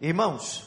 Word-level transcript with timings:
Irmãos, 0.00 0.64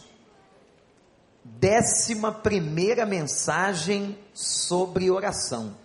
décima 1.44 2.32
primeira 2.32 3.06
mensagem 3.06 4.18
sobre 4.34 5.12
oração. 5.12 5.76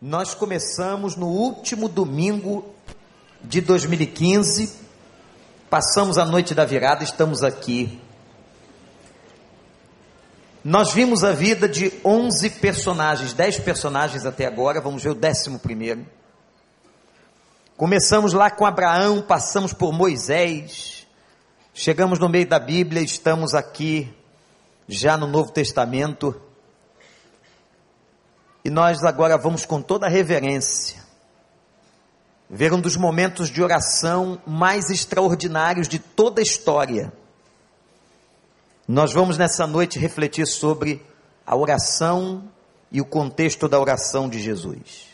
Nós 0.00 0.34
começamos 0.34 1.14
no 1.14 1.26
último 1.26 1.88
domingo 1.88 2.74
de 3.42 3.60
2015, 3.60 4.72
passamos 5.68 6.16
a 6.16 6.24
noite 6.24 6.54
da 6.54 6.64
virada, 6.64 7.04
estamos 7.04 7.42
aqui. 7.42 8.00
Nós 10.64 10.92
vimos 10.92 11.22
a 11.22 11.32
vida 11.32 11.68
de 11.68 11.92
11 12.04 12.50
personagens, 12.50 13.34
10 13.34 13.60
personagens 13.60 14.24
até 14.24 14.46
agora, 14.46 14.80
vamos 14.80 15.02
ver 15.02 15.10
o 15.10 15.14
décimo 15.14 15.58
primeiro. 15.58 16.06
Começamos 17.76 18.32
lá 18.32 18.50
com 18.50 18.64
Abraão, 18.64 19.20
passamos 19.20 19.74
por 19.74 19.92
Moisés, 19.92 21.06
chegamos 21.74 22.18
no 22.18 22.26
meio 22.26 22.48
da 22.48 22.58
Bíblia, 22.58 23.02
estamos 23.02 23.52
aqui 23.52 24.10
já 24.88 25.14
no 25.14 25.26
Novo 25.26 25.52
Testamento. 25.52 26.40
E 28.64 28.70
nós 28.70 29.04
agora 29.04 29.36
vamos 29.36 29.66
com 29.66 29.82
toda 29.82 30.08
reverência 30.08 31.04
ver 32.48 32.72
um 32.72 32.80
dos 32.80 32.96
momentos 32.96 33.50
de 33.50 33.62
oração 33.62 34.40
mais 34.46 34.88
extraordinários 34.88 35.86
de 35.86 35.98
toda 35.98 36.40
a 36.40 36.42
história. 36.42 37.12
Nós 38.88 39.12
vamos 39.12 39.36
nessa 39.36 39.66
noite 39.66 39.98
refletir 39.98 40.46
sobre 40.46 41.04
a 41.46 41.54
oração 41.54 42.50
e 42.90 43.02
o 43.02 43.04
contexto 43.04 43.68
da 43.68 43.78
oração 43.78 44.30
de 44.30 44.40
Jesus. 44.40 45.05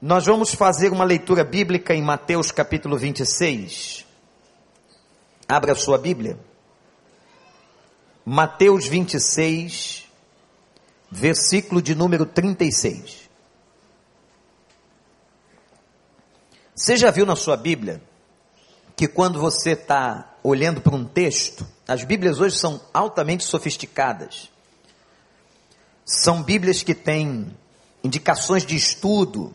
Nós 0.00 0.24
vamos 0.24 0.54
fazer 0.54 0.90
uma 0.90 1.04
leitura 1.04 1.44
bíblica 1.44 1.94
em 1.94 2.00
Mateus 2.00 2.50
capítulo 2.50 2.96
26. 2.96 4.06
Abra 5.46 5.74
sua 5.74 5.98
Bíblia. 5.98 6.38
Mateus 8.24 8.86
26, 8.86 10.08
versículo 11.10 11.82
de 11.82 11.94
número 11.94 12.24
36. 12.24 13.28
Você 16.74 16.96
já 16.96 17.10
viu 17.10 17.26
na 17.26 17.36
sua 17.36 17.58
Bíblia 17.58 18.02
que 18.96 19.06
quando 19.06 19.38
você 19.38 19.72
está 19.72 20.34
olhando 20.42 20.80
para 20.80 20.96
um 20.96 21.04
texto, 21.04 21.66
as 21.86 22.04
Bíblias 22.04 22.40
hoje 22.40 22.56
são 22.56 22.80
altamente 22.94 23.44
sofisticadas. 23.44 24.50
São 26.06 26.42
Bíblias 26.42 26.82
que 26.82 26.94
têm 26.94 27.54
indicações 28.02 28.64
de 28.64 28.74
estudo, 28.74 29.54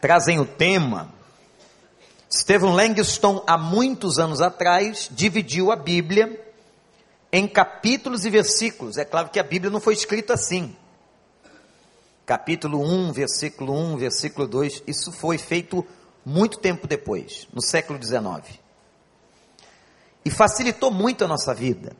trazem 0.00 0.38
o 0.38 0.44
tema. 0.44 1.12
Stephen 2.30 2.74
Langston, 2.74 3.42
há 3.46 3.56
muitos 3.56 4.18
anos 4.18 4.40
atrás, 4.40 5.08
dividiu 5.10 5.72
a 5.72 5.76
Bíblia 5.76 6.44
em 7.32 7.46
capítulos 7.46 8.24
e 8.24 8.30
versículos. 8.30 8.96
É 8.96 9.04
claro 9.04 9.28
que 9.28 9.38
a 9.38 9.42
Bíblia 9.42 9.70
não 9.70 9.80
foi 9.80 9.94
escrita 9.94 10.34
assim. 10.34 10.76
Capítulo 12.26 12.82
1, 12.82 13.12
versículo 13.12 13.72
1, 13.72 13.96
versículo 13.96 14.46
2, 14.46 14.82
isso 14.86 15.10
foi 15.10 15.38
feito 15.38 15.86
muito 16.24 16.58
tempo 16.58 16.86
depois, 16.86 17.48
no 17.54 17.62
século 17.62 17.98
XIX. 18.02 18.58
E 20.24 20.30
facilitou 20.30 20.90
muito 20.90 21.24
a 21.24 21.28
nossa 21.28 21.54
vida. 21.54 21.96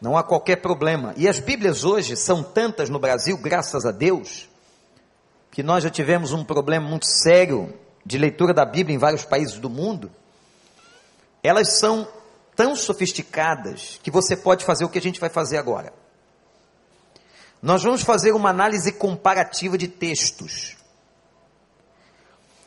Não 0.00 0.16
há 0.16 0.24
qualquer 0.24 0.56
problema. 0.56 1.14
E 1.16 1.28
as 1.28 1.38
Bíblias 1.38 1.84
hoje 1.84 2.16
são 2.16 2.42
tantas 2.42 2.90
no 2.90 2.98
Brasil, 2.98 3.36
graças 3.38 3.86
a 3.86 3.92
Deus, 3.92 4.48
que 5.56 5.62
nós 5.62 5.82
já 5.82 5.88
tivemos 5.88 6.34
um 6.34 6.44
problema 6.44 6.86
muito 6.86 7.06
sério 7.06 7.72
de 8.04 8.18
leitura 8.18 8.52
da 8.52 8.62
Bíblia 8.62 8.94
em 8.94 8.98
vários 8.98 9.24
países 9.24 9.58
do 9.58 9.70
mundo. 9.70 10.12
Elas 11.42 11.78
são 11.78 12.06
tão 12.54 12.76
sofisticadas 12.76 13.98
que 14.02 14.10
você 14.10 14.36
pode 14.36 14.66
fazer 14.66 14.84
o 14.84 14.88
que 14.90 14.98
a 14.98 15.00
gente 15.00 15.18
vai 15.18 15.30
fazer 15.30 15.56
agora. 15.56 15.94
Nós 17.62 17.82
vamos 17.82 18.02
fazer 18.02 18.32
uma 18.32 18.50
análise 18.50 18.92
comparativa 18.92 19.78
de 19.78 19.88
textos. 19.88 20.76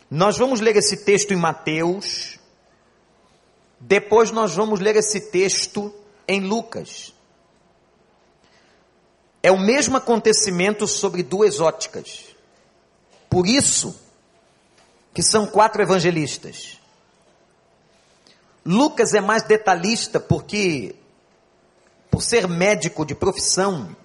Nós 0.10 0.36
vamos 0.36 0.60
ler 0.60 0.76
esse 0.76 1.06
texto 1.06 1.32
em 1.32 1.38
Mateus, 1.38 2.40
depois 3.80 4.32
nós 4.32 4.56
vamos 4.56 4.80
ler 4.80 4.96
esse 4.96 5.30
texto 5.30 5.94
em 6.28 6.42
Lucas. 6.42 7.14
É 9.44 9.52
o 9.52 9.60
mesmo 9.60 9.96
acontecimento 9.96 10.88
sobre 10.88 11.22
duas 11.22 11.60
óticas. 11.60 12.29
Por 13.30 13.46
isso 13.48 14.00
que 15.14 15.22
são 15.22 15.46
quatro 15.46 15.82
evangelistas. 15.82 16.80
Lucas 18.66 19.14
é 19.14 19.22
mais 19.22 19.44
detalhista 19.44 20.20
porque 20.20 20.96
por 22.10 22.22
ser 22.22 22.48
médico 22.48 23.06
de 23.06 23.14
profissão, 23.14 23.96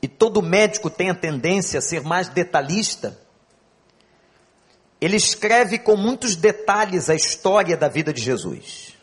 e 0.00 0.08
todo 0.08 0.40
médico 0.40 0.88
tem 0.88 1.10
a 1.10 1.14
tendência 1.14 1.78
a 1.78 1.82
ser 1.82 2.02
mais 2.02 2.28
detalhista, 2.28 3.18
ele 5.00 5.16
escreve 5.16 5.78
com 5.78 5.96
muitos 5.96 6.36
detalhes 6.36 7.10
a 7.10 7.14
história 7.14 7.76
da 7.76 7.88
vida 7.88 8.12
de 8.12 8.22
Jesus. 8.22 8.94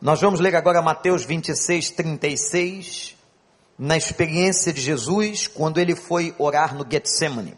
Nós 0.00 0.20
vamos 0.20 0.40
ler 0.40 0.54
agora 0.56 0.82
Mateus 0.82 1.24
26, 1.24 1.90
36, 1.90 3.13
na 3.78 3.96
experiência 3.96 4.72
de 4.72 4.80
Jesus 4.80 5.46
quando 5.46 5.78
ele 5.78 5.96
foi 5.96 6.34
orar 6.38 6.74
no 6.74 6.86
Getsemane. 6.88 7.56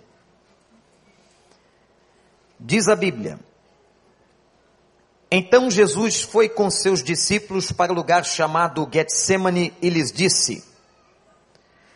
Diz 2.58 2.88
a 2.88 2.96
Bíblia: 2.96 3.38
Então 5.30 5.70
Jesus 5.70 6.22
foi 6.22 6.48
com 6.48 6.70
seus 6.70 7.02
discípulos 7.02 7.70
para 7.70 7.92
o 7.92 7.94
lugar 7.94 8.24
chamado 8.24 8.88
Getsemane 8.90 9.74
e 9.82 9.90
lhes 9.90 10.10
disse: 10.10 10.64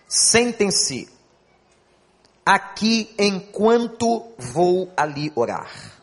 Sentem-se 0.06 1.08
aqui 2.44 3.14
enquanto 3.18 4.32
vou 4.36 4.92
ali 4.96 5.32
orar. 5.34 5.98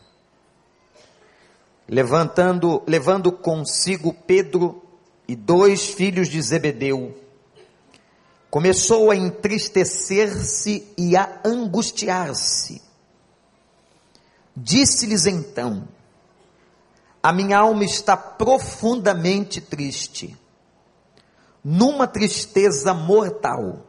Levantando, 1.86 2.82
levando 2.86 3.32
consigo 3.32 4.12
Pedro 4.12 4.82
e 5.26 5.34
dois 5.36 5.86
filhos 5.88 6.28
de 6.28 6.40
Zebedeu, 6.42 7.14
começou 8.50 9.10
a 9.10 9.16
entristecer-se 9.16 10.86
e 10.96 11.16
a 11.16 11.40
angustiar-se. 11.44 12.80
Disse-lhes 14.56 15.26
então: 15.26 15.86
A 17.22 17.32
minha 17.32 17.58
alma 17.58 17.84
está 17.84 18.16
profundamente 18.16 19.60
triste, 19.60 20.36
numa 21.64 22.06
tristeza 22.06 22.94
mortal 22.94 23.88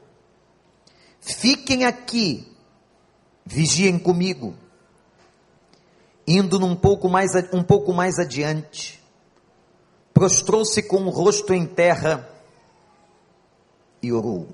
Fiquem 1.19 1.85
aqui, 1.85 2.47
vigiem 3.45 3.99
comigo. 3.99 4.55
Indo 6.27 6.59
num 6.59 6.75
pouco 6.75 7.09
mais, 7.09 7.31
um 7.51 7.63
pouco 7.63 7.91
mais 7.93 8.19
adiante, 8.19 9.01
prostrou-se 10.13 10.81
com 10.83 11.03
o 11.03 11.09
rosto 11.09 11.53
em 11.53 11.65
terra 11.65 12.27
e 14.01 14.11
orou: 14.11 14.47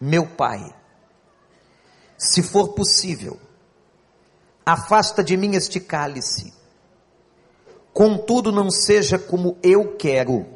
Meu 0.00 0.26
pai, 0.26 0.74
se 2.16 2.42
for 2.42 2.68
possível, 2.74 3.38
afasta 4.64 5.22
de 5.22 5.36
mim 5.36 5.54
este 5.54 5.80
cálice. 5.80 6.52
Contudo, 7.92 8.50
não 8.50 8.70
seja 8.70 9.18
como 9.18 9.56
eu 9.62 9.96
quero, 9.96 10.46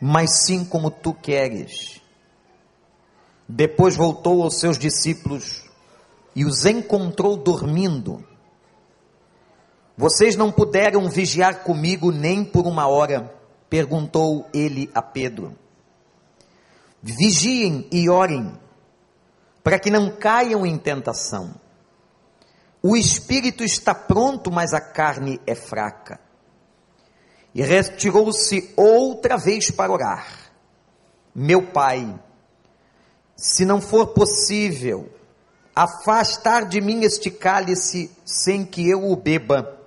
mas 0.00 0.44
sim 0.44 0.64
como 0.64 0.90
tu 0.90 1.14
queres. 1.14 2.00
Depois 3.48 3.94
voltou 3.94 4.42
aos 4.42 4.58
seus 4.58 4.78
discípulos 4.78 5.64
e 6.34 6.44
os 6.44 6.64
encontrou 6.64 7.36
dormindo. 7.36 8.24
Vocês 9.96 10.36
não 10.36 10.50
puderam 10.50 11.08
vigiar 11.08 11.62
comigo 11.62 12.10
nem 12.10 12.44
por 12.44 12.66
uma 12.66 12.88
hora? 12.88 13.32
perguntou 13.68 14.46
ele 14.52 14.90
a 14.94 15.00
Pedro. 15.00 15.56
Vigiem 17.02 17.88
e 17.90 18.08
orem, 18.08 18.52
para 19.62 19.78
que 19.78 19.90
não 19.90 20.14
caiam 20.16 20.64
em 20.64 20.78
tentação. 20.78 21.54
O 22.82 22.96
espírito 22.96 23.62
está 23.62 23.94
pronto, 23.94 24.50
mas 24.50 24.72
a 24.72 24.80
carne 24.80 25.40
é 25.46 25.54
fraca. 25.54 26.20
E 27.54 27.62
retirou-se 27.62 28.72
outra 28.76 29.36
vez 29.36 29.70
para 29.70 29.92
orar. 29.92 30.26
Meu 31.34 31.70
pai, 31.70 32.18
se 33.36 33.64
não 33.64 33.80
for 33.80 34.08
possível, 34.08 35.12
afastar 35.74 36.66
de 36.66 36.80
mim 36.80 37.02
este 37.02 37.30
cálice 37.30 38.10
sem 38.24 38.64
que 38.64 38.88
eu 38.88 39.10
o 39.10 39.16
beba, 39.16 39.78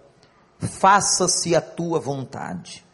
faça-se 0.60 1.56
a 1.56 1.62
tua 1.62 2.00
vontade. 2.00 2.85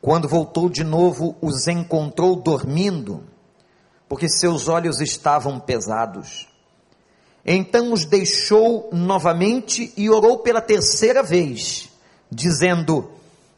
Quando 0.00 0.28
voltou 0.28 0.68
de 0.68 0.84
novo, 0.84 1.36
os 1.40 1.66
encontrou 1.66 2.36
dormindo, 2.36 3.24
porque 4.08 4.28
seus 4.28 4.68
olhos 4.68 5.00
estavam 5.00 5.58
pesados. 5.58 6.48
Então 7.44 7.92
os 7.92 8.04
deixou 8.04 8.90
novamente 8.92 9.92
e 9.96 10.08
orou 10.08 10.38
pela 10.38 10.60
terceira 10.60 11.22
vez, 11.22 11.88
dizendo 12.30 13.10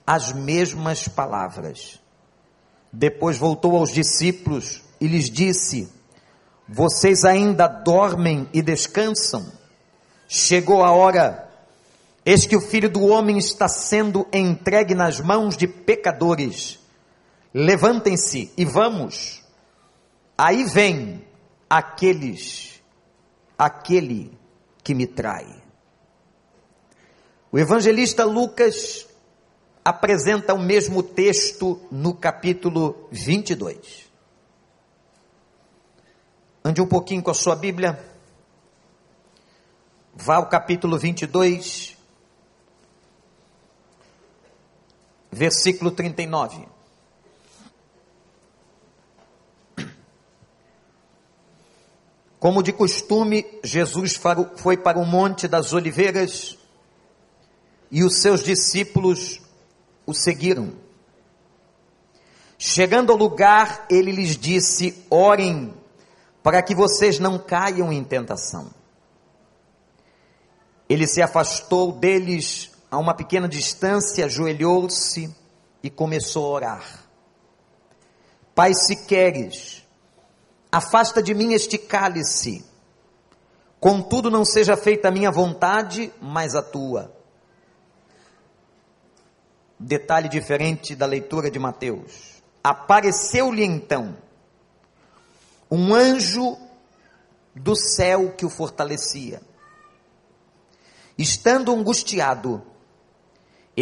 as 0.06 0.32
mesmas 0.32 1.08
palavras. 1.08 2.00
Depois 2.92 3.36
voltou 3.36 3.76
aos 3.76 3.92
discípulos 3.92 4.82
e 5.00 5.06
lhes 5.06 5.30
disse: 5.30 5.88
Vocês 6.68 7.24
ainda 7.24 7.66
dormem 7.66 8.48
e 8.52 8.62
descansam? 8.62 9.46
Chegou 10.26 10.84
a 10.84 10.90
hora, 10.90 11.49
eis 12.24 12.46
que 12.46 12.56
o 12.56 12.60
filho 12.60 12.90
do 12.90 13.04
homem 13.06 13.38
está 13.38 13.68
sendo 13.68 14.26
entregue 14.32 14.94
nas 14.94 15.20
mãos 15.20 15.56
de 15.56 15.66
pecadores. 15.66 16.78
Levantem-se 17.52 18.52
e 18.56 18.64
vamos. 18.64 19.42
Aí 20.36 20.64
vem 20.64 21.24
aqueles, 21.68 22.82
aquele 23.58 24.38
que 24.82 24.94
me 24.94 25.06
trai. 25.06 25.46
O 27.52 27.58
evangelista 27.58 28.24
Lucas 28.24 29.06
apresenta 29.84 30.54
o 30.54 30.58
mesmo 30.58 31.02
texto 31.02 31.80
no 31.90 32.14
capítulo 32.14 33.08
22. 33.10 34.08
Ande 36.64 36.80
um 36.80 36.86
pouquinho 36.86 37.22
com 37.22 37.30
a 37.30 37.34
sua 37.34 37.56
Bíblia. 37.56 37.98
Vá 40.14 40.36
ao 40.36 40.48
capítulo 40.48 40.98
22, 40.98 41.96
versículo 45.40 45.90
39. 45.90 46.68
Como 52.38 52.62
de 52.62 52.74
costume, 52.74 53.46
Jesus 53.64 54.20
foi 54.56 54.76
para 54.76 54.98
o 54.98 55.06
Monte 55.06 55.48
das 55.48 55.72
Oliveiras 55.72 56.58
e 57.90 58.04
os 58.04 58.20
seus 58.20 58.42
discípulos 58.42 59.40
o 60.04 60.12
seguiram. 60.12 60.74
Chegando 62.58 63.10
ao 63.10 63.16
lugar, 63.16 63.86
ele 63.88 64.12
lhes 64.12 64.36
disse: 64.36 65.02
Orem 65.08 65.72
para 66.42 66.62
que 66.62 66.74
vocês 66.74 67.18
não 67.18 67.38
caiam 67.38 67.90
em 67.90 68.04
tentação. 68.04 68.70
Ele 70.86 71.06
se 71.06 71.22
afastou 71.22 71.92
deles 71.92 72.69
a 72.90 72.98
uma 72.98 73.14
pequena 73.14 73.48
distância, 73.48 74.24
ajoelhou-se 74.24 75.34
e 75.82 75.88
começou 75.88 76.46
a 76.46 76.48
orar. 76.48 77.04
Pai, 78.54 78.74
se 78.74 79.06
queres, 79.06 79.86
afasta 80.72 81.22
de 81.22 81.32
mim 81.32 81.52
este 81.52 81.78
cálice, 81.78 82.64
contudo 83.78 84.30
não 84.30 84.44
seja 84.44 84.76
feita 84.76 85.08
a 85.08 85.12
minha 85.12 85.30
vontade, 85.30 86.12
mas 86.20 86.54
a 86.54 86.62
tua. 86.62 87.14
Detalhe 89.78 90.28
diferente 90.28 90.94
da 90.94 91.06
leitura 91.06 91.50
de 91.50 91.58
Mateus. 91.58 92.42
Apareceu-lhe 92.62 93.64
então 93.64 94.16
um 95.70 95.94
anjo 95.94 96.58
do 97.54 97.74
céu 97.76 98.32
que 98.32 98.44
o 98.44 98.50
fortalecia. 98.50 99.40
Estando 101.16 101.72
angustiado, 101.72 102.69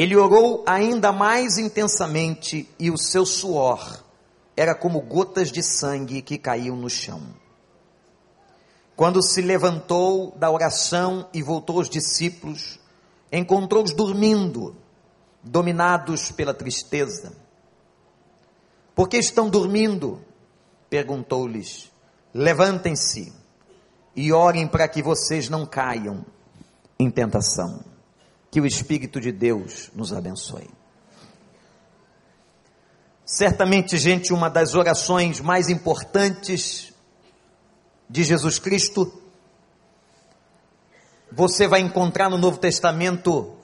ele 0.00 0.14
orou 0.14 0.62
ainda 0.64 1.10
mais 1.10 1.58
intensamente 1.58 2.68
e 2.78 2.88
o 2.88 2.96
seu 2.96 3.26
suor 3.26 4.04
era 4.56 4.72
como 4.72 5.00
gotas 5.00 5.50
de 5.50 5.60
sangue 5.60 6.22
que 6.22 6.38
caíam 6.38 6.76
no 6.76 6.88
chão. 6.88 7.20
Quando 8.94 9.20
se 9.20 9.42
levantou 9.42 10.30
da 10.36 10.52
oração 10.52 11.28
e 11.34 11.42
voltou 11.42 11.78
aos 11.78 11.90
discípulos, 11.90 12.78
encontrou-os 13.32 13.92
dormindo 13.92 14.76
dominados 15.42 16.30
pela 16.30 16.54
tristeza. 16.54 17.32
Por 18.94 19.08
que 19.08 19.16
estão 19.16 19.50
dormindo? 19.50 20.22
Perguntou-lhes. 20.88 21.90
Levantem-se 22.32 23.32
e 24.14 24.32
orem 24.32 24.68
para 24.68 24.86
que 24.86 25.02
vocês 25.02 25.48
não 25.48 25.66
caiam 25.66 26.24
em 27.00 27.10
tentação. 27.10 27.97
Que 28.50 28.60
o 28.60 28.66
Espírito 28.66 29.20
de 29.20 29.32
Deus 29.32 29.90
nos 29.94 30.12
abençoe. 30.12 30.68
Certamente, 33.24 33.98
gente, 33.98 34.32
uma 34.32 34.48
das 34.48 34.74
orações 34.74 35.38
mais 35.38 35.68
importantes 35.68 36.94
de 38.08 38.24
Jesus 38.24 38.58
Cristo, 38.58 39.12
você 41.30 41.68
vai 41.68 41.80
encontrar 41.80 42.30
no 42.30 42.38
Novo 42.38 42.56
Testamento 42.56 43.54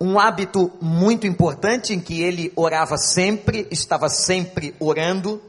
um 0.00 0.18
hábito 0.18 0.72
muito 0.80 1.26
importante 1.26 1.92
em 1.92 2.00
que 2.00 2.22
ele 2.22 2.52
orava 2.56 2.96
sempre, 2.96 3.66
estava 3.70 4.08
sempre 4.08 4.74
orando. 4.80 5.42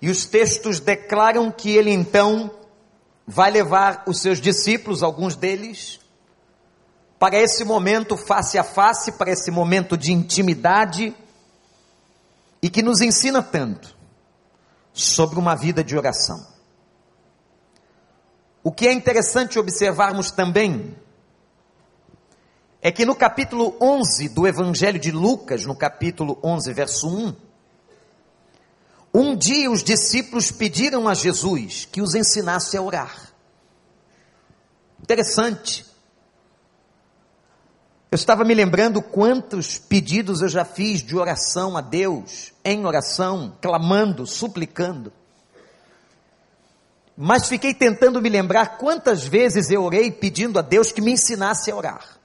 E 0.00 0.10
os 0.10 0.26
textos 0.26 0.78
declaram 0.78 1.50
que 1.50 1.70
ele 1.70 1.90
então 1.90 2.50
vai 3.26 3.50
levar 3.50 4.04
os 4.06 4.20
seus 4.20 4.40
discípulos, 4.40 5.02
alguns 5.02 5.36
deles, 5.36 6.00
para 7.18 7.36
esse 7.36 7.64
momento 7.64 8.16
face 8.16 8.58
a 8.58 8.64
face, 8.64 9.12
para 9.12 9.30
esse 9.30 9.50
momento 9.50 9.96
de 9.96 10.12
intimidade, 10.12 11.14
e 12.60 12.68
que 12.68 12.82
nos 12.82 13.00
ensina 13.00 13.42
tanto 13.42 13.96
sobre 14.92 15.38
uma 15.38 15.54
vida 15.54 15.82
de 15.82 15.96
oração. 15.96 16.46
O 18.62 18.70
que 18.70 18.86
é 18.86 18.92
interessante 18.92 19.58
observarmos 19.58 20.30
também 20.30 20.96
é 22.80 22.90
que 22.90 23.04
no 23.04 23.14
capítulo 23.14 23.76
11 23.80 24.28
do 24.28 24.46
Evangelho 24.46 24.98
de 24.98 25.10
Lucas, 25.10 25.64
no 25.64 25.74
capítulo 25.74 26.38
11, 26.42 26.72
verso 26.72 27.08
1, 27.08 27.36
um 29.14 29.36
dia 29.36 29.70
os 29.70 29.82
discípulos 29.82 30.50
pediram 30.50 31.06
a 31.06 31.14
Jesus 31.14 31.86
que 31.90 32.00
os 32.00 32.14
ensinasse 32.14 32.76
a 32.76 32.82
orar. 32.82 33.32
Interessante. 35.02 35.84
Eu 38.10 38.16
estava 38.16 38.44
me 38.44 38.54
lembrando 38.54 39.02
quantos 39.02 39.78
pedidos 39.78 40.42
eu 40.42 40.48
já 40.48 40.64
fiz 40.64 41.02
de 41.02 41.16
oração 41.16 41.76
a 41.76 41.80
Deus, 41.80 42.52
em 42.64 42.84
oração, 42.84 43.56
clamando, 43.60 44.26
suplicando. 44.26 45.12
Mas 47.16 47.48
fiquei 47.48 47.74
tentando 47.74 48.20
me 48.20 48.28
lembrar 48.28 48.78
quantas 48.78 49.24
vezes 49.26 49.70
eu 49.70 49.82
orei 49.82 50.10
pedindo 50.10 50.58
a 50.58 50.62
Deus 50.62 50.92
que 50.92 51.00
me 51.00 51.12
ensinasse 51.12 51.70
a 51.70 51.76
orar. 51.76 52.18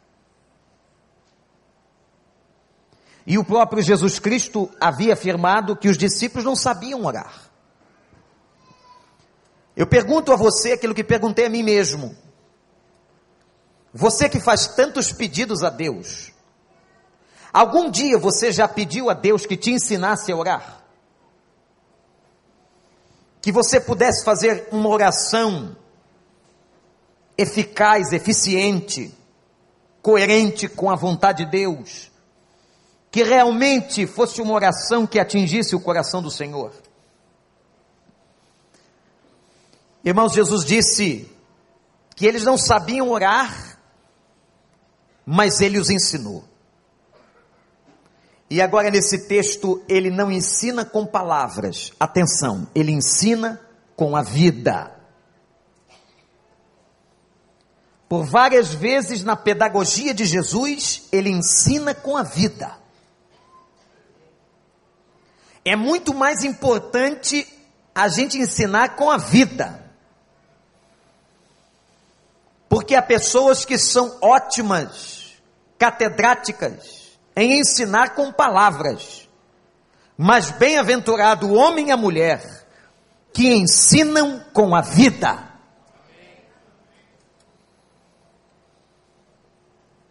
E 3.29 3.38
o 3.38 3.43
próprio 3.43 3.84
Jesus 3.84 4.19
Cristo 4.19 4.72
havia 4.79 5.12
afirmado 5.12 5.75
que 5.75 5.89
os 5.89 5.98
discípulos 5.98 6.46
não 6.46 6.55
sabiam 6.55 7.03
orar. 7.03 7.51
Eu 9.75 9.86
pergunto 9.86 10.31
a 10.31 10.38
você 10.38 10.72
aquilo 10.72 10.96
que 10.96 11.03
perguntei 11.03 11.48
a 11.48 11.50
mim 11.50 11.62
mesmo. 11.62 12.15
Você 13.93 14.29
que 14.29 14.39
faz 14.39 14.67
tantos 14.67 15.12
pedidos 15.12 15.62
a 15.62 15.69
Deus, 15.69 16.31
algum 17.51 17.91
dia 17.91 18.17
você 18.17 18.50
já 18.50 18.65
pediu 18.65 19.10
a 19.10 19.13
Deus 19.13 19.46
que 19.46 19.57
te 19.57 19.72
ensinasse 19.72 20.31
a 20.31 20.36
orar? 20.38 20.86
Que 23.41 23.51
você 23.51 23.81
pudesse 23.81 24.24
fazer 24.24 24.69
uma 24.72 24.88
oração 24.88 25.75
eficaz, 27.38 28.13
eficiente, 28.13 29.13
coerente 30.01 30.69
com 30.69 30.89
a 30.89 30.96
vontade 30.96 31.43
de 31.43 31.51
Deus? 31.51 32.15
Que 33.17 33.24
realmente 33.24 34.05
fosse 34.05 34.39
uma 34.43 34.53
oração 34.53 35.07
que 35.07 35.19
atingisse 35.19 35.75
o 35.75 35.79
coração 35.79 36.21
do 36.21 36.29
Senhor. 36.29 36.71
Irmãos, 40.05 40.33
Jesus 40.33 40.63
disse 40.63 41.27
que 42.15 42.27
eles 42.27 42.43
não 42.43 42.59
sabiam 42.59 43.09
orar, 43.09 43.79
mas 45.25 45.62
ele 45.62 45.79
os 45.79 45.89
ensinou. 45.89 46.43
E 48.51 48.62
agora 48.62 48.91
nesse 48.91 49.27
texto, 49.27 49.83
ele 49.89 50.12
não 50.12 50.31
ensina 50.31 50.86
com 50.86 51.03
palavras, 51.03 51.93
atenção, 52.00 52.67
ele 52.75 52.91
ensina 52.91 53.59
com 53.95 54.15
a 54.15 54.21
vida. 54.21 54.95
Por 58.07 58.25
várias 58.25 58.75
vezes 58.75 59.24
na 59.24 59.36
pedagogia 59.36 60.13
de 60.13 60.24
Jesus, 60.24 61.07
ele 61.12 61.31
ensina 61.31 61.95
com 61.95 62.15
a 62.15 62.21
vida 62.21 62.86
é 65.69 65.75
muito 65.75 66.13
mais 66.13 66.43
importante 66.43 67.47
a 67.93 68.07
gente 68.07 68.38
ensinar 68.38 68.95
com 68.95 69.09
a 69.09 69.17
vida. 69.17 69.83
Porque 72.69 72.95
há 72.95 73.01
pessoas 73.01 73.65
que 73.65 73.77
são 73.77 74.17
ótimas, 74.21 75.33
catedráticas, 75.77 77.17
em 77.36 77.59
ensinar 77.59 78.13
com 78.13 78.31
palavras. 78.31 79.27
Mas 80.17 80.51
bem-aventurado 80.51 81.47
o 81.47 81.53
homem 81.53 81.89
e 81.89 81.91
a 81.91 81.97
mulher 81.97 82.65
que 83.31 83.53
ensinam 83.53 84.43
com 84.51 84.75
a 84.75 84.81
vida. 84.81 85.47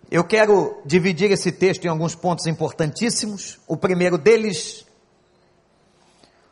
Eu 0.08 0.22
quero 0.22 0.80
dividir 0.86 1.32
esse 1.32 1.50
texto 1.50 1.84
em 1.84 1.88
alguns 1.88 2.14
pontos 2.14 2.46
importantíssimos. 2.46 3.58
O 3.66 3.76
primeiro 3.76 4.16
deles 4.16 4.85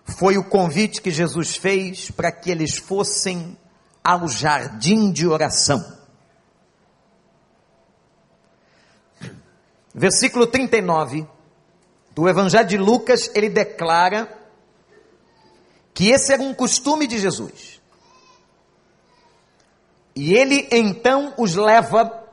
foi 0.04 0.36
o 0.36 0.44
convite 0.44 1.00
que 1.00 1.10
Jesus 1.10 1.56
fez 1.56 2.10
para 2.10 2.30
que 2.30 2.50
eles 2.50 2.76
fossem 2.76 3.56
ao 4.02 4.28
jardim 4.28 5.10
de 5.10 5.26
oração. 5.26 5.84
Versículo 9.94 10.46
39 10.46 11.26
do 12.14 12.28
Evangelho 12.28 12.68
de 12.68 12.76
Lucas, 12.76 13.30
ele 13.34 13.48
declara 13.48 14.28
que 15.92 16.10
esse 16.10 16.32
era 16.32 16.42
um 16.42 16.52
costume 16.52 17.06
de 17.06 17.18
Jesus. 17.18 17.80
E 20.14 20.34
ele 20.34 20.68
então 20.70 21.34
os 21.36 21.54
leva 21.54 22.24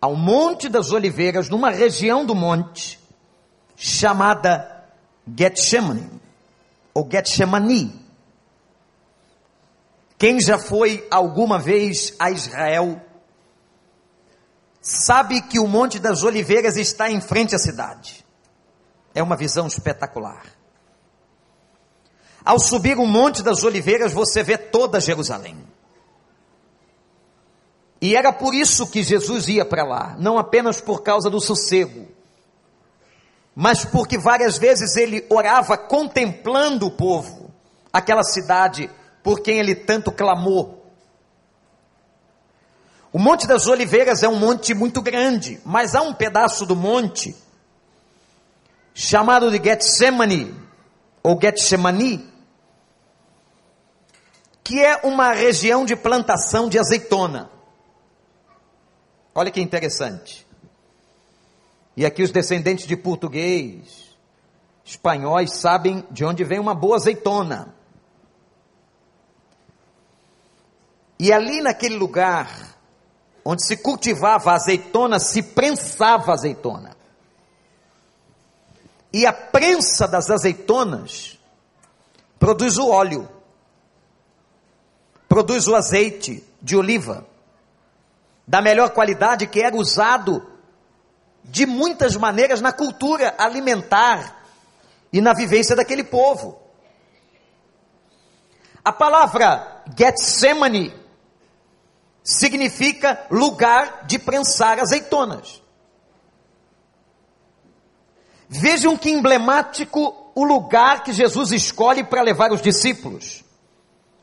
ao 0.00 0.14
Monte 0.14 0.68
das 0.68 0.92
Oliveiras, 0.92 1.48
numa 1.48 1.70
região 1.70 2.24
do 2.24 2.34
monte 2.34 3.00
chamada 3.76 4.84
Getsemane, 5.36 6.08
ou 6.96 7.06
Getsemani. 7.10 7.92
Quem 10.16 10.40
já 10.40 10.56
foi 10.56 11.06
alguma 11.10 11.58
vez 11.58 12.14
a 12.18 12.30
Israel, 12.30 13.02
sabe 14.80 15.42
que 15.42 15.60
o 15.60 15.68
Monte 15.68 15.98
das 15.98 16.22
Oliveiras 16.24 16.78
está 16.78 17.10
em 17.10 17.20
frente 17.20 17.54
à 17.54 17.58
cidade. 17.58 18.24
É 19.14 19.22
uma 19.22 19.36
visão 19.36 19.66
espetacular. 19.66 20.46
Ao 22.42 22.58
subir 22.58 22.96
o 22.96 23.06
Monte 23.06 23.42
das 23.42 23.62
Oliveiras, 23.62 24.14
você 24.14 24.42
vê 24.42 24.56
toda 24.56 24.98
Jerusalém. 24.98 25.66
E 28.00 28.16
era 28.16 28.32
por 28.32 28.54
isso 28.54 28.86
que 28.86 29.02
Jesus 29.02 29.48
ia 29.48 29.66
para 29.66 29.84
lá, 29.84 30.16
não 30.18 30.38
apenas 30.38 30.80
por 30.80 31.02
causa 31.02 31.28
do 31.28 31.40
sossego, 31.42 32.08
mas 33.58 33.86
porque 33.86 34.18
várias 34.18 34.58
vezes 34.58 34.96
ele 34.96 35.24
orava 35.30 35.78
contemplando 35.78 36.86
o 36.86 36.90
povo, 36.90 37.50
aquela 37.90 38.22
cidade 38.22 38.90
por 39.22 39.40
quem 39.40 39.58
ele 39.58 39.74
tanto 39.74 40.12
clamou. 40.12 40.84
O 43.10 43.18
Monte 43.18 43.46
das 43.46 43.66
Oliveiras 43.66 44.22
é 44.22 44.28
um 44.28 44.38
monte 44.38 44.74
muito 44.74 45.00
grande, 45.00 45.58
mas 45.64 45.94
há 45.94 46.02
um 46.02 46.12
pedaço 46.12 46.66
do 46.66 46.76
monte 46.76 47.34
chamado 48.92 49.50
de 49.50 49.56
Getsemane 49.56 50.54
ou 51.22 51.40
Getsemani, 51.40 52.30
que 54.62 54.84
é 54.84 55.00
uma 55.02 55.32
região 55.32 55.86
de 55.86 55.96
plantação 55.96 56.68
de 56.68 56.78
azeitona. 56.78 57.50
Olha 59.34 59.50
que 59.50 59.62
interessante. 59.62 60.45
E 61.96 62.04
aqui 62.04 62.22
os 62.22 62.30
descendentes 62.30 62.86
de 62.86 62.96
português, 62.96 64.14
espanhóis, 64.84 65.52
sabem 65.52 66.04
de 66.10 66.24
onde 66.24 66.44
vem 66.44 66.60
uma 66.60 66.74
boa 66.74 66.96
azeitona. 66.96 67.74
E 71.18 71.32
ali 71.32 71.62
naquele 71.62 71.96
lugar, 71.96 72.76
onde 73.42 73.64
se 73.64 73.78
cultivava 73.78 74.52
azeitona, 74.52 75.18
se 75.18 75.42
prensava 75.42 76.32
azeitona. 76.32 76.94
E 79.10 79.24
a 79.24 79.32
prensa 79.32 80.06
das 80.06 80.28
azeitonas 80.30 81.38
produz 82.38 82.76
o 82.76 82.90
óleo, 82.90 83.26
produz 85.26 85.66
o 85.66 85.74
azeite 85.74 86.44
de 86.60 86.76
oliva 86.76 87.26
da 88.46 88.60
melhor 88.60 88.90
qualidade 88.90 89.46
que 89.46 89.62
era 89.62 89.74
usado 89.74 90.55
de 91.46 91.64
muitas 91.64 92.16
maneiras 92.16 92.60
na 92.60 92.72
cultura 92.72 93.34
alimentar 93.38 94.44
e 95.12 95.20
na 95.20 95.32
vivência 95.32 95.76
daquele 95.76 96.04
povo. 96.04 96.60
A 98.84 98.92
palavra 98.92 99.82
Getsemane 99.96 100.92
significa 102.22 103.26
lugar 103.30 104.04
de 104.06 104.18
prensar 104.18 104.78
azeitonas. 104.80 105.62
Vejam 108.48 108.96
que 108.96 109.10
emblemático 109.10 110.32
o 110.34 110.44
lugar 110.44 111.02
que 111.02 111.12
Jesus 111.12 111.52
escolhe 111.52 112.04
para 112.04 112.22
levar 112.22 112.52
os 112.52 112.60
discípulos. 112.60 113.44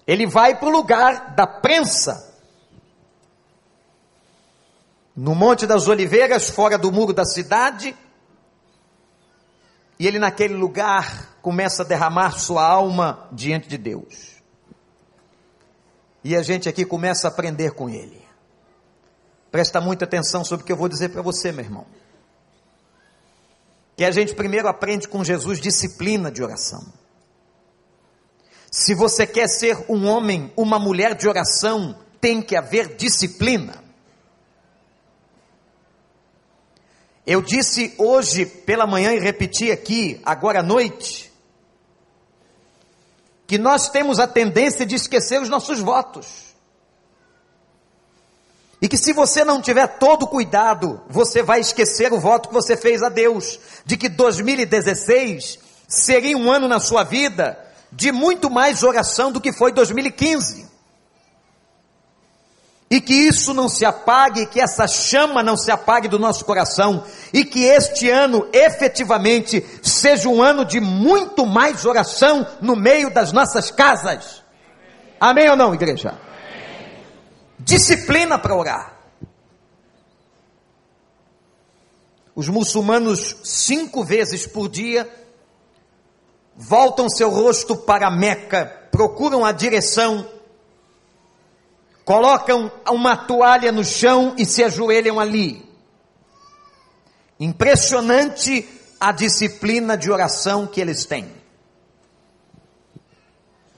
Ele 0.06 0.26
vai 0.26 0.58
para 0.58 0.68
o 0.68 0.72
lugar 0.72 1.34
da 1.34 1.48
prensa 1.48 2.33
no 5.16 5.36
Monte 5.36 5.68
das 5.68 5.88
Oliveiras, 5.88 6.50
fora 6.50 6.78
do 6.78 6.92
muro 6.92 7.14
da 7.14 7.26
cidade, 7.26 7.96
e 10.00 10.08
ele 10.08 10.20
naquele 10.20 10.56
lugar 10.56 11.38
começa 11.42 11.84
a 11.84 11.86
derramar 11.86 12.40
sua 12.40 12.66
alma 12.66 13.28
diante 13.32 13.68
de 13.68 13.78
Deus. 13.78 14.34
E 16.24 16.36
a 16.36 16.42
gente 16.42 16.68
aqui 16.68 16.86
começa 16.86 17.28
a 17.28 17.32
aprender 17.32 17.72
com 17.72 17.90
ele. 17.90 18.24
Presta 19.52 19.80
muita 19.80 20.06
atenção 20.06 20.44
sobre 20.44 20.64
o 20.64 20.66
que 20.66 20.72
eu 20.72 20.78
vou 20.78 20.90
dizer 20.90 21.10
para 21.10 21.22
você, 21.22 21.52
meu 21.52 21.64
irmão. 21.64 21.86
Que 23.96 24.04
a 24.04 24.10
gente 24.10 24.34
primeiro 24.34 24.68
aprende 24.68 25.08
com 25.08 25.24
Jesus 25.24 25.60
disciplina 25.60 26.32
de 26.32 26.42
oração. 26.42 26.84
Se 28.72 28.96
você 28.96 29.28
quer 29.28 29.48
ser 29.48 29.86
um 29.88 30.08
homem, 30.08 30.52
uma 30.58 30.80
mulher 30.80 31.14
de 31.14 31.28
oração, 31.28 31.96
tem 32.20 32.42
que 32.42 32.56
haver 32.56 32.96
disciplina. 32.96 33.83
Eu 37.26 37.42
disse 37.42 37.94
hoje 37.98 38.46
pela 38.46 38.86
manhã 38.86 39.14
e 39.14 39.20
repeti 39.20 39.72
aqui, 39.72 40.20
agora 40.26 40.60
à 40.60 40.64
noite, 40.64 41.32
que 43.48 43.58
nós 43.58 43.90
temos 43.90 44.20
a 44.20 44.28
tendência 44.28 44.86
de 44.86 44.96
esquecer 44.96 45.42
os 45.42 45.48
nossos 45.48 45.80
votos. 45.80 46.54
E 48.82 48.90
que 48.90 48.98
se 48.98 49.14
você 49.14 49.46
não 49.46 49.62
tiver 49.62 49.88
todo 49.98 50.28
cuidado, 50.28 51.02
você 51.08 51.42
vai 51.42 51.62
esquecer 51.62 52.12
o 52.12 52.20
voto 52.20 52.50
que 52.50 52.54
você 52.54 52.76
fez 52.76 53.02
a 53.02 53.08
Deus, 53.08 53.58
de 53.86 53.96
que 53.96 54.10
2016 54.10 55.60
seria 55.88 56.38
um 56.38 56.52
ano 56.52 56.68
na 56.68 56.82
sua 56.82 57.04
vida 57.04 57.58
de 57.90 58.12
muito 58.12 58.50
mais 58.50 58.84
oração 58.84 59.32
do 59.32 59.40
que 59.40 59.54
foi 59.54 59.72
2015 59.72 60.73
e 62.94 63.02
que 63.02 63.12
isso 63.12 63.56
não 63.56 63.68
se 63.68 63.84
apague, 63.84 64.46
que 64.46 64.62
essa 64.62 64.86
chama 64.86 65.42
não 65.42 65.58
se 65.58 65.72
apague 65.72 66.08
do 66.08 66.20
nosso 66.20 66.46
coração, 66.46 67.04
e 67.34 67.44
que 67.44 67.64
este 67.64 68.08
ano 68.08 68.48
efetivamente 68.54 69.66
seja 69.82 70.30
um 70.30 70.44
ano 70.44 70.64
de 70.64 70.80
muito 70.80 71.44
mais 71.44 71.88
oração 71.88 72.46
no 72.62 72.76
meio 72.76 73.12
das 73.12 73.32
nossas 73.32 73.72
casas. 73.72 74.44
Amém 75.20 75.50
ou 75.50 75.56
não, 75.56 75.74
igreja? 75.74 76.20
Disciplina 77.58 78.38
para 78.38 78.56
orar. 78.56 78.94
Os 82.36 82.48
muçulmanos, 82.48 83.38
cinco 83.44 84.04
vezes 84.04 84.46
por 84.46 84.70
dia, 84.70 85.12
voltam 86.56 87.10
seu 87.10 87.32
rosto 87.32 87.76
para 87.76 88.12
Meca, 88.12 88.68
procuram 88.92 89.44
a 89.44 89.52
direção 89.52 90.30
colocam 92.06 92.72
uma 92.90 93.16
toalha 93.16 93.72
no 93.72 93.84
chão 93.84 94.36
e 94.38 94.46
se 94.46 94.64
ajoelham 94.64 95.20
ali. 95.20 95.64
Impressionante 97.40 98.68
a 99.00 99.12
disciplina 99.12 99.98
de 99.98 100.12
oração 100.12 100.68
que 100.68 100.80
eles 100.80 101.06
têm. 101.06 101.30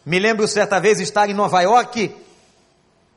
Me 0.05 0.19
lembro 0.19 0.47
certa 0.47 0.79
vez 0.79 0.99
estar 0.99 1.29
em 1.29 1.33
Nova 1.33 1.61
York, 1.61 2.15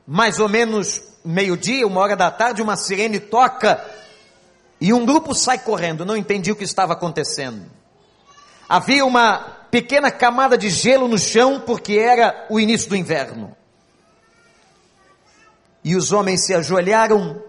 mais 0.06 0.40
ou 0.40 0.48
menos 0.48 1.02
meio-dia, 1.24 1.86
uma 1.86 2.00
hora 2.00 2.16
da 2.16 2.30
tarde, 2.30 2.62
uma 2.62 2.76
sirene 2.76 3.20
toca 3.20 3.84
e 4.80 4.92
um 4.92 5.04
grupo 5.04 5.34
sai 5.34 5.58
correndo, 5.58 6.06
não 6.06 6.16
entendi 6.16 6.50
o 6.50 6.56
que 6.56 6.64
estava 6.64 6.92
acontecendo. 6.92 7.66
Havia 8.68 9.04
uma 9.04 9.38
pequena 9.70 10.10
camada 10.10 10.56
de 10.56 10.70
gelo 10.70 11.08
no 11.08 11.18
chão 11.18 11.60
porque 11.60 11.94
era 11.94 12.46
o 12.48 12.60
início 12.60 12.88
do 12.88 12.96
inverno. 12.96 13.56
E 15.88 15.96
os 15.96 16.12
homens 16.12 16.44
se 16.44 16.52
ajoelharam 16.52 17.42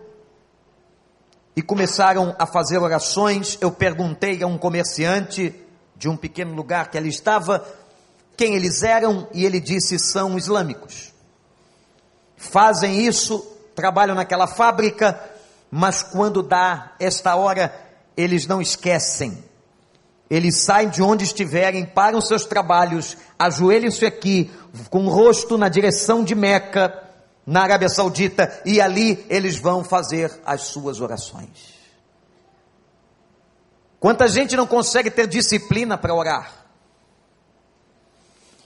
e 1.53 1.61
começaram 1.61 2.33
a 2.39 2.45
fazer 2.47 2.77
orações. 2.77 3.57
Eu 3.59 3.69
perguntei 3.69 4.41
a 4.41 4.47
um 4.47 4.57
comerciante 4.57 5.53
de 5.93 6.07
um 6.07 6.15
pequeno 6.15 6.55
lugar 6.55 6.89
que 6.89 6.97
ali 6.97 7.09
estava 7.09 7.67
quem 8.37 8.55
eles 8.55 8.81
eram 8.81 9.27
e 9.33 9.43
ele 9.43 9.59
disse: 9.59 9.99
são 9.99 10.37
islâmicos. 10.37 11.13
Fazem 12.37 13.05
isso, 13.05 13.45
trabalham 13.75 14.15
naquela 14.15 14.47
fábrica, 14.47 15.21
mas 15.69 16.01
quando 16.01 16.41
dá 16.41 16.93
esta 16.97 17.35
hora, 17.35 17.77
eles 18.15 18.47
não 18.47 18.61
esquecem 18.61 19.37
Eles 20.29 20.61
saem 20.61 20.87
de 20.87 21.03
onde 21.03 21.25
estiverem, 21.25 21.85
param 21.85 22.21
seus 22.21 22.45
trabalhos, 22.45 23.17
ajoelham-se 23.37 24.05
aqui, 24.05 24.49
com 24.89 25.07
o 25.07 25.09
rosto 25.09 25.57
na 25.57 25.67
direção 25.67 26.23
de 26.23 26.35
Meca, 26.35 27.08
na 27.49 27.63
Arábia 27.63 27.89
Saudita, 27.89 28.61
e 28.63 28.79
ali 28.79 29.25
eles 29.27 29.57
vão 29.57 29.83
fazer 29.83 30.39
as 30.45 30.61
suas 30.61 31.01
orações. 31.01 31.79
Quanta 33.99 34.27
gente 34.27 34.55
não 34.55 34.67
consegue 34.67 35.09
ter 35.09 35.25
disciplina 35.25 35.97
para 35.97 36.13
orar? 36.13 36.53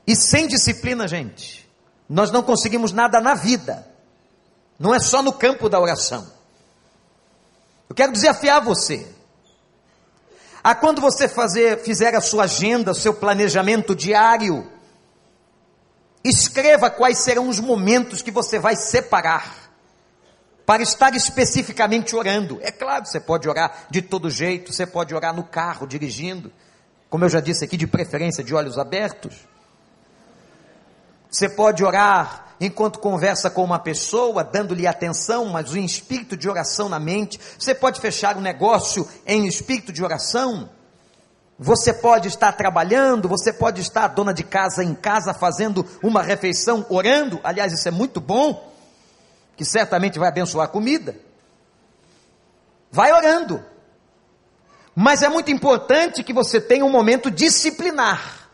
E 0.05 0.17
sem 0.17 0.47
disciplina, 0.47 1.07
gente, 1.07 1.65
nós 2.09 2.29
não 2.29 2.43
conseguimos 2.43 2.91
nada 2.91 3.21
na 3.21 3.35
vida. 3.35 3.87
Não 4.77 4.93
é 4.93 4.99
só 4.99 5.23
no 5.23 5.31
campo 5.31 5.69
da 5.69 5.79
oração. 5.79 6.29
Eu 7.89 7.95
quero 7.95 8.11
desafiar 8.11 8.61
você. 8.61 9.07
A 10.61 10.75
quando 10.75 10.99
você 10.99 11.29
fazer, 11.29 11.79
fizer 11.79 12.13
a 12.15 12.21
sua 12.21 12.43
agenda, 12.43 12.93
seu 12.93 13.13
planejamento 13.13 13.95
diário, 13.95 14.69
escreva 16.23 16.89
quais 16.89 17.19
serão 17.19 17.49
os 17.49 17.59
momentos 17.59 18.21
que 18.21 18.31
você 18.31 18.57
vai 18.57 18.75
separar 18.75 19.63
para 20.65 20.81
estar 20.81 21.13
especificamente 21.15 22.15
orando. 22.15 22.59
É 22.61 22.71
claro, 22.71 23.05
você 23.05 23.19
pode 23.19 23.49
orar 23.49 23.85
de 23.89 24.01
todo 24.01 24.29
jeito, 24.29 24.71
você 24.71 24.85
pode 24.85 25.13
orar 25.13 25.35
no 25.35 25.43
carro, 25.43 25.85
dirigindo, 25.85 26.51
como 27.09 27.25
eu 27.25 27.29
já 27.29 27.41
disse 27.41 27.65
aqui, 27.65 27.75
de 27.75 27.85
preferência 27.85 28.43
de 28.43 28.55
olhos 28.55 28.77
abertos. 28.77 29.35
Você 31.29 31.49
pode 31.49 31.83
orar 31.83 32.55
enquanto 32.61 32.99
conversa 32.99 33.49
com 33.49 33.63
uma 33.63 33.79
pessoa, 33.79 34.43
dando-lhe 34.43 34.87
atenção, 34.87 35.45
mas 35.47 35.75
em 35.75 35.83
espírito 35.83 36.37
de 36.37 36.49
oração 36.49 36.87
na 36.87 36.99
mente. 36.99 37.39
Você 37.59 37.75
pode 37.75 37.99
fechar 37.99 38.37
um 38.37 38.41
negócio 38.41 39.07
em 39.25 39.47
espírito 39.47 39.91
de 39.91 40.03
oração. 40.03 40.69
Você 41.63 41.93
pode 41.93 42.27
estar 42.27 42.51
trabalhando, 42.51 43.29
você 43.29 43.53
pode 43.53 43.79
estar 43.79 44.09
dona 44.09 44.33
de 44.33 44.43
casa 44.43 44.83
em 44.83 44.93
casa 44.93 45.33
fazendo 45.33 45.87
uma 46.03 46.21
refeição, 46.21 46.85
orando. 46.89 47.39
Aliás, 47.41 47.71
isso 47.71 47.87
é 47.87 47.91
muito 47.91 48.19
bom, 48.19 48.69
que 49.55 49.63
certamente 49.63 50.19
vai 50.19 50.27
abençoar 50.27 50.65
a 50.65 50.69
comida. 50.69 51.15
Vai 52.91 53.13
orando. 53.13 53.63
Mas 54.93 55.21
é 55.21 55.29
muito 55.29 55.51
importante 55.51 56.21
que 56.21 56.33
você 56.33 56.59
tenha 56.59 56.83
um 56.83 56.89
momento 56.89 57.31
disciplinar. 57.31 58.49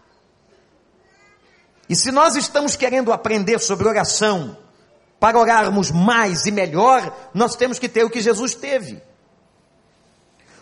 E 1.89 1.95
se 1.95 2.11
nós 2.11 2.35
estamos 2.35 2.75
querendo 2.75 3.11
aprender 3.11 3.57
sobre 3.57 3.87
oração, 3.87 4.55
para 5.19 5.39
orarmos 5.39 5.89
mais 5.89 6.45
e 6.45 6.51
melhor, 6.51 7.11
nós 7.33 7.55
temos 7.55 7.79
que 7.79 7.89
ter 7.89 8.03
o 8.03 8.09
que 8.09 8.21
Jesus 8.21 8.53
teve. 8.53 9.01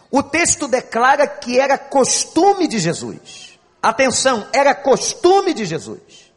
O 0.10 0.24
texto 0.24 0.68
declara 0.68 1.28
que 1.28 1.60
era 1.60 1.78
costume 1.78 2.68
de 2.68 2.80
Jesus. 2.80 3.60
Atenção, 3.82 4.48
era 4.54 4.74
costume 4.74 5.54
de 5.54 5.66
Jesus. 5.66 6.32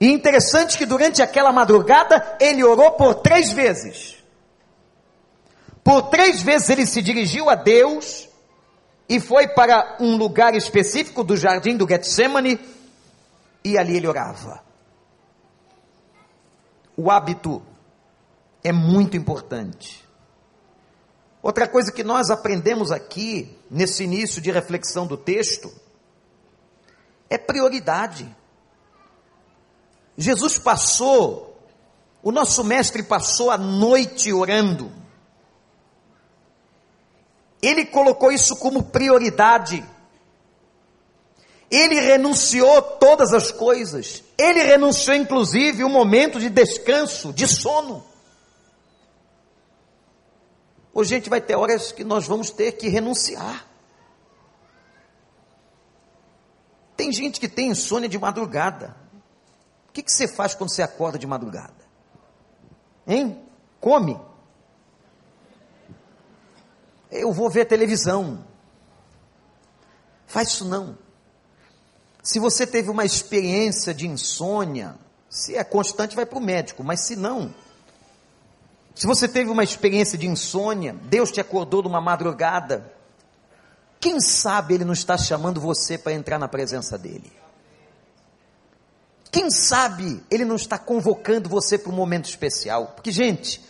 E 0.00 0.10
interessante 0.10 0.76
que 0.76 0.84
durante 0.84 1.22
aquela 1.22 1.52
madrugada 1.52 2.36
ele 2.40 2.64
orou 2.64 2.92
por 2.92 3.16
três 3.16 3.52
vezes. 3.52 4.16
Por 5.84 6.02
três 6.10 6.42
vezes 6.42 6.70
ele 6.70 6.86
se 6.86 7.02
dirigiu 7.02 7.48
a 7.48 7.54
Deus 7.54 8.28
e 9.08 9.20
foi 9.20 9.48
para 9.48 9.96
um 10.00 10.16
lugar 10.16 10.54
específico 10.54 11.22
do 11.22 11.36
jardim 11.36 11.76
do 11.76 11.86
Getsemane 11.88 12.58
e 13.64 13.78
ali 13.78 13.96
ele 13.96 14.06
orava. 14.06 14.62
O 16.96 17.10
hábito 17.10 17.62
é 18.64 18.72
muito 18.72 19.16
importante. 19.16 20.01
Outra 21.42 21.66
coisa 21.66 21.90
que 21.90 22.04
nós 22.04 22.30
aprendemos 22.30 22.92
aqui, 22.92 23.58
nesse 23.68 24.04
início 24.04 24.40
de 24.40 24.52
reflexão 24.52 25.08
do 25.08 25.16
texto, 25.16 25.72
é 27.28 27.36
prioridade. 27.36 28.32
Jesus 30.16 30.56
passou, 30.56 31.58
o 32.22 32.30
nosso 32.30 32.62
mestre 32.62 33.02
passou 33.02 33.50
a 33.50 33.58
noite 33.58 34.32
orando. 34.32 34.92
Ele 37.60 37.86
colocou 37.86 38.30
isso 38.30 38.54
como 38.56 38.84
prioridade. 38.84 39.84
Ele 41.68 41.98
renunciou 42.00 42.82
todas 42.82 43.32
as 43.32 43.50
coisas. 43.50 44.22
Ele 44.38 44.62
renunciou, 44.62 45.16
inclusive, 45.16 45.82
o 45.82 45.88
um 45.88 45.90
momento 45.90 46.38
de 46.38 46.48
descanso, 46.48 47.32
de 47.32 47.48
sono. 47.48 48.11
Hoje, 50.94 51.10
gente, 51.10 51.30
vai 51.30 51.40
ter 51.40 51.56
horas 51.56 51.90
que 51.90 52.04
nós 52.04 52.26
vamos 52.26 52.50
ter 52.50 52.72
que 52.72 52.88
renunciar. 52.88 53.66
Tem 56.96 57.10
gente 57.10 57.40
que 57.40 57.48
tem 57.48 57.70
insônia 57.70 58.08
de 58.08 58.18
madrugada. 58.18 58.94
O 59.88 59.92
que, 59.92 60.02
que 60.02 60.12
você 60.12 60.28
faz 60.28 60.54
quando 60.54 60.70
você 60.70 60.82
acorda 60.82 61.18
de 61.18 61.26
madrugada? 61.26 61.82
Hein? 63.06 63.42
Come. 63.80 64.20
Eu 67.10 67.32
vou 67.32 67.50
ver 67.50 67.66
televisão. 67.66 68.44
Faz 70.26 70.48
isso 70.48 70.64
não. 70.64 70.96
Se 72.22 72.38
você 72.38 72.66
teve 72.66 72.88
uma 72.88 73.04
experiência 73.04 73.92
de 73.92 74.06
insônia, 74.06 74.96
se 75.28 75.56
é 75.56 75.64
constante, 75.64 76.14
vai 76.14 76.24
para 76.24 76.38
o 76.38 76.42
médico, 76.42 76.84
mas 76.84 77.00
se 77.00 77.16
não, 77.16 77.52
se 78.94 79.06
você 79.06 79.26
teve 79.26 79.50
uma 79.50 79.64
experiência 79.64 80.18
de 80.18 80.26
insônia, 80.26 80.94
Deus 81.04 81.30
te 81.30 81.40
acordou 81.40 81.82
numa 81.82 82.00
madrugada, 82.00 82.92
quem 83.98 84.20
sabe 84.20 84.74
Ele 84.74 84.84
não 84.84 84.92
está 84.92 85.16
chamando 85.16 85.60
você 85.60 85.96
para 85.96 86.12
entrar 86.12 86.38
na 86.38 86.48
presença 86.48 86.98
dEle? 86.98 87.32
Quem 89.30 89.50
sabe 89.50 90.22
Ele 90.30 90.44
não 90.44 90.56
está 90.56 90.76
convocando 90.76 91.48
você 91.48 91.78
para 91.78 91.90
um 91.90 91.94
momento 91.94 92.28
especial? 92.28 92.88
Porque, 92.94 93.10
gente, 93.10 93.62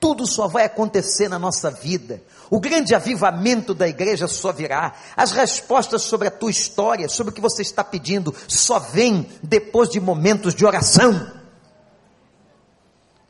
tudo 0.00 0.26
só 0.26 0.48
vai 0.48 0.64
acontecer 0.64 1.28
na 1.28 1.38
nossa 1.38 1.70
vida. 1.70 2.22
O 2.50 2.58
grande 2.58 2.94
avivamento 2.94 3.74
da 3.74 3.88
igreja 3.88 4.26
só 4.26 4.52
virá. 4.52 4.94
As 5.16 5.32
respostas 5.32 6.02
sobre 6.02 6.28
a 6.28 6.30
tua 6.30 6.50
história, 6.50 7.08
sobre 7.08 7.30
o 7.30 7.34
que 7.34 7.40
você 7.40 7.62
está 7.62 7.84
pedindo, 7.84 8.34
só 8.48 8.78
vem 8.78 9.28
depois 9.42 9.88
de 9.88 10.00
momentos 10.00 10.54
de 10.54 10.64
oração. 10.64 11.35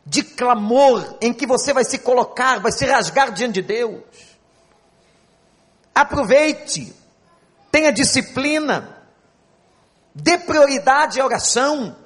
De 0.07 0.23
clamor 0.23 1.17
em 1.21 1.35
que 1.35 1.47
você 1.47 1.75
vai 1.75 1.85
se 1.85 1.99
colocar, 1.99 2.61
vai 2.61 2.71
se 2.71 2.87
rasgar 2.87 3.33
diante 3.33 3.55
de 3.55 3.63
Deus. 3.63 4.03
Aproveite, 5.93 6.95
tenha 7.73 7.93
disciplina, 7.93 9.03
dê 10.15 10.39
prioridade 10.39 11.21
à 11.21 11.25
oração. 11.25 11.97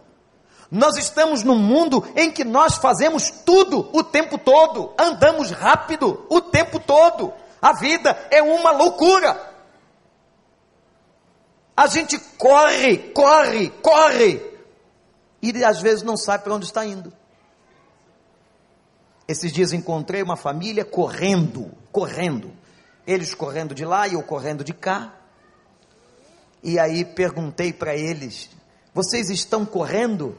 Nós 0.71 0.97
estamos 0.97 1.43
num 1.43 1.59
mundo 1.59 2.07
em 2.17 2.31
que 2.31 2.45
nós 2.45 2.77
fazemos 2.77 3.31
tudo 3.45 3.91
o 3.93 4.03
tempo 4.03 4.39
todo, 4.39 4.95
andamos 4.99 5.51
rápido 5.51 6.25
o 6.31 6.41
tempo 6.41 6.79
todo. 6.79 7.33
A 7.61 7.73
vida 7.73 8.17
é 8.31 8.41
uma 8.41 8.71
loucura. 8.71 9.51
A 11.77 11.87
gente 11.87 12.19
corre, 12.39 12.97
corre, 13.13 13.71
corre 13.83 14.51
e 15.43 15.65
às 15.65 15.81
vezes 15.81 16.03
não 16.03 16.17
sabe 16.17 16.45
para 16.45 16.55
onde 16.55 16.67
está 16.67 16.85
indo. 16.85 17.13
Esses 19.31 19.53
dias 19.53 19.73
encontrei 19.73 20.21
uma 20.25 20.35
família 20.35 20.85
correndo, 20.85 21.71
correndo. 21.93 22.51
Eles 23.07 23.33
correndo 23.33 23.77
de 23.77 23.85
lá 23.85 24.09
e 24.09 24.15
eu 24.15 24.25
correndo 24.25 24.65
de 24.65 24.75
cá. 24.75 25.15
E 26.61 26.81
aí 26.81 27.05
perguntei 27.05 27.73
para 27.73 27.95
eles: 27.95 28.51
Vocês 28.93 29.31
estão 29.31 29.65
correndo? 29.65 30.37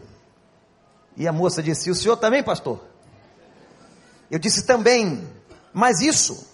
E 1.15 1.25
a 1.25 1.31
moça 1.31 1.63
disse: 1.63 1.89
O 1.89 1.95
senhor 1.95 2.17
também, 2.17 2.43
pastor? 2.43 2.83
Eu 4.29 4.37
disse 4.37 4.65
também, 4.65 5.25
mas 5.71 6.01
isso, 6.01 6.45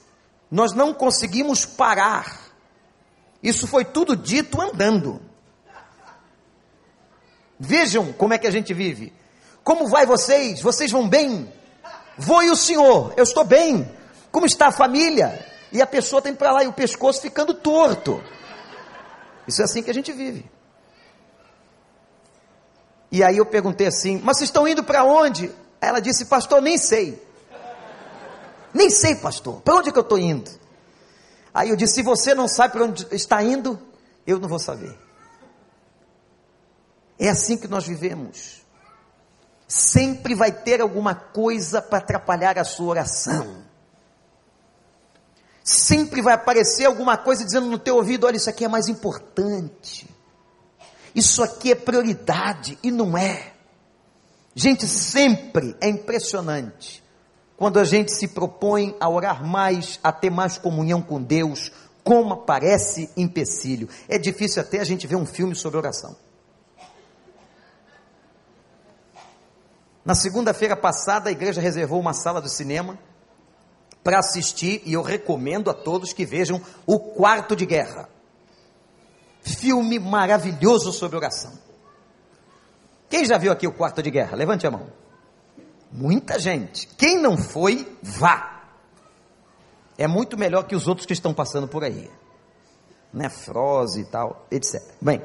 nós 0.52 0.74
não 0.74 0.94
conseguimos 0.94 1.66
parar. 1.66 2.40
Isso 3.42 3.66
foi 3.66 3.84
tudo 3.84 4.16
dito 4.16 4.62
andando. 4.62 5.20
Vejam 7.60 8.14
como 8.14 8.36
é 8.36 8.38
que 8.38 8.46
a 8.46 8.52
gente 8.52 8.76
vive. 8.76 9.12
Como 9.64 9.88
vai 9.88 10.06
vocês? 10.06 10.62
Vocês 10.62 10.92
vão 10.92 11.10
bem? 11.10 11.57
Vou 12.18 12.44
e 12.44 12.50
o 12.50 12.56
senhor? 12.56 13.14
Eu 13.16 13.24
estou 13.24 13.44
bem. 13.44 13.90
Como 14.32 14.46
está 14.46 14.68
a 14.68 14.72
família? 14.72 15.46
E 15.72 15.82
a 15.82 15.88
pessoa 15.88 16.22
tem 16.22 16.34
para 16.34 16.52
lá 16.52 16.64
e 16.64 16.68
o 16.68 16.74
pescoço 16.74 17.22
ficando 17.22 17.54
torto. 17.54 18.24
Isso 19.48 19.62
é 19.62 19.66
assim 19.66 19.84
que 19.84 19.90
a 19.90 19.94
gente 19.94 20.12
vive. 20.12 20.50
E 23.12 23.24
aí 23.24 23.38
eu 23.38 23.46
perguntei 23.46 23.88
assim: 23.88 24.20
Mas 24.24 24.38
vocês 24.38 24.50
estão 24.50 24.68
indo 24.68 24.84
para 24.84 25.04
onde? 25.04 25.52
Ela 25.80 26.00
disse: 26.00 26.26
Pastor, 26.26 26.62
nem 26.62 26.78
sei. 26.78 27.22
Nem 28.74 28.90
sei, 28.90 29.16
pastor. 29.16 29.62
Para 29.62 29.76
onde 29.76 29.90
é 29.90 29.92
que 29.92 29.98
eu 29.98 30.04
estou 30.04 30.20
indo? 30.20 30.50
Aí 31.54 31.70
eu 31.70 31.76
disse: 31.76 31.96
Se 31.96 32.04
você 32.04 32.36
não 32.36 32.48
sabe 32.48 32.74
para 32.74 32.84
onde 32.84 33.08
está 33.12 33.42
indo, 33.42 33.80
eu 34.26 34.40
não 34.40 34.50
vou 34.50 34.60
saber. 34.60 34.98
É 37.20 37.30
assim 37.30 37.58
que 37.58 37.68
nós 37.68 37.88
vivemos. 37.88 38.62
Sempre 39.68 40.34
vai 40.34 40.52
ter 40.52 40.80
alguma 40.80 41.14
coisa 41.14 41.82
para 41.82 41.98
atrapalhar 41.98 42.58
a 42.58 42.64
sua 42.64 42.88
oração. 42.88 43.64
Sempre 45.64 46.22
vai 46.22 46.34
aparecer 46.34 46.86
alguma 46.86 47.18
coisa 47.18 47.44
dizendo 47.44 47.68
no 47.68 47.78
teu 47.78 47.98
ouvido: 47.98 48.26
olha, 48.26 48.38
isso 48.38 48.50
aqui 48.50 48.64
é 48.64 48.70
mais 48.70 48.88
importante. 48.88 50.10
Isso 51.14 51.44
aqui 51.44 51.72
é 51.72 51.76
prioridade 51.76 52.78
e 52.82 52.90
não 52.92 53.18
é. 53.18 53.54
Gente, 54.56 54.88
sempre 54.88 55.76
é 55.82 55.90
impressionante 55.90 57.04
quando 57.58 57.80
a 57.80 57.84
gente 57.84 58.14
se 58.14 58.28
propõe 58.30 58.96
a 59.00 59.10
orar 59.10 59.46
mais, 59.46 60.00
a 60.04 60.12
ter 60.12 60.30
mais 60.30 60.58
comunhão 60.58 61.02
com 61.02 61.22
Deus, 61.22 61.72
como 62.04 62.36
aparece 62.36 63.10
empecilho. 63.18 63.90
É 64.08 64.18
difícil 64.18 64.62
até 64.62 64.80
a 64.80 64.84
gente 64.84 65.06
ver 65.06 65.16
um 65.16 65.26
filme 65.26 65.56
sobre 65.56 65.78
oração. 65.78 66.16
Na 70.08 70.16
segunda-feira 70.16 70.78
passada, 70.78 71.28
a 71.28 71.34
igreja 71.34 71.60
reservou 71.60 72.00
uma 72.00 72.14
sala 72.14 72.42
de 72.42 72.50
cinema 72.50 72.98
para 74.02 74.20
assistir, 74.20 74.82
e 74.86 74.94
eu 74.94 75.02
recomendo 75.02 75.70
a 75.70 75.74
todos 75.74 76.14
que 76.14 76.26
vejam 76.26 76.62
O 76.86 76.98
Quarto 76.98 77.58
de 77.58 77.66
Guerra. 77.66 78.08
Filme 79.42 80.00
maravilhoso 80.00 80.94
sobre 80.94 81.18
oração. 81.18 81.52
Quem 83.10 83.26
já 83.26 83.38
viu 83.38 83.52
aqui 83.52 83.68
O 83.68 83.74
Quarto 83.74 84.02
de 84.02 84.10
Guerra? 84.10 84.38
Levante 84.38 84.66
a 84.66 84.72
mão. 84.72 84.88
Muita 85.92 86.40
gente. 86.40 86.88
Quem 86.98 87.22
não 87.22 87.36
foi, 87.36 87.86
vá. 88.02 88.62
É 89.98 90.08
muito 90.08 90.38
melhor 90.38 90.64
que 90.64 90.76
os 90.76 90.88
outros 90.88 91.06
que 91.06 91.12
estão 91.12 91.34
passando 91.34 91.68
por 91.68 91.84
aí. 91.84 92.10
Nefrose 93.12 94.00
e 94.00 94.06
tal, 94.06 94.48
etc. 94.50 94.82
Bem, 95.02 95.22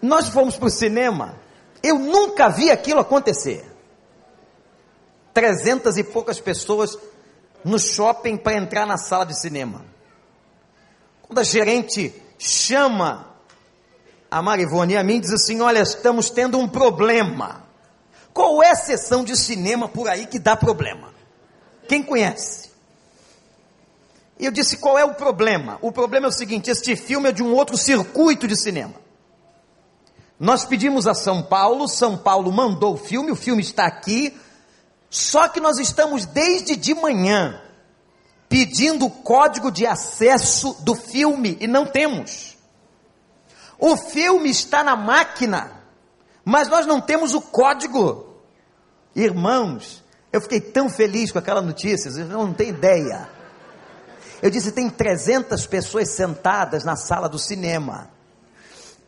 Nós 0.00 0.28
fomos 0.28 0.56
para 0.56 0.66
o 0.66 0.70
cinema, 0.70 1.36
eu 1.82 1.98
nunca 1.98 2.48
vi 2.48 2.70
aquilo 2.70 3.00
acontecer. 3.00 3.64
Trezentas 5.32 5.96
e 5.96 6.04
poucas 6.04 6.40
pessoas 6.40 6.98
no 7.64 7.78
shopping 7.78 8.36
para 8.36 8.56
entrar 8.56 8.86
na 8.86 8.96
sala 8.96 9.24
de 9.24 9.38
cinema. 9.38 9.84
Quando 11.22 11.38
a 11.38 11.44
gerente 11.44 12.14
chama 12.38 13.30
a 14.30 14.40
Marivone 14.42 14.94
e 14.94 14.96
a 14.96 15.04
mim, 15.04 15.20
diz 15.20 15.32
assim: 15.32 15.60
Olha, 15.60 15.80
estamos 15.80 16.30
tendo 16.30 16.58
um 16.58 16.68
problema. 16.68 17.64
Qual 18.32 18.62
é 18.62 18.70
a 18.70 18.76
sessão 18.76 19.24
de 19.24 19.36
cinema 19.36 19.88
por 19.88 20.08
aí 20.08 20.26
que 20.26 20.38
dá 20.38 20.56
problema? 20.56 21.12
Quem 21.88 22.02
conhece? 22.02 22.70
E 24.38 24.46
eu 24.46 24.50
disse: 24.50 24.78
Qual 24.78 24.98
é 24.98 25.04
o 25.04 25.14
problema? 25.14 25.78
O 25.82 25.92
problema 25.92 26.26
é 26.26 26.30
o 26.30 26.32
seguinte: 26.32 26.70
este 26.70 26.96
filme 26.96 27.28
é 27.28 27.32
de 27.32 27.42
um 27.42 27.52
outro 27.52 27.76
circuito 27.76 28.48
de 28.48 28.56
cinema. 28.56 28.94
Nós 30.40 30.64
pedimos 30.64 31.06
a 31.06 31.12
São 31.12 31.42
Paulo, 31.42 31.86
São 31.86 32.16
Paulo 32.16 32.50
mandou 32.50 32.94
o 32.94 32.96
filme, 32.96 33.30
o 33.30 33.36
filme 33.36 33.60
está 33.60 33.84
aqui, 33.84 34.34
só 35.10 35.46
que 35.46 35.60
nós 35.60 35.78
estamos 35.78 36.24
desde 36.24 36.76
de 36.76 36.94
manhã 36.94 37.60
pedindo 38.48 39.04
o 39.04 39.10
código 39.10 39.70
de 39.70 39.86
acesso 39.86 40.74
do 40.80 40.94
filme 40.94 41.58
e 41.60 41.66
não 41.66 41.84
temos. 41.84 42.56
O 43.78 43.98
filme 43.98 44.48
está 44.48 44.82
na 44.82 44.96
máquina, 44.96 45.82
mas 46.42 46.68
nós 46.68 46.86
não 46.86 47.02
temos 47.02 47.34
o 47.34 47.42
código. 47.42 48.34
Irmãos, 49.14 50.02
eu 50.32 50.40
fiquei 50.40 50.60
tão 50.60 50.88
feliz 50.88 51.30
com 51.30 51.38
aquela 51.38 51.60
notícia, 51.60 52.10
vocês 52.10 52.26
não 52.26 52.54
têm 52.54 52.70
ideia. 52.70 53.28
Eu 54.40 54.50
disse: 54.50 54.72
tem 54.72 54.88
300 54.88 55.66
pessoas 55.66 56.08
sentadas 56.08 56.82
na 56.82 56.96
sala 56.96 57.28
do 57.28 57.38
cinema. 57.38 58.08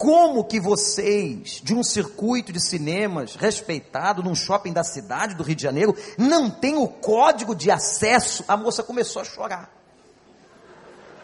Como 0.03 0.43
que 0.43 0.59
vocês, 0.59 1.61
de 1.63 1.73
um 1.73 1.85
circuito 1.85 2.53
de 2.53 2.61
cinemas 2.61 3.37
respeitado 3.37 4.21
num 4.21 4.35
shopping 4.35 4.73
da 4.73 4.83
cidade 4.83 5.37
do 5.37 5.45
Rio 5.45 5.55
de 5.55 5.63
Janeiro, 5.63 5.97
não 6.19 6.51
tem 6.51 6.77
o 6.77 6.89
código 6.89 7.55
de 7.55 7.71
acesso? 7.71 8.45
A 8.49 8.57
moça 8.57 8.83
começou 8.83 9.23
a 9.23 9.25
chorar. 9.25 9.71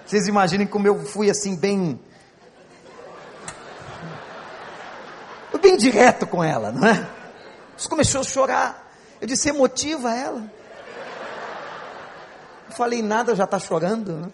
Vocês 0.07 0.29
imaginem 0.29 0.65
como 0.65 0.87
eu 0.87 1.05
fui 1.05 1.29
assim, 1.29 1.57
bem. 1.57 1.99
bem 5.61 5.77
direto 5.77 6.25
com 6.25 6.45
ela, 6.45 6.71
não 6.71 6.87
é? 6.87 7.11
Você 7.77 7.89
começou 7.89 8.21
a 8.21 8.25
chorar. 8.25 8.93
Eu 9.21 9.27
disse: 9.27 9.49
emotiva 9.49 10.15
ela. 10.15 10.49
Não 12.69 12.77
falei 12.77 13.03
nada, 13.03 13.35
já 13.35 13.43
está 13.43 13.59
chorando. 13.59 14.13
Né? 14.19 14.31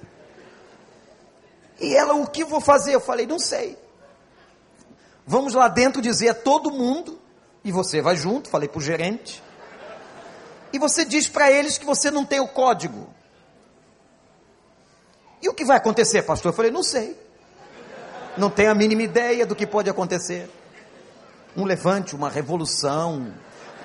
E 1.81 1.97
ela, 1.97 2.13
o 2.13 2.27
que 2.27 2.45
vou 2.45 2.61
fazer? 2.61 2.95
Eu 2.95 3.01
falei: 3.01 3.27
não 3.27 3.39
sei. 3.39 3.83
Vamos 5.27 5.55
lá 5.55 5.69
dentro 5.69 6.03
dizer 6.03 6.29
a 6.29 6.35
todo 6.35 6.71
mundo, 6.71 7.19
e 7.65 7.73
você 7.73 8.03
vai 8.03 8.17
junto, 8.17 8.49
falei 8.49 8.69
para 8.69 8.79
o 8.79 8.83
gerente, 8.83 9.43
e 10.73 10.79
você 10.79 11.05
diz 11.05 11.29
para 11.29 11.51
eles 11.51 11.79
que 11.79 11.87
você 11.87 12.11
não 12.11 12.25
tem 12.25 12.41
o 12.41 12.49
código. 12.49 13.09
E 15.41 15.49
o 15.49 15.55
que 15.55 15.65
vai 15.65 15.77
acontecer, 15.77 16.23
pastor? 16.23 16.51
Eu 16.51 16.57
falei, 16.57 16.71
não 16.71 16.83
sei. 16.83 17.17
Não 18.37 18.51
tenho 18.51 18.71
a 18.71 18.75
mínima 18.75 19.03
ideia 19.03 19.47
do 19.47 19.55
que 19.55 19.67
pode 19.67 19.89
acontecer. 19.89 20.51
Um 21.57 21.65
levante, 21.65 22.17
uma 22.17 22.29
revolução. 22.29 23.33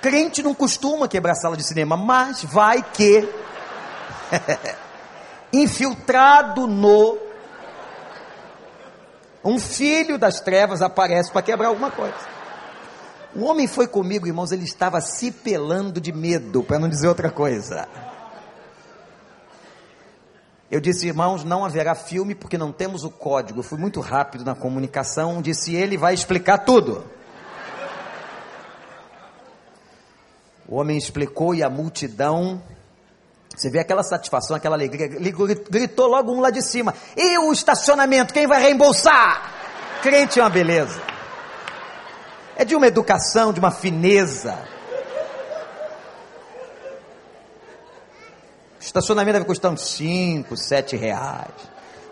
Crente 0.02 0.42
não 0.42 0.54
costuma 0.54 1.06
quebrar 1.06 1.34
sala 1.36 1.56
de 1.56 1.62
cinema, 1.62 1.96
mas 1.96 2.42
vai 2.42 2.82
que. 2.82 3.28
Infiltrado 5.52 6.66
no 6.66 7.29
um 9.44 9.58
filho 9.58 10.18
das 10.18 10.40
trevas 10.40 10.82
aparece 10.82 11.30
para 11.30 11.42
quebrar 11.42 11.68
alguma 11.68 11.90
coisa. 11.90 12.40
O 13.34 13.44
homem 13.44 13.66
foi 13.66 13.86
comigo, 13.86 14.26
irmãos, 14.26 14.50
ele 14.52 14.64
estava 14.64 15.00
se 15.00 15.30
pelando 15.30 16.00
de 16.00 16.12
medo, 16.12 16.62
para 16.62 16.78
não 16.78 16.88
dizer 16.88 17.08
outra 17.08 17.30
coisa. 17.30 17.88
Eu 20.70 20.80
disse, 20.80 21.06
irmãos, 21.06 21.42
não 21.42 21.64
haverá 21.64 21.94
filme 21.94 22.34
porque 22.34 22.56
não 22.56 22.70
temos 22.70 23.02
o 23.02 23.10
código. 23.10 23.60
Eu 23.60 23.64
fui 23.64 23.78
muito 23.78 24.00
rápido 24.00 24.44
na 24.44 24.54
comunicação, 24.54 25.42
disse 25.42 25.74
ele 25.74 25.96
vai 25.96 26.14
explicar 26.14 26.58
tudo. 26.58 27.04
O 30.68 30.76
homem 30.76 30.96
explicou 30.96 31.52
e 31.52 31.64
a 31.64 31.68
multidão 31.68 32.62
você 33.60 33.68
vê 33.68 33.78
aquela 33.78 34.02
satisfação, 34.02 34.56
aquela 34.56 34.74
alegria. 34.74 35.04
Ele 35.04 35.30
gritou 35.68 36.06
logo 36.06 36.32
um 36.32 36.40
lá 36.40 36.48
de 36.48 36.62
cima: 36.62 36.94
E 37.14 37.36
o 37.40 37.52
estacionamento? 37.52 38.32
Quem 38.32 38.46
vai 38.46 38.58
reembolsar? 38.58 40.00
Crente 40.02 40.40
é 40.40 40.42
uma 40.42 40.48
beleza. 40.48 40.98
É 42.56 42.64
de 42.64 42.74
uma 42.74 42.86
educação, 42.86 43.52
de 43.52 43.60
uma 43.60 43.70
fineza. 43.70 44.58
O 48.78 48.82
estacionamento 48.82 49.34
deve 49.34 49.44
custar 49.44 49.70
uns 49.70 49.82
5, 49.82 50.56
7 50.56 50.96
reais. 50.96 51.50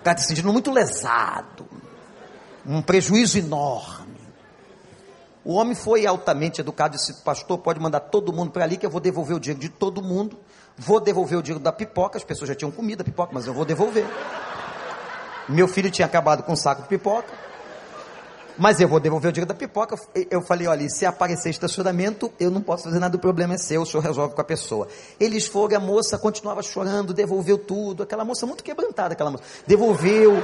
O 0.00 0.04
cara 0.04 0.16
está 0.16 0.18
se 0.18 0.28
sentindo 0.28 0.52
muito 0.52 0.70
lesado. 0.70 1.66
Um 2.66 2.82
prejuízo 2.82 3.38
enorme. 3.38 4.07
O 5.48 5.54
homem 5.54 5.74
foi 5.74 6.06
altamente 6.06 6.60
educado 6.60 6.94
e 6.94 6.98
disse: 6.98 7.22
Pastor, 7.22 7.56
pode 7.58 7.80
mandar 7.80 8.00
todo 8.00 8.32
mundo 8.32 8.50
para 8.50 8.64
ali 8.64 8.76
que 8.76 8.84
eu 8.84 8.90
vou 8.90 9.00
devolver 9.00 9.34
o 9.34 9.40
dinheiro 9.40 9.60
de 9.60 9.70
todo 9.70 10.02
mundo 10.02 10.38
Vou 10.78 11.00
devolver 11.00 11.36
o 11.36 11.42
dinheiro 11.42 11.62
da 11.62 11.72
pipoca, 11.72 12.16
as 12.16 12.22
pessoas 12.22 12.48
já 12.48 12.54
tinham 12.54 12.70
comido 12.70 13.00
a 13.00 13.04
pipoca, 13.04 13.32
mas 13.34 13.48
eu 13.48 13.52
vou 13.52 13.64
devolver. 13.64 14.06
Meu 15.48 15.66
filho 15.66 15.90
tinha 15.90 16.06
acabado 16.06 16.44
com 16.44 16.52
um 16.52 16.56
saco 16.56 16.82
de 16.82 16.88
pipoca, 16.88 17.26
mas 18.56 18.80
eu 18.80 18.86
vou 18.86 19.00
devolver 19.00 19.30
o 19.30 19.32
dinheiro 19.32 19.48
da 19.48 19.58
pipoca. 19.58 19.96
Eu 20.30 20.40
falei, 20.40 20.68
olha, 20.68 20.88
se 20.88 21.04
aparecer 21.04 21.50
estacionamento, 21.50 22.32
eu 22.38 22.48
não 22.48 22.60
posso 22.60 22.84
fazer 22.84 23.00
nada, 23.00 23.16
o 23.16 23.18
problema 23.18 23.54
é 23.54 23.58
seu, 23.58 23.82
o 23.82 23.86
senhor 23.86 24.02
resolve 24.04 24.36
com 24.36 24.40
a 24.40 24.44
pessoa. 24.44 24.86
Eles 25.18 25.48
foram, 25.48 25.76
a 25.76 25.80
moça 25.80 26.16
continuava 26.16 26.62
chorando, 26.62 27.12
devolveu 27.12 27.58
tudo, 27.58 28.04
aquela 28.04 28.24
moça 28.24 28.46
muito 28.46 28.62
quebrantada, 28.62 29.14
aquela 29.14 29.32
moça, 29.32 29.42
devolveu 29.66 30.36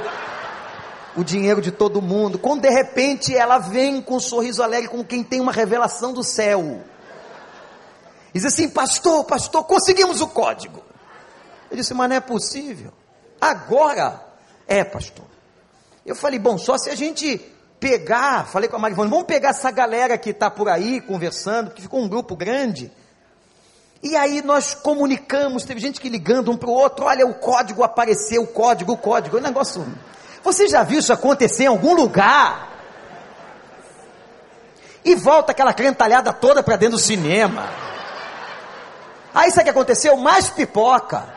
o 1.15 1.23
dinheiro 1.23 1.61
de 1.61 1.71
todo 1.71 2.01
mundo. 2.01 2.37
Quando 2.37 2.61
de 2.61 2.69
repente 2.69 3.35
ela 3.35 3.57
vem 3.57 4.01
com 4.01 4.15
um 4.15 4.19
sorriso 4.19 4.61
alegre, 4.61 4.89
como 4.89 5.05
quem 5.05 5.23
tem 5.23 5.39
uma 5.39 5.51
revelação 5.51 6.13
do 6.13 6.23
céu. 6.23 6.81
Diz 8.33 8.45
assim, 8.45 8.69
pastor, 8.69 9.23
pastor, 9.23 9.63
conseguimos 9.63 10.19
o 10.19 10.27
código. 10.27 10.83
Eu 11.71 11.77
disse, 11.77 11.93
mas 11.93 12.09
não 12.09 12.15
é 12.17 12.19
possível. 12.19 12.91
Agora 13.39 14.21
é, 14.67 14.83
pastor. 14.83 15.25
Eu 16.05 16.15
falei, 16.15 16.37
bom, 16.37 16.57
só 16.57 16.77
se 16.77 16.89
a 16.89 16.95
gente 16.95 17.37
pegar, 17.79 18.47
falei 18.47 18.69
com 18.69 18.75
a 18.75 18.79
Marivone, 18.79 19.09
vamos 19.09 19.25
pegar 19.25 19.49
essa 19.49 19.71
galera 19.71 20.17
que 20.17 20.31
está 20.31 20.49
por 20.49 20.67
aí 20.69 21.01
conversando, 21.01 21.71
que 21.71 21.81
ficou 21.81 22.01
um 22.01 22.07
grupo 22.07 22.35
grande. 22.35 22.91
E 24.03 24.15
aí 24.15 24.41
nós 24.41 24.75
comunicamos, 24.75 25.63
teve 25.63 25.79
gente 25.79 25.99
que 25.99 26.09
ligando 26.09 26.51
um 26.51 26.57
para 26.57 26.69
o 26.69 26.73
outro, 26.73 27.05
olha, 27.05 27.25
o 27.25 27.33
código 27.33 27.83
apareceu, 27.83 28.43
o 28.43 28.47
código, 28.47 28.91
o 28.91 28.97
código, 28.97 29.37
o 29.37 29.41
negócio. 29.41 29.85
Você 30.45 30.67
já 30.67 30.83
viu 30.83 30.99
isso 30.99 31.11
acontecer 31.11 31.63
em 31.63 31.67
algum 31.67 31.95
lugar? 31.95 32.69
E 35.03 35.15
volta 35.15 35.51
aquela 35.51 35.73
crentalhada 35.73 36.31
toda 36.31 36.61
para 36.61 36.75
dentro 36.75 36.97
do 36.97 37.01
cinema. 37.01 37.67
Aí 39.33 39.49
sabe 39.49 39.61
o 39.61 39.63
que 39.63 39.69
aconteceu? 39.71 40.15
Mais 40.15 40.47
pipoca. 40.47 41.33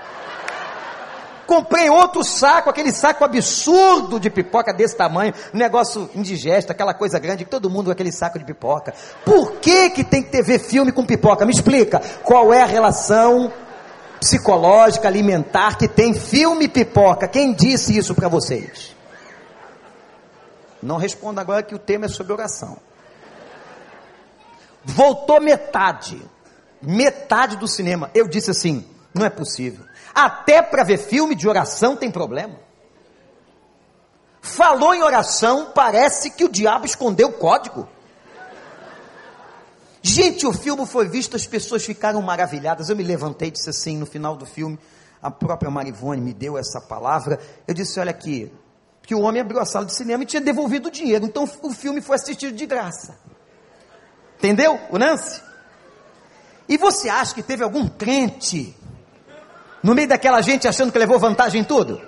comprei 1.47 1.89
outro 1.89 2.23
saco, 2.23 2.69
aquele 2.69 2.93
saco 2.93 3.25
absurdo 3.25 4.21
de 4.21 4.29
pipoca 4.29 4.75
desse 4.75 4.95
tamanho, 4.95 5.33
um 5.55 5.57
negócio 5.57 6.11
indigesto, 6.15 6.71
aquela 6.71 6.93
coisa 6.93 7.19
grande, 7.19 7.47
todo 7.47 7.71
mundo 7.71 7.87
com 7.87 7.93
aquele 7.93 8.13
saco 8.13 8.39
de 8.39 8.45
pipoca. 8.45 8.93
Por 9.25 9.53
que 9.53 9.89
que 9.89 10.05
tem 10.05 10.23
que 10.23 10.29
ter 10.29 10.43
ver 10.43 10.59
filme 10.59 10.93
com 10.93 11.07
pipoca? 11.07 11.47
Me 11.47 11.53
explica, 11.53 12.03
qual 12.23 12.53
é 12.53 12.61
a 12.61 12.67
relação 12.67 13.51
psicológica, 14.21 15.09
alimentar 15.09 15.79
que 15.79 15.89
tem 15.89 16.13
filme 16.13 16.69
pipoca? 16.69 17.27
Quem 17.27 17.55
disse 17.55 17.97
isso 17.97 18.15
para 18.15 18.29
vocês? 18.29 18.98
Não 20.83 20.97
responda 20.97 21.41
agora 21.41 21.63
que 21.63 21.75
o 21.75 21.79
tema 21.79 22.07
é 22.07 22.09
sobre 22.09 22.33
oração. 22.33 22.79
Voltou 24.85 25.41
metade. 25.41 26.23
Metade 26.81 27.57
do 27.57 27.67
cinema. 27.67 28.11
Eu 28.15 28.29
disse 28.29 28.51
assim: 28.51 28.85
não 29.13 29.27
é 29.27 29.31
possível. 29.31 29.85
Até 30.15 30.63
para 30.63 30.85
ver 30.85 30.99
filme 30.99 31.35
de 31.35 31.49
oração 31.49 31.97
tem 31.97 32.11
problema. 32.11 32.57
Falou 34.41 34.95
em 34.95 35.03
oração, 35.03 35.73
parece 35.75 36.31
que 36.31 36.45
o 36.45 36.49
diabo 36.49 36.87
escondeu 36.87 37.29
o 37.29 37.33
código. 37.33 37.89
Gente, 40.01 40.47
o 40.47 40.53
filme 40.53 40.87
foi 40.87 41.09
visto, 41.09 41.37
as 41.37 41.47
pessoas 41.47 41.85
ficaram 41.85 42.23
maravilhadas. 42.23 42.89
Eu 42.89 42.97
me 42.97 43.03
levantei 43.03 43.49
e 43.49 43.51
disse 43.51 43.69
assim, 43.69 43.97
no 43.99 44.07
final 44.07 44.37
do 44.37 44.47
filme, 44.47 44.79
a 45.21 45.31
própria 45.31 45.71
Marivone 45.71 46.21
me 46.21 46.33
deu 46.33 46.57
essa 46.57 46.81
palavra. 46.81 47.39
Eu 47.67 47.75
disse: 47.75 47.99
Olha 47.99 48.11
aqui, 48.11 48.53
que 49.09 49.15
o 49.15 49.23
homem 49.23 49.41
abriu 49.41 49.59
a 49.59 49.65
sala 49.65 49.87
de 49.87 49.95
cinema 49.95 50.23
e 50.23 50.27
tinha 50.27 50.43
devolvido 50.43 50.89
o 50.89 50.91
dinheiro. 50.91 51.25
Então 51.25 51.49
o 51.63 51.73
filme 51.73 52.03
foi 52.03 52.17
assistido 52.17 52.55
de 52.55 52.67
graça. 52.67 53.19
Entendeu 54.37 54.79
o 54.91 54.99
lance? 54.99 55.41
E 56.69 56.77
você 56.77 57.09
acha 57.09 57.35
que 57.35 57.43
teve 57.43 57.65
algum 57.65 57.89
crente 57.89 58.77
no 59.83 59.95
meio 59.95 60.09
daquela 60.09 60.43
gente 60.43 60.69
achando 60.69 60.93
que 60.93 60.99
levou 60.99 61.19
vantagem 61.19 61.63
em 61.63 61.65
tudo? 61.65 61.99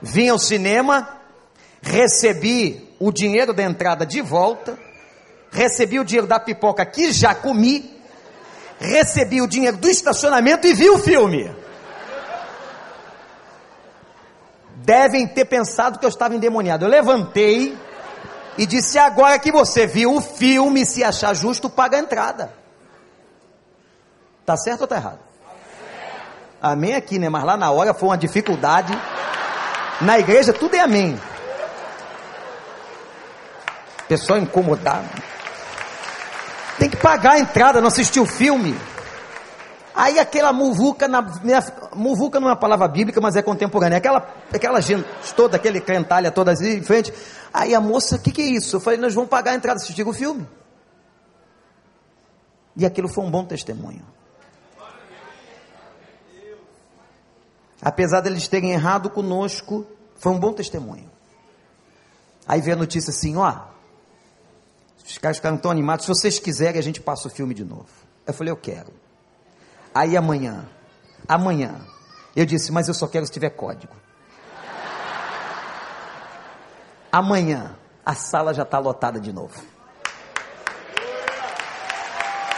Vim 0.00 0.28
ao 0.28 0.38
cinema, 0.38 1.18
recebi 1.82 2.94
o 3.00 3.10
dinheiro 3.10 3.52
da 3.52 3.64
entrada 3.64 4.06
de 4.06 4.20
volta, 4.20 4.78
recebi 5.50 5.98
o 5.98 6.04
dinheiro 6.04 6.28
da 6.28 6.38
pipoca 6.38 6.86
que 6.86 7.10
já 7.10 7.34
comi, 7.34 7.92
recebi 8.78 9.42
o 9.42 9.48
dinheiro 9.48 9.78
do 9.78 9.88
estacionamento 9.88 10.64
e 10.64 10.72
vi 10.72 10.88
o 10.88 10.96
filme. 10.96 11.65
Devem 14.86 15.26
ter 15.26 15.44
pensado 15.46 15.98
que 15.98 16.04
eu 16.04 16.08
estava 16.08 16.36
endemoniado. 16.36 16.84
Eu 16.84 16.88
levantei 16.88 17.76
e 18.56 18.64
disse: 18.64 18.98
agora 18.98 19.36
que 19.38 19.50
você 19.50 19.84
viu 19.84 20.14
o 20.14 20.20
filme, 20.20 20.86
se 20.86 21.02
achar 21.02 21.34
justo, 21.34 21.68
paga 21.68 21.96
a 21.96 22.00
entrada. 22.00 22.52
Tá 24.46 24.56
certo 24.56 24.82
ou 24.82 24.86
tá 24.86 24.94
errado? 24.94 25.18
Amém 26.62 26.94
aqui, 26.94 27.18
né? 27.18 27.28
Mas 27.28 27.42
lá 27.42 27.56
na 27.56 27.70
hora 27.72 27.92
foi 27.92 28.08
uma 28.08 28.16
dificuldade. 28.16 28.96
Na 30.00 30.20
igreja 30.20 30.52
tudo 30.52 30.76
é 30.76 30.80
amém. 30.80 31.20
Pessoal 34.06 34.38
incomodado. 34.38 35.08
Tem 36.78 36.88
que 36.88 36.96
pagar 36.96 37.32
a 37.32 37.38
entrada, 37.40 37.80
não 37.80 37.88
assistiu 37.88 38.22
o 38.22 38.26
filme. 38.26 38.78
Aí 39.96 40.18
aquela 40.18 40.52
muvuca, 40.52 41.08
na, 41.08 41.24
muvuca 41.94 42.38
não 42.38 42.48
é 42.48 42.50
uma 42.50 42.56
palavra 42.56 42.86
bíblica, 42.86 43.18
mas 43.18 43.34
é 43.34 43.40
contemporânea. 43.40 43.96
Aquela, 43.96 44.28
aquela 44.52 44.78
gente 44.82 45.06
toda, 45.34 45.56
aquele 45.56 45.80
crentalha 45.80 46.30
toda 46.30 46.52
assim 46.52 46.76
em 46.76 46.82
frente. 46.82 47.14
Aí 47.50 47.74
a 47.74 47.80
moça, 47.80 48.16
o 48.16 48.18
que, 48.20 48.30
que 48.30 48.42
é 48.42 48.44
isso? 48.44 48.76
Eu 48.76 48.80
falei, 48.80 48.98
nós 48.98 49.14
vamos 49.14 49.30
pagar 49.30 49.52
a 49.52 49.54
entrada, 49.54 49.80
assistir 49.80 50.06
o 50.06 50.12
filme. 50.12 50.46
E 52.76 52.84
aquilo 52.84 53.08
foi 53.08 53.24
um 53.24 53.30
bom 53.30 53.46
testemunho. 53.46 54.04
Apesar 57.80 58.20
deles 58.20 58.46
terem 58.48 58.72
errado 58.72 59.08
conosco, 59.08 59.86
foi 60.16 60.30
um 60.30 60.38
bom 60.38 60.52
testemunho. 60.52 61.10
Aí 62.46 62.60
veio 62.60 62.76
a 62.76 62.78
notícia 62.78 63.08
assim, 63.10 63.34
ó, 63.38 63.60
os 65.02 65.16
caras 65.16 65.38
ficaram 65.38 65.56
tão 65.56 65.70
animados, 65.70 66.04
se 66.04 66.08
vocês 66.10 66.38
quiserem 66.38 66.78
a 66.78 66.82
gente 66.82 67.00
passa 67.00 67.28
o 67.28 67.30
filme 67.30 67.54
de 67.54 67.64
novo. 67.64 67.88
Eu 68.26 68.34
falei, 68.34 68.52
eu 68.52 68.56
quero. 68.58 69.05
Aí 69.96 70.14
amanhã, 70.14 70.68
amanhã, 71.26 71.74
eu 72.36 72.44
disse, 72.44 72.70
mas 72.70 72.86
eu 72.86 72.92
só 72.92 73.08
quero 73.08 73.24
se 73.24 73.32
tiver 73.32 73.48
código. 73.48 73.94
Amanhã, 77.10 77.74
a 78.04 78.14
sala 78.14 78.52
já 78.52 78.62
está 78.62 78.78
lotada 78.78 79.18
de 79.18 79.32
novo. 79.32 79.58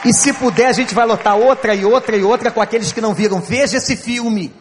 E 0.04 0.12
se 0.12 0.32
puder, 0.32 0.66
a 0.66 0.72
gente 0.72 0.92
vai 0.92 1.06
lotar 1.06 1.36
outra 1.36 1.76
e 1.76 1.84
outra 1.84 2.16
e 2.16 2.24
outra 2.24 2.50
com 2.50 2.60
aqueles 2.60 2.92
que 2.92 3.00
não 3.00 3.14
viram. 3.14 3.40
Veja 3.40 3.76
esse 3.76 3.94
filme. 3.94 4.52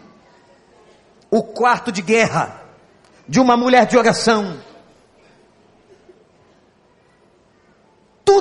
O 1.31 1.41
quarto 1.41 1.91
de 1.91 2.03
guerra 2.03 2.61
de 3.27 3.39
uma 3.39 3.57
mulher 3.57 3.87
de 3.87 3.97
oração. 3.97 4.55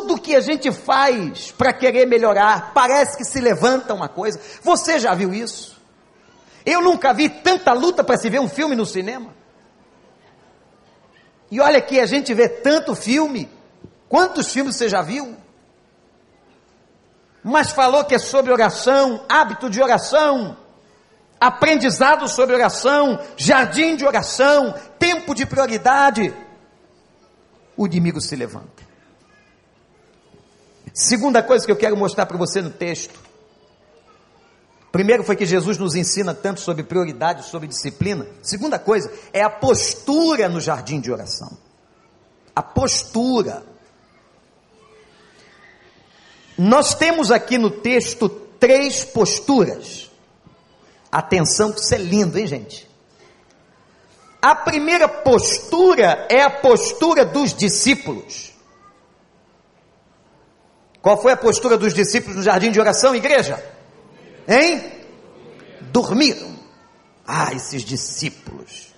Tudo 0.07 0.21
que 0.21 0.37
a 0.37 0.41
gente 0.41 0.71
faz 0.71 1.51
para 1.51 1.73
querer 1.73 2.07
melhorar, 2.07 2.71
parece 2.73 3.17
que 3.17 3.25
se 3.25 3.41
levanta 3.41 3.93
uma 3.93 4.09
coisa. 4.09 4.41
Você 4.63 5.01
já 5.01 5.13
viu 5.17 5.35
isso? 5.35 5.83
Eu 6.65 6.81
nunca 6.81 7.13
vi 7.13 7.29
tanta 7.29 7.73
luta 7.73 8.05
para 8.05 8.17
se 8.17 8.31
ver 8.31 8.39
um 8.39 8.49
filme 8.49 8.77
no 8.77 8.87
cinema. 8.87 9.35
E 11.51 11.61
olha 11.61 11.81
que 11.81 11.99
a 11.99 12.07
gente 12.07 12.33
vê 12.35 12.49
tanto 12.49 12.95
filme. 12.95 13.51
Quantos 14.09 14.53
filmes 14.53 14.77
você 14.77 14.89
já 14.89 15.03
viu? 15.03 15.37
Mas 17.43 17.73
falou 17.73 18.05
que 18.05 18.15
é 18.15 18.19
sobre 18.21 18.53
oração, 18.53 19.25
hábito 19.29 19.69
de 19.69 19.83
oração, 19.83 20.57
aprendizado 21.41 22.29
sobre 22.29 22.55
oração, 22.55 23.19
jardim 23.37 23.97
de 23.97 24.07
oração, 24.07 24.73
tempo 25.01 25.35
de 25.35 25.45
prioridade. 25.45 26.33
O 27.77 27.87
inimigo 27.87 28.21
se 28.21 28.37
levanta. 28.37 28.76
Segunda 30.97 31.43
coisa 31.43 31.67
que 31.67 31.71
eu 31.71 31.77
quero 31.77 31.95
mostrar 31.95 32.25
para 32.25 32.39
você 32.39 32.63
no 32.63 32.71
texto. 32.71 33.21
Primeiro 34.91 35.23
foi 35.23 35.37
que 35.37 35.45
Jesus 35.45 35.77
nos 35.77 35.95
ensina 35.95 36.33
tanto 36.33 36.59
sobre 36.59 36.83
prioridade, 36.83 37.45
sobre 37.45 37.69
disciplina. 37.69 38.27
Segunda 38.41 38.79
coisa 38.79 39.13
é 39.31 39.43
a 39.43 39.51
postura 39.51 40.49
no 40.49 40.59
jardim 40.59 40.99
de 40.99 41.13
oração. 41.13 41.55
A 42.55 42.63
postura. 42.63 43.63
Nós 46.57 46.95
temos 46.95 47.31
aqui 47.31 47.59
no 47.59 47.69
texto 47.69 48.31
três 48.59 49.05
posturas. 49.05 50.11
Atenção, 51.13 51.73
que 51.73 51.81
isso 51.81 51.95
é 51.95 51.99
lindo, 51.99 52.39
hein, 52.39 52.47
gente? 52.47 52.89
A 54.41 54.55
primeira 54.55 55.07
postura 55.07 56.27
é 56.31 56.41
a 56.41 56.49
postura 56.49 57.23
dos 57.23 57.53
discípulos. 57.53 58.56
Qual 61.07 61.17
foi 61.17 61.31
a 61.31 61.37
postura 61.37 61.79
dos 61.79 61.95
discípulos 61.95 62.35
no 62.35 62.43
jardim 62.43 62.73
de 62.73 62.81
oração, 62.81 63.15
igreja? 63.15 63.65
Hein? 64.49 64.91
Dormiram. 65.93 66.57
Ah, 67.25 67.53
esses 67.53 67.85
discípulos. 67.85 68.93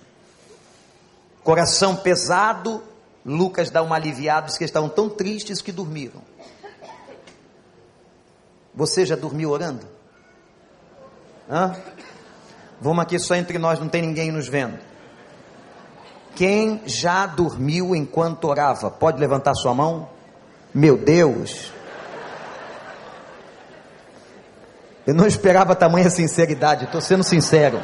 Coração 1.43 1.95
pesado, 1.95 2.81
Lucas 3.23 3.69
dá 3.69 3.83
uma 3.83 3.95
aliviada, 3.95 4.47
diz 4.47 4.57
que 4.57 4.63
estavam 4.63 4.89
tão 4.89 5.07
tristes 5.07 5.61
que 5.61 5.71
dormiram. 5.71 6.19
Você 8.73 9.05
já 9.05 9.15
dormiu 9.15 9.51
orando? 9.51 9.85
Hã? 11.47 11.75
Vamos 12.81 13.03
aqui 13.03 13.19
só 13.19 13.35
entre 13.35 13.59
nós, 13.59 13.79
não 13.79 13.87
tem 13.87 14.01
ninguém 14.01 14.31
nos 14.31 14.47
vendo. 14.47 14.79
Quem 16.35 16.81
já 16.87 17.27
dormiu 17.27 17.95
enquanto 17.95 18.45
orava? 18.45 18.89
Pode 18.89 19.19
levantar 19.19 19.53
sua 19.53 19.75
mão? 19.75 20.09
Meu 20.73 20.97
Deus. 20.97 21.77
Eu 25.09 25.15
não 25.15 25.25
esperava 25.25 25.75
tamanha 25.75 26.07
sinceridade, 26.07 26.85
estou 26.85 27.01
sendo 27.01 27.23
sincero. 27.23 27.83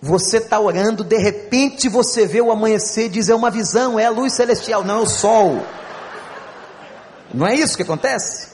Você 0.00 0.36
está 0.36 0.60
orando, 0.60 1.02
de 1.02 1.18
repente 1.18 1.88
você 1.88 2.24
vê 2.24 2.40
o 2.40 2.52
amanhecer, 2.52 3.08
diz 3.08 3.28
é 3.28 3.34
uma 3.34 3.50
visão, 3.50 3.98
é 3.98 4.06
a 4.06 4.10
luz 4.10 4.34
celestial, 4.34 4.84
não 4.84 5.00
é 5.00 5.02
o 5.02 5.08
sol. 5.08 5.60
Não 7.34 7.44
é 7.44 7.56
isso 7.56 7.76
que 7.76 7.82
acontece? 7.82 8.50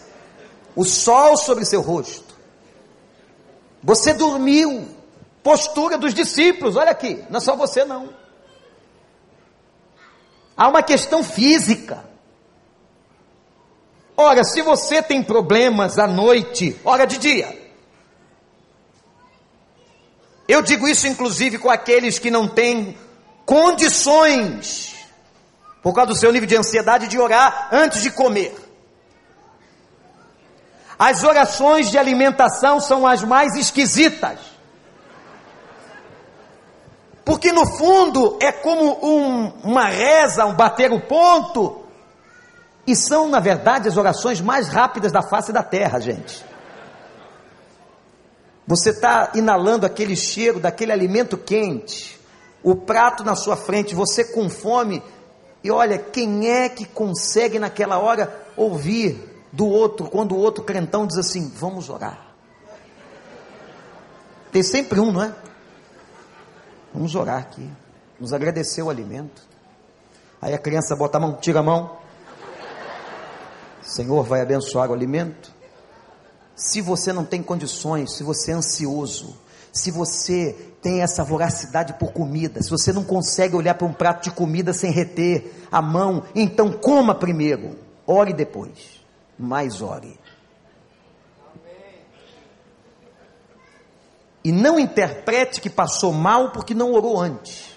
O 0.74 0.84
sol 0.84 1.36
sobre 1.36 1.66
seu 1.66 1.82
rosto. 1.82 2.34
Você 3.82 4.14
dormiu. 4.14 4.88
Postura 5.42 5.98
dos 5.98 6.14
discípulos, 6.14 6.76
olha 6.76 6.92
aqui, 6.92 7.22
não 7.28 7.36
é 7.36 7.40
só 7.42 7.54
você 7.54 7.84
não. 7.84 8.08
Há 10.56 10.66
uma 10.66 10.82
questão 10.82 11.22
física. 11.22 12.05
Ora, 14.16 14.42
se 14.44 14.62
você 14.62 15.02
tem 15.02 15.22
problemas 15.22 15.98
à 15.98 16.06
noite, 16.06 16.78
ora 16.84 17.06
de 17.06 17.18
dia. 17.18 17.66
Eu 20.48 20.62
digo 20.62 20.88
isso 20.88 21.06
inclusive 21.06 21.58
com 21.58 21.68
aqueles 21.68 22.18
que 22.18 22.30
não 22.30 22.48
têm 22.48 22.96
condições, 23.44 24.94
por 25.82 25.92
causa 25.92 26.08
do 26.12 26.16
seu 26.16 26.32
nível 26.32 26.48
de 26.48 26.56
ansiedade, 26.56 27.08
de 27.08 27.18
orar 27.18 27.68
antes 27.72 28.02
de 28.02 28.10
comer. 28.10 28.54
As 30.98 31.22
orações 31.22 31.90
de 31.90 31.98
alimentação 31.98 32.80
são 32.80 33.06
as 33.06 33.22
mais 33.22 33.54
esquisitas. 33.54 34.38
Porque 37.24 37.52
no 37.52 37.66
fundo 37.66 38.38
é 38.40 38.50
como 38.50 39.04
um, 39.04 39.52
uma 39.64 39.86
reza, 39.86 40.46
um 40.46 40.54
bater 40.54 40.92
o 40.92 41.00
ponto. 41.00 41.85
E 42.86 42.94
são, 42.94 43.28
na 43.28 43.40
verdade, 43.40 43.88
as 43.88 43.96
orações 43.96 44.40
mais 44.40 44.68
rápidas 44.68 45.10
da 45.10 45.22
face 45.22 45.52
da 45.52 45.62
terra, 45.62 45.98
gente. 45.98 46.44
Você 48.66 48.90
está 48.90 49.32
inalando 49.34 49.86
aquele 49.86 50.16
cheiro 50.16 50.60
daquele 50.60 50.92
alimento 50.92 51.36
quente, 51.36 52.18
o 52.62 52.74
prato 52.74 53.24
na 53.24 53.34
sua 53.34 53.56
frente, 53.56 53.94
você 53.94 54.24
com 54.24 54.48
fome, 54.48 55.02
e 55.62 55.70
olha, 55.70 55.98
quem 55.98 56.48
é 56.48 56.68
que 56.68 56.84
consegue 56.84 57.58
naquela 57.58 57.98
hora 57.98 58.32
ouvir 58.56 59.36
do 59.52 59.66
outro, 59.66 60.08
quando 60.08 60.32
o 60.32 60.38
outro 60.38 60.62
crentão 60.62 61.06
diz 61.06 61.16
assim: 61.16 61.48
Vamos 61.48 61.88
orar. 61.88 62.26
Tem 64.52 64.62
sempre 64.62 65.00
um, 65.00 65.12
não 65.12 65.22
é? 65.22 65.34
Vamos 66.92 67.14
orar 67.14 67.38
aqui. 67.38 67.68
Nos 68.18 68.32
agradecer 68.32 68.82
o 68.82 68.90
alimento. 68.90 69.42
Aí 70.40 70.54
a 70.54 70.58
criança 70.58 70.94
bota 70.94 71.18
a 71.18 71.20
mão, 71.20 71.34
tira 71.34 71.60
a 71.60 71.62
mão. 71.62 71.98
Senhor 73.86 74.24
vai 74.24 74.40
abençoar 74.40 74.90
o 74.90 74.94
alimento. 74.94 75.54
Se 76.54 76.80
você 76.80 77.12
não 77.12 77.24
tem 77.24 77.42
condições, 77.42 78.16
se 78.16 78.22
você 78.22 78.50
é 78.50 78.54
ansioso, 78.54 79.36
se 79.72 79.90
você 79.90 80.54
tem 80.82 81.02
essa 81.02 81.22
voracidade 81.22 81.94
por 81.94 82.12
comida, 82.12 82.62
se 82.62 82.70
você 82.70 82.92
não 82.92 83.04
consegue 83.04 83.56
olhar 83.56 83.74
para 83.74 83.86
um 83.86 83.92
prato 83.92 84.24
de 84.24 84.30
comida 84.30 84.72
sem 84.72 84.90
reter 84.90 85.66
a 85.70 85.82
mão, 85.82 86.22
então 86.34 86.72
coma 86.72 87.14
primeiro, 87.14 87.78
ore 88.06 88.32
depois 88.32 89.06
mais 89.38 89.82
ore. 89.82 90.18
E 94.42 94.52
não 94.52 94.78
interprete 94.78 95.60
que 95.60 95.68
passou 95.68 96.12
mal 96.12 96.52
porque 96.52 96.72
não 96.72 96.92
orou 96.92 97.20
antes. 97.20 97.76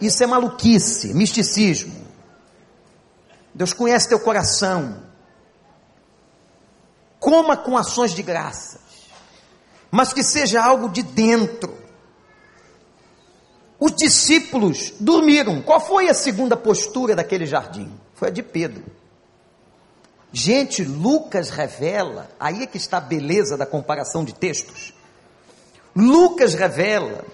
Isso 0.00 0.22
é 0.22 0.26
maluquice, 0.26 1.12
misticismo. 1.12 1.97
Deus 3.58 3.72
conhece 3.72 4.08
teu 4.08 4.20
coração. 4.20 5.02
Coma 7.18 7.56
com 7.56 7.76
ações 7.76 8.12
de 8.12 8.22
graças, 8.22 8.80
mas 9.90 10.12
que 10.12 10.22
seja 10.22 10.62
algo 10.62 10.88
de 10.88 11.02
dentro. 11.02 11.76
Os 13.80 13.90
discípulos 13.96 14.92
dormiram. 15.00 15.60
Qual 15.60 15.80
foi 15.80 16.08
a 16.08 16.14
segunda 16.14 16.56
postura 16.56 17.16
daquele 17.16 17.46
jardim? 17.46 17.92
Foi 18.14 18.28
a 18.28 18.30
de 18.30 18.44
Pedro. 18.44 18.84
Gente, 20.32 20.84
Lucas 20.84 21.50
revela, 21.50 22.30
aí 22.38 22.62
é 22.62 22.66
que 22.66 22.76
está 22.76 22.98
a 22.98 23.00
beleza 23.00 23.56
da 23.56 23.66
comparação 23.66 24.24
de 24.24 24.36
textos. 24.36 24.94
Lucas 25.96 26.54
revela 26.54 27.24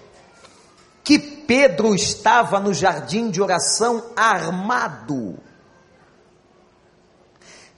que 1.03 1.19
Pedro 1.19 1.93
estava 1.93 2.59
no 2.59 2.73
jardim 2.73 3.29
de 3.29 3.43
oração 3.43 4.03
armado. 4.15 5.37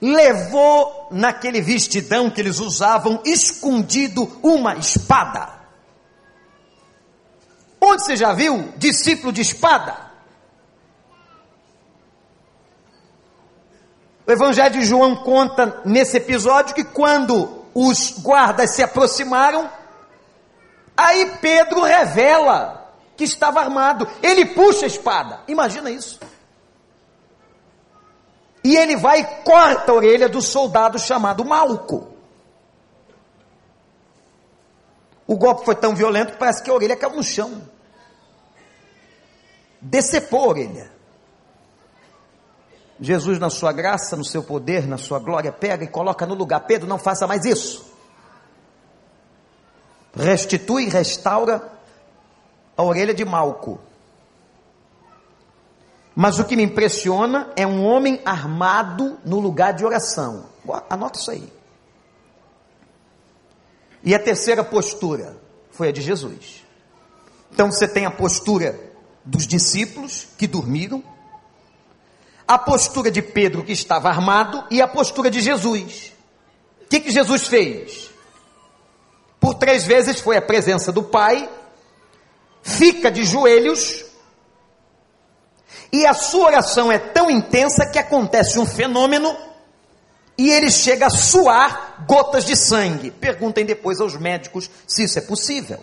Levou 0.00 1.08
naquele 1.10 1.60
vestidão 1.60 2.30
que 2.30 2.40
eles 2.40 2.60
usavam, 2.60 3.20
escondido, 3.24 4.30
uma 4.42 4.76
espada. 4.76 5.58
Onde 7.80 8.04
você 8.04 8.16
já 8.16 8.32
viu 8.32 8.72
discípulo 8.76 9.32
de 9.32 9.40
espada? 9.40 10.08
O 14.26 14.30
Evangelho 14.30 14.78
de 14.78 14.84
João 14.84 15.16
conta 15.16 15.80
nesse 15.86 16.18
episódio 16.18 16.74
que 16.74 16.84
quando 16.84 17.64
os 17.72 18.18
guardas 18.18 18.74
se 18.74 18.82
aproximaram, 18.82 19.70
aí 20.96 21.38
Pedro 21.40 21.82
revela 21.82 22.92
que 23.16 23.24
estava 23.24 23.60
armado. 23.60 24.06
Ele 24.22 24.44
puxa 24.44 24.84
a 24.84 24.86
espada. 24.86 25.40
Imagina 25.48 25.90
isso. 25.90 26.20
E 28.62 28.76
ele 28.76 28.96
vai 28.96 29.20
e 29.20 29.24
corta 29.42 29.92
a 29.92 29.94
orelha 29.94 30.28
do 30.28 30.42
soldado 30.42 30.98
chamado 30.98 31.44
Malco. 31.44 32.08
O 35.26 35.36
golpe 35.36 35.64
foi 35.64 35.74
tão 35.74 35.94
violento 35.94 36.32
que 36.32 36.38
parece 36.38 36.62
que 36.62 36.70
a 36.70 36.74
orelha 36.74 36.96
caiu 36.96 37.14
no 37.14 37.22
chão. 37.22 37.62
Decepou 39.80 40.44
a 40.44 40.48
orelha. 40.48 40.92
Jesus, 43.00 43.38
na 43.38 43.48
sua 43.48 43.72
graça, 43.72 44.16
no 44.16 44.24
seu 44.24 44.42
poder, 44.42 44.86
na 44.86 44.98
sua 44.98 45.20
glória, 45.20 45.52
pega 45.52 45.84
e 45.84 45.88
coloca 45.88 46.26
no 46.26 46.34
lugar. 46.34 46.60
Pedro, 46.60 46.88
não 46.88 46.98
faça 46.98 47.26
mais 47.26 47.44
isso. 47.44 47.86
Restitui 50.16 50.88
restaura 50.88 51.70
a 52.76 52.82
orelha 52.82 53.14
de 53.14 53.24
Malco. 53.24 53.78
Mas 56.20 56.40
o 56.40 56.44
que 56.44 56.56
me 56.56 56.64
impressiona 56.64 57.48
é 57.54 57.64
um 57.64 57.86
homem 57.86 58.20
armado 58.24 59.20
no 59.24 59.38
lugar 59.38 59.72
de 59.72 59.84
oração. 59.84 60.46
Anota 60.90 61.16
isso 61.16 61.30
aí. 61.30 61.48
E 64.02 64.12
a 64.12 64.18
terceira 64.18 64.64
postura 64.64 65.40
foi 65.70 65.90
a 65.90 65.92
de 65.92 66.00
Jesus. 66.00 66.66
Então 67.52 67.70
você 67.70 67.86
tem 67.86 68.04
a 68.04 68.10
postura 68.10 68.76
dos 69.24 69.46
discípulos 69.46 70.26
que 70.36 70.48
dormiram, 70.48 71.04
a 72.48 72.58
postura 72.58 73.12
de 73.12 73.22
Pedro 73.22 73.62
que 73.62 73.70
estava 73.70 74.08
armado 74.08 74.64
e 74.72 74.82
a 74.82 74.88
postura 74.88 75.30
de 75.30 75.40
Jesus. 75.40 76.12
O 76.82 76.88
que, 76.88 76.98
que 76.98 77.12
Jesus 77.12 77.46
fez? 77.46 78.10
Por 79.38 79.54
três 79.54 79.84
vezes 79.84 80.18
foi 80.18 80.36
a 80.36 80.42
presença 80.42 80.90
do 80.90 81.04
Pai, 81.04 81.48
fica 82.60 83.08
de 83.08 83.22
joelhos, 83.24 84.07
e 85.92 86.06
a 86.06 86.14
sua 86.14 86.46
oração 86.46 86.92
é 86.92 86.98
tão 86.98 87.30
intensa 87.30 87.86
que 87.86 87.98
acontece 87.98 88.58
um 88.58 88.66
fenômeno 88.66 89.34
e 90.36 90.50
ele 90.50 90.70
chega 90.70 91.06
a 91.06 91.10
suar 91.10 92.04
gotas 92.06 92.44
de 92.44 92.54
sangue. 92.54 93.10
Perguntem 93.10 93.64
depois 93.64 94.00
aos 94.00 94.16
médicos 94.16 94.70
se 94.86 95.04
isso 95.04 95.18
é 95.18 95.22
possível. 95.22 95.82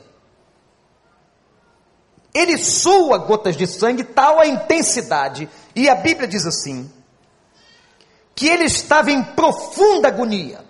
Ele 2.34 2.58
sua 2.58 3.18
gotas 3.18 3.56
de 3.56 3.66
sangue, 3.66 4.04
tal 4.04 4.40
a 4.40 4.46
intensidade 4.46 5.50
e 5.76 5.90
a 5.90 5.96
Bíblia 5.96 6.28
diz 6.28 6.46
assim: 6.46 6.92
que 8.36 8.48
ele 8.48 8.66
estava 8.66 9.10
em 9.10 9.24
profunda 9.24 10.10
agonia. 10.10 10.64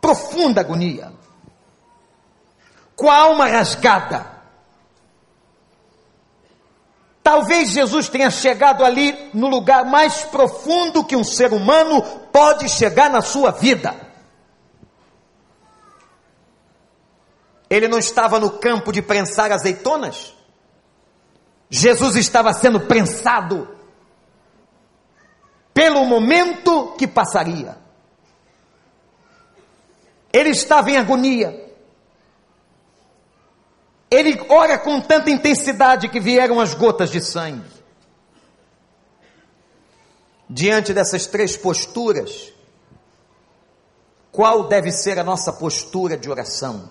Profunda 0.00 0.62
agonia. 0.62 1.12
Com 2.96 3.10
a 3.10 3.16
alma 3.16 3.46
rasgada. 3.46 4.33
Talvez 7.24 7.70
Jesus 7.70 8.10
tenha 8.10 8.30
chegado 8.30 8.84
ali 8.84 9.30
no 9.32 9.48
lugar 9.48 9.86
mais 9.86 10.24
profundo 10.24 11.02
que 11.02 11.16
um 11.16 11.24
ser 11.24 11.54
humano 11.54 12.02
pode 12.30 12.68
chegar 12.68 13.08
na 13.08 13.22
sua 13.22 13.50
vida. 13.50 13.96
Ele 17.70 17.88
não 17.88 17.98
estava 17.98 18.38
no 18.38 18.50
campo 18.50 18.92
de 18.92 19.00
prensar 19.00 19.50
azeitonas? 19.50 20.34
Jesus 21.70 22.14
estava 22.16 22.52
sendo 22.52 22.80
prensado 22.80 23.74
pelo 25.72 26.04
momento 26.04 26.94
que 26.98 27.06
passaria. 27.06 27.78
Ele 30.30 30.50
estava 30.50 30.90
em 30.90 30.98
agonia. 30.98 31.63
Ele 34.14 34.40
ora 34.48 34.78
com 34.78 35.00
tanta 35.00 35.28
intensidade 35.28 36.08
que 36.08 36.20
vieram 36.20 36.60
as 36.60 36.72
gotas 36.72 37.10
de 37.10 37.20
sangue. 37.20 37.68
Diante 40.48 40.94
dessas 40.94 41.26
três 41.26 41.56
posturas, 41.56 42.52
qual 44.30 44.68
deve 44.68 44.92
ser 44.92 45.18
a 45.18 45.24
nossa 45.24 45.52
postura 45.52 46.16
de 46.16 46.30
oração? 46.30 46.88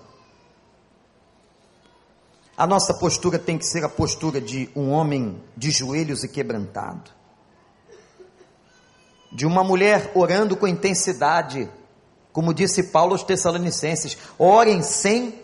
A 2.58 2.68
nossa 2.68 2.94
postura 2.94 3.40
tem 3.40 3.58
que 3.58 3.66
ser 3.66 3.86
a 3.86 3.90
postura 3.90 4.42
de 4.42 4.70
um 4.76 4.92
homem 4.92 5.42
de 5.56 5.72
joelhos 5.72 6.26
e 6.26 6.28
quebrantado, 6.28 7.10
de 9.32 9.46
uma 9.46 9.64
mulher 9.64 10.12
orando 10.14 10.58
com 10.58 10.68
intensidade, 10.68 11.70
como 12.34 12.54
disse 12.54 12.84
Paulo 12.84 13.14
aos 13.14 13.24
Tessalonicenses: 13.24 14.18
orem 14.38 14.84
sem 14.84 15.42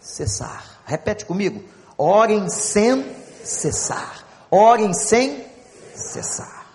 cessar. 0.00 0.71
Repete 0.92 1.24
comigo: 1.24 1.64
orem 1.96 2.50
sem 2.50 3.16
cessar. 3.42 4.26
Orem 4.50 4.92
sem 4.92 5.46
cessar. 5.94 6.66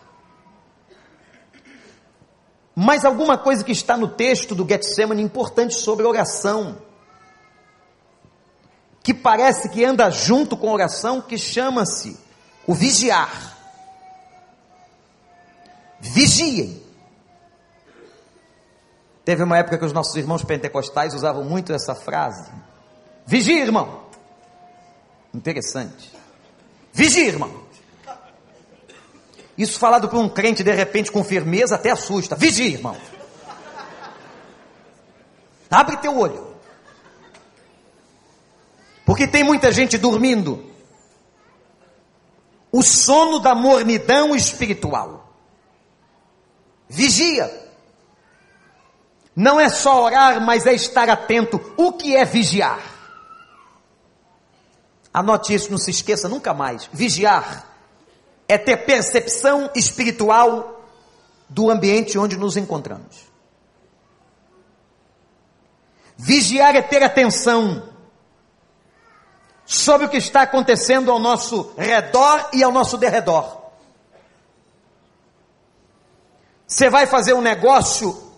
Mas 2.76 3.05
alguma 3.05 3.38
coisa 3.38 3.63
que 3.63 3.72
está 3.72 3.95
no 3.95 4.07
texto 4.07 4.55
do 4.55 4.68
Getsemane 4.68 5.22
importante 5.22 5.76
sobre 5.76 6.05
oração 6.05 6.78
que 9.03 9.13
parece 9.13 9.70
que 9.70 9.86
anda 9.86 10.09
junto 10.09 10.57
com 10.57 10.72
oração, 10.72 11.22
que 11.22 11.38
chama-se 11.38 12.20
o 12.65 12.74
vigiar. 12.74 13.55
Vigiem. 15.99 16.84
Teve 19.24 19.43
uma 19.43 19.59
época 19.59 19.78
que 19.78 19.86
os 19.86 19.93
nossos 19.93 20.15
irmãos 20.15 20.43
pentecostais 20.43 21.13
usavam 21.13 21.43
muito 21.43 21.72
essa 21.72 21.93
frase. 21.93 22.51
Vigia, 23.26 23.61
irmão. 23.61 24.07
Interessante. 25.38 26.11
Vigia, 26.91 27.27
irmão. 27.27 27.61
Isso 29.55 29.77
falado 29.77 30.09
por 30.09 30.17
um 30.17 30.27
crente 30.27 30.63
de 30.63 30.73
repente 30.73 31.11
com 31.11 31.23
firmeza 31.23 31.75
até 31.75 31.91
assusta. 31.91 32.35
Vigia, 32.35 32.69
irmão. 32.69 32.97
Abre 35.69 35.97
teu 35.97 36.17
olho. 36.17 36.55
Porque 39.05 39.27
tem 39.27 39.43
muita 39.43 39.71
gente 39.71 39.95
dormindo. 39.95 40.71
O 42.71 42.81
sono 42.81 43.38
da 43.38 43.53
mornidão 43.53 44.35
espiritual. 44.35 45.31
Vigia. 46.89 47.69
Não 49.35 49.59
é 49.59 49.69
só 49.69 50.03
orar, 50.03 50.41
mas 50.41 50.65
é 50.65 50.73
estar 50.73 51.07
atento. 51.11 51.61
O 51.77 51.93
que 51.93 52.15
é 52.15 52.25
vigiar? 52.25 52.96
Anote 55.14 55.53
isso, 55.53 55.72
não 55.72 55.78
se 55.78 55.91
esqueça 55.91 56.28
nunca 56.30 56.53
mais. 56.53 56.89
Vigiar 56.91 57.66
é 58.47 58.58
ter 58.58 58.78
percepção 58.78 59.70
espiritual 59.76 60.86
do 61.49 61.70
ambiente 61.70 62.18
onde 62.18 62.38
nos 62.38 62.58
encontramos. 62.58 63.28
Vigiar 66.18 66.76
é 66.76 66.82
ter 66.82 67.03
atenção 67.03 67.84
sobre 69.66 70.08
o 70.08 70.10
que 70.10 70.18
está 70.18 70.41
acontecendo 70.43 71.12
ao 71.12 71.20
nosso 71.20 71.74
redor 71.78 72.49
e 72.53 72.64
ao 72.64 72.72
nosso 72.72 72.97
derredor. 72.97 73.58
Você 76.66 76.89
vai 76.89 77.05
fazer 77.05 77.34
um 77.34 77.41
negócio, 77.41 78.32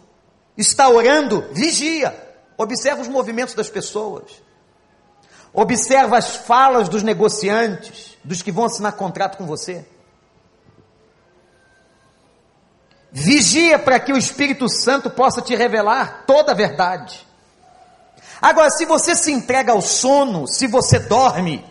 está 0.57 0.89
orando, 0.89 1.47
vigia, 1.51 2.15
observa 2.57 3.01
os 3.01 3.07
movimentos 3.07 3.53
das 3.53 3.69
pessoas, 3.69 4.41
observa 5.53 6.17
as 6.17 6.35
falas 6.35 6.89
dos 6.89 7.03
negociantes, 7.03 8.17
dos 8.23 8.41
que 8.41 8.51
vão 8.51 8.65
assinar 8.65 8.93
contrato 8.93 9.37
com 9.37 9.45
você. 9.45 9.85
Vigia 13.11 13.79
para 13.79 13.99
que 13.99 14.13
o 14.13 14.17
Espírito 14.17 14.69
Santo 14.69 15.09
possa 15.09 15.41
te 15.41 15.55
revelar 15.55 16.23
toda 16.27 16.51
a 16.51 16.55
verdade. 16.55 17.27
Agora, 18.41 18.69
se 18.69 18.85
você 18.85 19.15
se 19.15 19.31
entrega 19.31 19.71
ao 19.71 19.81
sono, 19.81 20.47
se 20.47 20.67
você 20.67 20.99
dorme, 20.99 21.65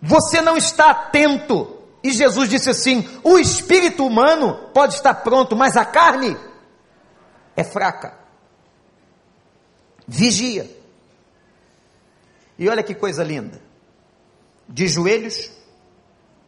você 0.00 0.40
não 0.40 0.56
está 0.56 0.90
atento. 0.90 1.78
E 2.02 2.12
Jesus 2.12 2.48
disse 2.48 2.68
assim: 2.70 3.08
o 3.22 3.38
espírito 3.38 4.04
humano 4.04 4.68
pode 4.74 4.94
estar 4.94 5.14
pronto, 5.14 5.56
mas 5.56 5.76
a 5.76 5.84
carne 5.84 6.36
é 7.56 7.64
fraca. 7.64 8.14
Vigia. 10.06 10.81
E 12.62 12.68
olha 12.68 12.84
que 12.84 12.94
coisa 12.94 13.24
linda. 13.24 13.60
De 14.68 14.86
joelhos, 14.86 15.50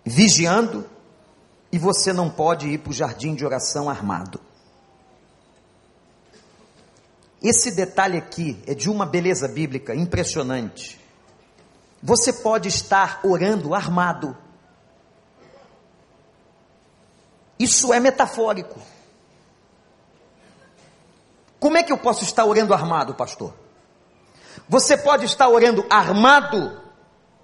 vigiando, 0.05 0.89
e 1.73 1.77
você 1.77 2.13
não 2.13 2.31
pode 2.31 2.69
ir 2.69 2.79
para 2.79 2.91
o 2.91 2.93
jardim 2.93 3.35
de 3.35 3.45
oração 3.45 3.91
armado. 3.91 4.41
Esse 7.43 7.73
detalhe 7.73 8.17
aqui 8.17 8.63
é 8.65 8.75
de 8.75 8.89
uma 8.89 9.05
beleza 9.05 9.49
bíblica 9.49 9.93
impressionante. 9.93 11.01
Você 12.01 12.33
pode 12.33 12.69
estar 12.69 13.19
orando 13.25 13.75
armado. 13.75 14.37
Isso 17.59 17.93
é 17.93 17.99
metafórico. 17.99 18.81
Como 21.59 21.77
é 21.77 21.83
que 21.83 21.91
eu 21.91 21.99
posso 21.99 22.23
estar 22.23 22.45
orando 22.45 22.73
armado, 22.73 23.17
pastor? 23.17 23.64
Você 24.69 24.97
pode 24.97 25.27
estar 25.27 25.49
orando 25.49 25.87
armado 25.91 26.81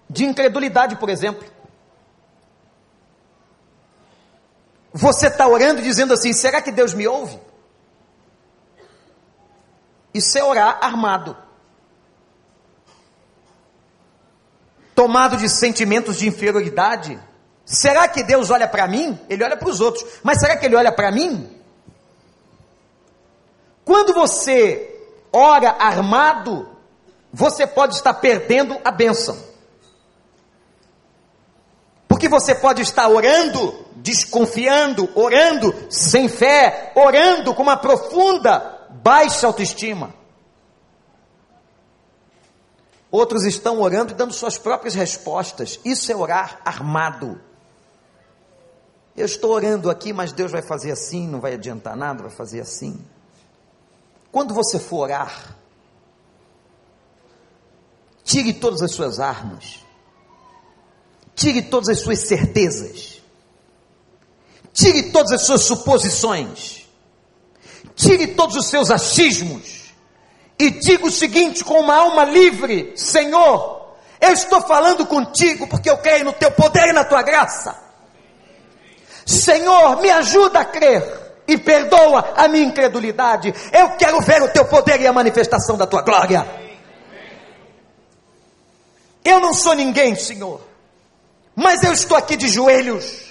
de 0.09 0.25
incredulidade, 0.25 0.97
por 0.97 1.09
exemplo. 1.09 1.47
Você 4.93 5.29
está 5.29 5.47
orando 5.47 5.83
dizendo 5.83 6.13
assim: 6.15 6.33
será 6.33 6.61
que 6.61 6.73
Deus 6.73 6.95
me 6.95 7.07
ouve? 7.07 7.39
Isso 10.13 10.37
é 10.37 10.43
orar 10.43 10.79
armado. 10.83 11.37
Tomado 14.95 15.37
de 15.37 15.49
sentimentos 15.49 16.17
de 16.17 16.27
inferioridade. 16.29 17.19
Será 17.65 18.09
que 18.09 18.25
Deus 18.25 18.51
olha 18.51 18.67
para 18.67 18.89
mim? 18.89 19.19
Ele 19.29 19.45
olha 19.45 19.57
para 19.57 19.69
os 19.69 19.81
outros. 19.81 20.05
Mas 20.25 20.41
será 20.41 20.57
que 20.57 20.67
ele 20.67 20.75
olha 20.75 20.91
para 20.91 21.13
mim? 21.13 21.57
Quando 23.85 24.13
você 24.13 24.87
ora 25.33 25.71
armado, 25.79 26.69
você 27.33 27.67
pode 27.67 27.95
estar 27.95 28.15
perdendo 28.15 28.79
a 28.85 28.91
bênção. 28.91 29.37
Porque 32.09 32.29
você 32.29 32.55
pode 32.55 32.83
estar 32.83 33.09
orando, 33.09 33.87
desconfiando, 33.97 35.09
orando 35.15 35.73
sem 35.89 36.29
fé, 36.29 36.93
orando 36.97 37.55
com 37.55 37.63
uma 37.63 37.77
profunda 37.77 38.89
baixa 38.91 39.47
autoestima. 39.47 40.13
Outros 43.11 43.45
estão 43.45 43.81
orando 43.81 44.13
e 44.13 44.15
dando 44.15 44.33
suas 44.33 44.59
próprias 44.59 44.95
respostas. 44.95 45.81
Isso 45.85 46.11
é 46.13 46.17
orar 46.17 46.61
armado. 46.65 47.41
Eu 49.17 49.27
estou 49.27 49.53
orando 49.53 49.91
aqui, 49.91 50.13
mas 50.13 50.33
Deus 50.33 50.53
vai 50.53 50.63
fazer 50.63 50.93
assim, 50.93 51.27
não 51.27 51.41
vai 51.41 51.55
adiantar 51.55 51.97
nada, 51.97 52.23
vai 52.23 52.31
fazer 52.31 52.61
assim. 52.61 53.05
Quando 54.31 54.55
você 54.55 54.79
for 54.79 55.01
orar, 55.01 55.57
tire 58.31 58.53
todas 58.53 58.83
as 58.83 58.93
suas 58.93 59.19
armas, 59.19 59.85
tire 61.35 61.63
todas 61.63 61.89
as 61.89 62.01
suas 62.01 62.21
certezas, 62.21 63.21
tire 64.73 65.11
todas 65.11 65.33
as 65.33 65.43
suas 65.43 65.63
suposições 65.63 66.81
tire 68.01 68.29
todos 68.29 68.57
os 68.57 68.67
seus 68.67 68.91
achismos 68.91 69.93
e 70.59 70.71
diga 70.71 71.07
o 71.07 71.11
seguinte 71.11 71.63
com 71.63 71.81
uma 71.81 71.95
alma 71.95 72.25
livre: 72.25 72.93
Senhor, 72.97 73.95
eu 74.21 74.33
estou 74.33 74.61
falando 74.63 75.07
contigo 75.07 75.67
porque 75.67 75.91
eu 75.91 75.99
creio 75.99 76.25
no 76.25 76.33
teu 76.33 76.51
poder 76.51 76.89
e 76.89 76.93
na 76.93 77.05
tua 77.05 77.23
graça. 77.23 77.77
Senhor, 79.27 80.01
me 80.01 80.11
ajuda 80.11 80.61
a 80.61 80.65
crer 80.65 81.43
e 81.47 81.59
perdoa 81.59 82.33
a 82.37 82.49
minha 82.49 82.65
incredulidade. 82.65 83.53
Eu 83.73 83.91
quero 83.91 84.21
ver 84.21 84.43
o 84.43 84.49
teu 84.49 84.65
poder 84.65 85.01
e 85.01 85.07
a 85.07 85.13
manifestação 85.13 85.77
da 85.77 85.87
tua 85.87 86.03
glória. 86.03 86.70
Eu 89.25 89.41
não 89.41 89.53
sou 89.53 89.75
ninguém, 89.75 90.15
Senhor, 90.17 90.61
mas 91.55 91.83
eu 91.83 91.93
estou 91.93 92.17
aqui 92.17 92.37
de 92.37 92.49
joelhos 92.49 93.31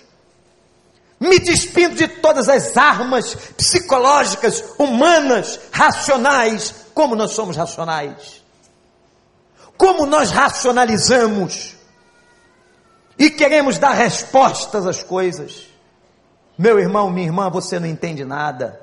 me 1.19 1.37
despindo 1.37 1.95
de 1.95 2.07
todas 2.07 2.47
as 2.47 2.77
armas 2.77 3.35
psicológicas, 3.57 4.63
humanas, 4.77 5.59
racionais, 5.71 6.73
como 6.93 7.15
nós 7.15 7.31
somos 7.31 7.57
racionais. 7.57 8.41
Como 9.77 10.05
nós 10.05 10.31
racionalizamos 10.31 11.75
e 13.17 13.29
queremos 13.29 13.77
dar 13.77 13.91
respostas 13.91 14.85
às 14.85 15.03
coisas. 15.03 15.67
Meu 16.57 16.79
irmão, 16.79 17.09
minha 17.09 17.27
irmã, 17.27 17.49
você 17.49 17.79
não 17.79 17.87
entende 17.87 18.23
nada. 18.23 18.79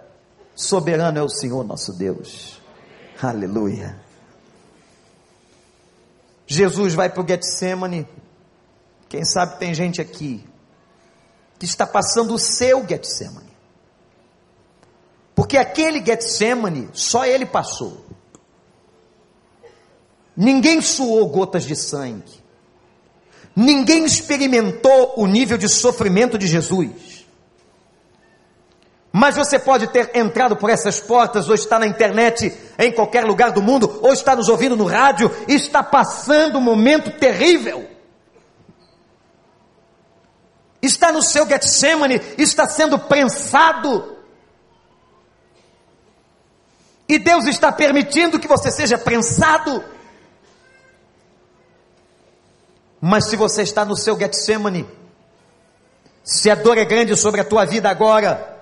Soberano 0.55 1.19
é 1.19 1.23
o 1.23 1.29
Senhor 1.29 1.65
nosso 1.65 1.93
Deus. 1.93 2.61
Aleluia. 3.23 4.06
Jesus 6.47 6.95
vai 6.95 7.09
para 7.09 7.23
o 7.23 7.27
Getsemane. 7.27 8.07
Quem 9.09 9.25
sabe 9.25 9.59
tem 9.59 9.75
gente 9.75 10.01
aqui 10.01 10.45
que 11.59 11.65
está 11.65 11.87
passando 11.87 12.35
o 12.35 12.39
seu 12.39 12.87
Getsemane. 12.87 13.55
Porque 15.35 15.57
aquele 15.57 16.05
Getsemane, 16.05 16.89
só 16.93 17.25
ele 17.25 17.47
passou. 17.47 18.05
Ninguém 20.37 20.81
suou 20.81 21.27
gotas 21.29 21.65
de 21.65 21.75
sangue. 21.75 22.45
Ninguém 23.55 24.05
experimentou 24.05 25.15
o 25.17 25.27
nível 25.27 25.57
de 25.57 25.69
sofrimento 25.69 26.37
de 26.37 26.47
Jesus. 26.47 27.16
Mas 29.19 29.35
você 29.35 29.59
pode 29.59 29.87
ter 29.87 30.11
entrado 30.15 30.57
por 30.57 30.69
essas 30.69 31.01
portas, 31.01 31.49
ou 31.49 31.55
está 31.55 31.79
na 31.79 31.87
internet, 31.87 32.55
em 32.79 32.93
qualquer 32.93 33.25
lugar 33.25 33.51
do 33.51 33.63
mundo, 33.63 33.99
ou 34.03 34.13
está 34.13 34.37
nos 34.37 34.51
ouvindo 34.51 34.77
no 34.77 34.85
rádio, 34.85 35.35
e 35.49 35.55
está 35.55 35.83
passando 35.83 36.59
um 36.59 36.61
momento 36.61 37.11
terrível 37.19 37.97
está 40.83 41.11
no 41.11 41.21
seu 41.21 41.49
Getsemane, 41.49 42.21
está 42.39 42.69
sendo 42.69 42.97
prensado. 42.99 44.17
E 47.09 47.19
Deus 47.19 47.47
está 47.47 47.73
permitindo 47.73 48.39
que 48.39 48.47
você 48.47 48.71
seja 48.71 48.97
prensado. 48.97 49.85
Mas 53.01 53.29
se 53.29 53.37
você 53.37 53.63
está 53.63 53.85
no 53.85 53.97
seu 53.97 54.17
Getsemane, 54.17 54.87
se 56.23 56.51
a 56.51 56.55
dor 56.55 56.79
é 56.79 56.85
grande 56.85 57.17
sobre 57.17 57.41
a 57.41 57.45
tua 57.45 57.65
vida 57.65 57.89
agora, 57.89 58.56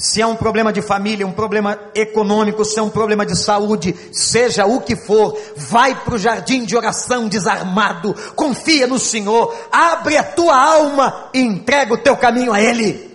se 0.00 0.22
é 0.22 0.26
um 0.26 0.34
problema 0.34 0.72
de 0.72 0.80
família, 0.80 1.26
um 1.26 1.32
problema 1.32 1.78
econômico, 1.94 2.64
se 2.64 2.78
é 2.78 2.82
um 2.82 2.88
problema 2.88 3.26
de 3.26 3.36
saúde, 3.36 3.94
seja 4.12 4.64
o 4.64 4.80
que 4.80 4.96
for, 4.96 5.38
vai 5.54 5.94
para 5.94 6.14
o 6.14 6.18
jardim 6.18 6.64
de 6.64 6.74
oração 6.74 7.28
desarmado, 7.28 8.14
confia 8.34 8.86
no 8.86 8.98
Senhor, 8.98 9.54
abre 9.70 10.16
a 10.16 10.24
tua 10.24 10.56
alma 10.56 11.28
e 11.34 11.40
entrega 11.40 11.92
o 11.92 11.98
teu 11.98 12.16
caminho 12.16 12.50
a 12.50 12.60
Ele. 12.62 13.10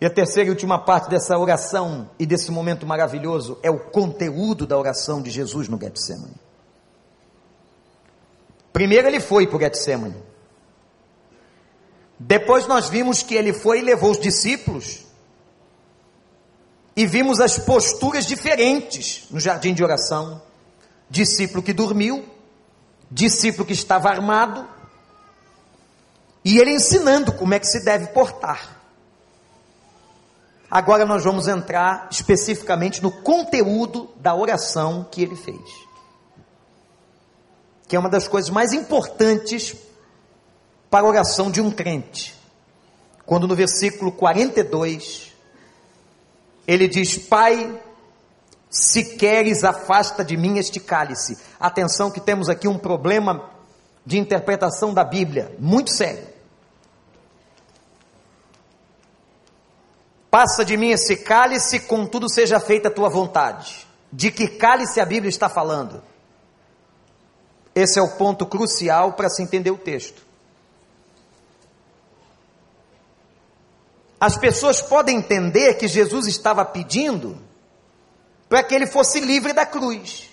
E 0.00 0.06
a 0.06 0.10
terceira 0.10 0.48
e 0.48 0.50
última 0.50 0.78
parte 0.78 1.10
dessa 1.10 1.36
oração 1.36 2.08
e 2.18 2.24
desse 2.24 2.50
momento 2.50 2.86
maravilhoso 2.86 3.58
é 3.62 3.70
o 3.70 3.78
conteúdo 3.78 4.66
da 4.66 4.78
oração 4.78 5.20
de 5.20 5.30
Jesus 5.30 5.68
no 5.68 5.78
Getsemane. 5.78 6.40
Primeiro 8.72 9.06
ele 9.06 9.20
foi 9.20 9.46
para 9.46 9.56
o 9.58 9.60
Getsemane. 9.60 10.29
Depois 12.22 12.66
nós 12.66 12.90
vimos 12.90 13.22
que 13.22 13.34
ele 13.34 13.50
foi 13.50 13.78
e 13.78 13.82
levou 13.82 14.10
os 14.10 14.20
discípulos. 14.20 15.06
E 16.94 17.06
vimos 17.06 17.40
as 17.40 17.58
posturas 17.58 18.26
diferentes 18.26 19.24
no 19.30 19.40
jardim 19.40 19.72
de 19.72 19.82
oração. 19.82 20.42
Discípulo 21.08 21.62
que 21.62 21.72
dormiu, 21.72 22.28
discípulo 23.10 23.64
que 23.64 23.72
estava 23.72 24.10
armado, 24.10 24.68
e 26.44 26.58
ele 26.58 26.72
ensinando 26.72 27.32
como 27.32 27.54
é 27.54 27.58
que 27.58 27.66
se 27.66 27.82
deve 27.82 28.08
portar. 28.08 28.78
Agora 30.70 31.06
nós 31.06 31.24
vamos 31.24 31.48
entrar 31.48 32.06
especificamente 32.10 33.02
no 33.02 33.10
conteúdo 33.10 34.10
da 34.16 34.34
oração 34.34 35.08
que 35.10 35.22
ele 35.22 35.36
fez. 35.36 35.58
Que 37.88 37.96
é 37.96 37.98
uma 37.98 38.10
das 38.10 38.28
coisas 38.28 38.50
mais 38.50 38.72
importantes 38.72 39.74
para 40.90 41.06
a 41.06 41.08
oração 41.08 41.50
de 41.50 41.60
um 41.60 41.70
crente. 41.70 42.34
Quando 43.24 43.46
no 43.46 43.54
versículo 43.54 44.10
42, 44.10 45.32
ele 46.66 46.88
diz: 46.88 47.16
Pai, 47.16 47.80
se 48.68 49.16
queres, 49.16 49.62
afasta 49.62 50.24
de 50.24 50.36
mim 50.36 50.58
este 50.58 50.80
cálice. 50.80 51.38
Atenção, 51.58 52.10
que 52.10 52.20
temos 52.20 52.48
aqui 52.48 52.66
um 52.66 52.76
problema 52.76 53.48
de 54.04 54.18
interpretação 54.18 54.92
da 54.92 55.04
Bíblia, 55.04 55.54
muito 55.58 55.90
sério. 55.90 56.28
Passa 60.30 60.64
de 60.64 60.76
mim 60.76 60.90
esse 60.90 61.16
cálice, 61.16 61.80
contudo 61.80 62.28
seja 62.28 62.60
feita 62.60 62.88
a 62.88 62.90
tua 62.90 63.08
vontade. 63.08 63.86
De 64.12 64.30
que 64.30 64.46
cálice 64.46 65.00
a 65.00 65.04
Bíblia 65.04 65.28
está 65.28 65.48
falando? 65.48 66.02
Esse 67.74 67.98
é 67.98 68.02
o 68.02 68.16
ponto 68.16 68.46
crucial 68.46 69.12
para 69.12 69.28
se 69.28 69.42
entender 69.42 69.70
o 69.70 69.78
texto. 69.78 70.29
As 74.20 74.36
pessoas 74.36 74.82
podem 74.82 75.16
entender 75.16 75.74
que 75.74 75.88
Jesus 75.88 76.26
estava 76.26 76.62
pedindo 76.62 77.42
para 78.50 78.62
que 78.62 78.74
ele 78.74 78.86
fosse 78.86 79.18
livre 79.18 79.54
da 79.54 79.64
cruz. 79.64 80.28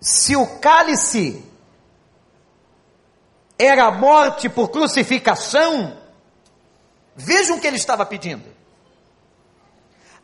Se 0.00 0.34
o 0.34 0.58
cálice 0.58 1.44
era 3.56 3.86
a 3.86 3.90
morte 3.92 4.48
por 4.48 4.70
crucificação, 4.70 5.96
vejam 7.14 7.56
o 7.56 7.60
que 7.60 7.66
ele 7.66 7.76
estava 7.76 8.04
pedindo. 8.04 8.44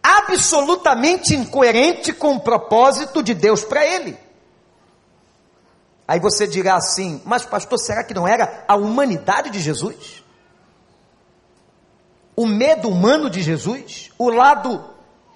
Absolutamente 0.03 1.35
incoerente 1.37 2.13
com 2.13 2.35
o 2.35 2.41
propósito 2.41 3.23
de 3.23 3.33
Deus 3.33 3.63
para 3.63 3.87
ele. 3.87 4.24
Aí 6.07 6.21
você 6.21 6.47
dirá 6.47 6.77
assim: 6.77 7.21
mas, 7.25 7.45
pastor, 7.45 7.79
será 7.79 8.05
que 8.05 8.15
não 8.15 8.29
era 8.29 8.65
a 8.69 8.77
humanidade 8.77 9.51
de 9.51 9.61
Jesus? 9.61 10.23
O 12.37 12.47
medo 12.47 12.89
humano 12.89 13.31
de 13.31 13.43
Jesus? 13.43 14.11
O 14.19 14.29
lado 14.29 14.85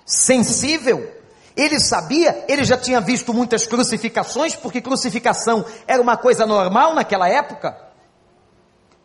sensível? 0.04 1.16
Ele 1.56 1.80
sabia, 1.80 2.44
ele 2.48 2.62
já 2.62 2.76
tinha 2.76 3.00
visto 3.00 3.34
muitas 3.34 3.66
crucificações, 3.66 4.54
porque 4.54 4.80
crucificação 4.80 5.64
era 5.88 6.00
uma 6.00 6.16
coisa 6.16 6.46
normal 6.46 6.94
naquela 6.94 7.28
época. 7.28 7.76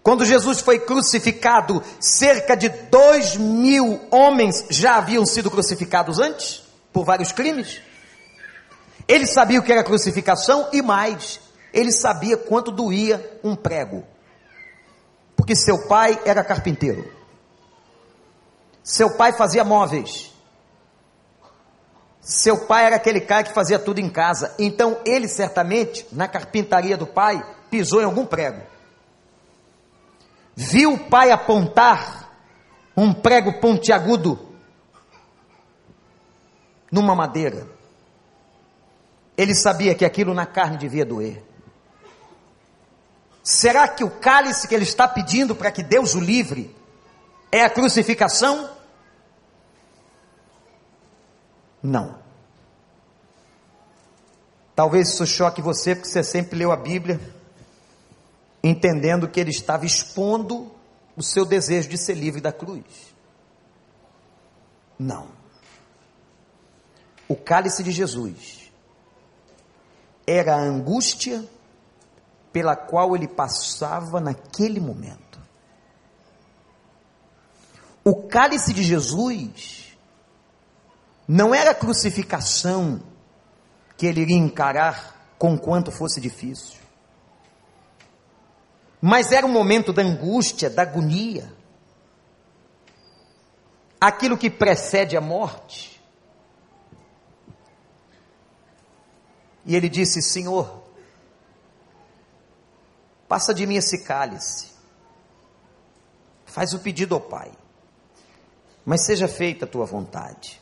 Quando 0.03 0.25
Jesus 0.25 0.59
foi 0.59 0.79
crucificado, 0.79 1.81
cerca 1.99 2.55
de 2.55 2.69
dois 2.69 3.37
mil 3.37 4.01
homens 4.11 4.65
já 4.69 4.97
haviam 4.97 5.25
sido 5.25 5.49
crucificados 5.49 6.19
antes, 6.19 6.61
por 6.91 7.05
vários 7.05 7.31
crimes. 7.31 7.81
Ele 9.07 9.25
sabia 9.25 9.59
o 9.59 9.63
que 9.63 9.71
era 9.71 9.83
crucificação 9.83 10.67
e 10.71 10.81
mais, 10.81 11.39
ele 11.73 11.91
sabia 11.91 12.37
quanto 12.37 12.71
doía 12.71 13.39
um 13.43 13.55
prego. 13.55 14.05
Porque 15.35 15.55
seu 15.55 15.87
pai 15.87 16.21
era 16.23 16.43
carpinteiro. 16.43 17.11
Seu 18.83 19.17
pai 19.17 19.33
fazia 19.33 19.63
móveis. 19.63 20.31
Seu 22.21 22.65
pai 22.65 22.85
era 22.85 22.95
aquele 22.95 23.19
cara 23.19 23.43
que 23.43 23.53
fazia 23.53 23.79
tudo 23.79 23.99
em 23.99 24.09
casa. 24.09 24.53
Então 24.59 25.01
ele 25.03 25.27
certamente, 25.27 26.05
na 26.11 26.27
carpintaria 26.27 26.95
do 26.95 27.07
pai, 27.07 27.43
pisou 27.69 28.01
em 28.01 28.05
algum 28.05 28.25
prego. 28.25 28.61
Viu 30.55 30.93
o 30.93 31.09
pai 31.09 31.31
apontar 31.31 32.31
um 32.95 33.11
prego 33.11 33.59
pontiagudo 33.59 34.53
numa 36.91 37.15
madeira. 37.15 37.67
Ele 39.35 39.55
sabia 39.55 39.95
que 39.95 40.05
aquilo 40.05 40.33
na 40.33 40.45
carne 40.45 40.77
devia 40.77 41.03
doer. 41.03 41.43
Será 43.43 43.89
que 43.89 44.05
o 44.05 44.09
cálice 44.09 44.67
que 44.69 44.73
ele 44.73 44.85
está 44.85 45.05
pedindo 45.05 45.53
para 45.53 45.69
que 45.69 45.83
Deus 45.83 46.15
o 46.15 46.19
livre 46.19 46.73
é 47.51 47.61
a 47.61 47.69
crucificação? 47.69 48.69
Não. 51.81 52.17
Talvez 54.73 55.09
isso 55.09 55.27
choque 55.27 55.61
você, 55.61 55.93
porque 55.93 56.09
você 56.09 56.23
sempre 56.23 56.57
leu 56.57 56.71
a 56.71 56.77
Bíblia, 56.77 57.19
entendendo 58.63 59.27
que 59.27 59.39
ele 59.41 59.51
estava 59.51 59.85
expondo 59.85 60.73
o 61.15 61.21
seu 61.21 61.45
desejo 61.45 61.89
de 61.89 61.97
ser 61.97 62.13
livre 62.13 62.39
da 62.39 62.53
cruz. 62.53 62.85
Não. 64.97 65.27
O 67.27 67.35
cálice 67.35 67.83
de 67.83 67.91
Jesus 67.91 68.71
era 70.25 70.55
a 70.55 70.59
angústia 70.59 71.45
pela 72.53 72.75
qual 72.75 73.15
ele 73.15 73.27
passava 73.27 74.21
naquele 74.21 74.79
momento. 74.79 75.41
O 78.05 78.27
cálice 78.27 78.71
de 78.73 78.83
Jesus 78.83 79.97
não 81.27 81.55
era 81.55 81.71
a 81.71 81.75
crucificação 81.75 83.01
que 83.97 84.05
ele 84.05 84.21
iria 84.21 84.37
encarar 84.37 85.35
com 85.39 85.57
quanto 85.57 85.91
fosse 85.91 86.21
difícil, 86.21 86.79
mas 89.01 89.31
era 89.31 89.45
o 89.45 89.49
momento 89.49 89.91
da 89.91 90.01
angústia, 90.01 90.69
da 90.69 90.83
agonia, 90.83 91.51
aquilo 93.99 94.37
que 94.37 94.49
precede 94.49 95.17
a 95.17 95.21
morte. 95.21 96.01
E 99.65 99.75
ele 99.75 99.89
disse: 99.89 100.21
Senhor, 100.21 100.82
Passa 103.33 103.51
de 103.51 103.65
mim 103.65 103.77
esse 103.77 104.03
cálice. 104.03 104.67
Faz 106.45 106.71
o 106.71 106.77
pedido 106.77 107.15
ao 107.15 107.19
Pai. 107.19 107.51
Mas 108.85 109.07
seja 109.07 109.27
feita 109.27 109.65
a 109.65 109.67
tua 109.67 109.87
vontade. 109.87 110.61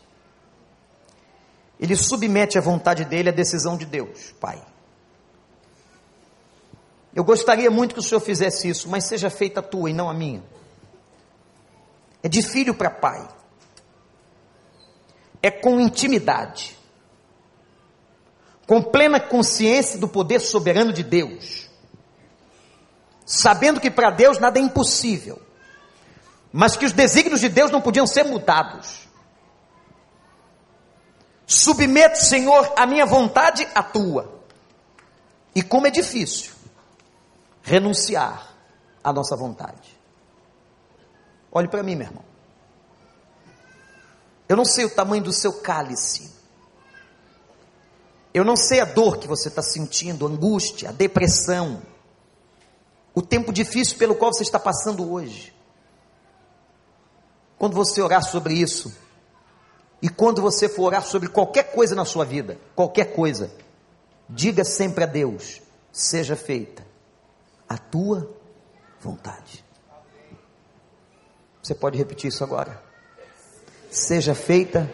Ele 1.77 1.97
submete 1.97 2.57
a 2.57 2.61
vontade 2.61 3.03
dele 3.03 3.27
à 3.27 3.31
decisão 3.33 3.75
de 3.75 3.85
Deus, 3.85 4.33
Pai. 4.39 4.65
Eu 7.13 7.25
gostaria 7.25 7.69
muito 7.69 7.93
que 7.93 7.99
o 7.99 8.01
Senhor 8.01 8.21
fizesse 8.21 8.69
isso, 8.69 8.87
mas 8.87 9.03
seja 9.03 9.29
feita 9.29 9.59
a 9.59 9.63
tua 9.63 9.89
e 9.89 9.93
não 9.93 10.09
a 10.09 10.13
minha. 10.13 10.41
É 12.23 12.29
de 12.29 12.41
filho 12.41 12.73
para 12.73 12.89
pai. 12.89 13.27
É 15.43 15.51
com 15.51 15.77
intimidade. 15.77 16.77
Com 18.65 18.81
plena 18.81 19.19
consciência 19.19 19.99
do 19.99 20.07
poder 20.07 20.39
soberano 20.39 20.93
de 20.93 21.03
Deus 21.03 21.69
sabendo 23.31 23.79
que 23.79 23.89
para 23.89 24.09
Deus 24.09 24.39
nada 24.39 24.59
é 24.59 24.61
impossível, 24.61 25.41
mas 26.51 26.75
que 26.75 26.85
os 26.85 26.91
desígnios 26.91 27.39
de 27.39 27.47
Deus 27.47 27.71
não 27.71 27.79
podiam 27.79 28.05
ser 28.05 28.25
mudados. 28.25 29.07
Submeto, 31.47 32.17
Senhor, 32.17 32.73
a 32.75 32.85
minha 32.85 33.05
vontade 33.05 33.65
à 33.73 33.81
tua. 33.81 34.41
E 35.55 35.63
como 35.63 35.87
é 35.87 35.89
difícil 35.89 36.51
renunciar 37.63 38.53
à 39.01 39.13
nossa 39.13 39.35
vontade. 39.35 39.97
Olhe 41.51 41.69
para 41.69 41.83
mim, 41.83 41.95
meu 41.95 42.07
irmão. 42.07 42.25
Eu 44.49 44.57
não 44.57 44.65
sei 44.65 44.83
o 44.83 44.89
tamanho 44.89 45.23
do 45.23 45.31
seu 45.31 45.53
cálice. 45.53 46.29
Eu 48.33 48.43
não 48.43 48.57
sei 48.57 48.81
a 48.81 48.85
dor 48.85 49.19
que 49.19 49.27
você 49.27 49.47
está 49.47 49.61
sentindo, 49.61 50.27
a 50.27 50.29
angústia, 50.29 50.89
a 50.89 50.91
depressão, 50.91 51.81
o 53.13 53.21
tempo 53.21 53.51
difícil 53.51 53.97
pelo 53.97 54.15
qual 54.15 54.33
você 54.33 54.43
está 54.43 54.59
passando 54.59 55.11
hoje. 55.11 55.53
Quando 57.57 57.75
você 57.75 58.01
orar 58.01 58.23
sobre 58.23 58.53
isso, 58.53 58.91
e 60.01 60.09
quando 60.09 60.41
você 60.41 60.67
for 60.67 60.83
orar 60.83 61.03
sobre 61.03 61.29
qualquer 61.29 61.71
coisa 61.71 61.93
na 61.93 62.05
sua 62.05 62.25
vida, 62.25 62.57
qualquer 62.75 63.13
coisa, 63.13 63.51
diga 64.27 64.63
sempre 64.63 65.03
a 65.03 65.07
Deus: 65.07 65.61
seja 65.91 66.35
feita 66.35 66.85
a 67.69 67.77
tua 67.77 68.29
vontade. 68.99 69.63
Você 71.61 71.75
pode 71.75 71.97
repetir 71.97 72.29
isso 72.29 72.43
agora? 72.43 72.81
Seja 73.91 74.33
feita 74.33 74.89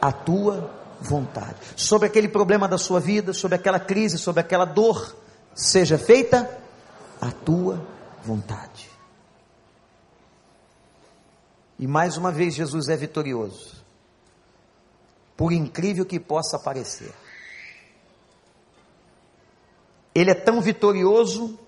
a 0.00 0.12
tua 0.12 0.70
vontade. 1.00 1.56
Sobre 1.74 2.06
aquele 2.06 2.28
problema 2.28 2.68
da 2.68 2.78
sua 2.78 3.00
vida, 3.00 3.32
sobre 3.32 3.56
aquela 3.56 3.80
crise, 3.80 4.16
sobre 4.16 4.40
aquela 4.40 4.64
dor, 4.64 5.16
seja 5.54 5.98
feita 5.98 6.48
a 7.20 7.30
tua 7.30 7.84
vontade. 8.22 8.90
E 11.78 11.86
mais 11.86 12.16
uma 12.16 12.32
vez 12.32 12.54
Jesus 12.54 12.88
é 12.88 12.96
vitorioso. 12.96 13.84
Por 15.36 15.52
incrível 15.52 16.06
que 16.06 16.18
possa 16.18 16.58
parecer. 16.58 17.12
Ele 20.14 20.30
é 20.30 20.34
tão 20.34 20.62
vitorioso 20.62 21.58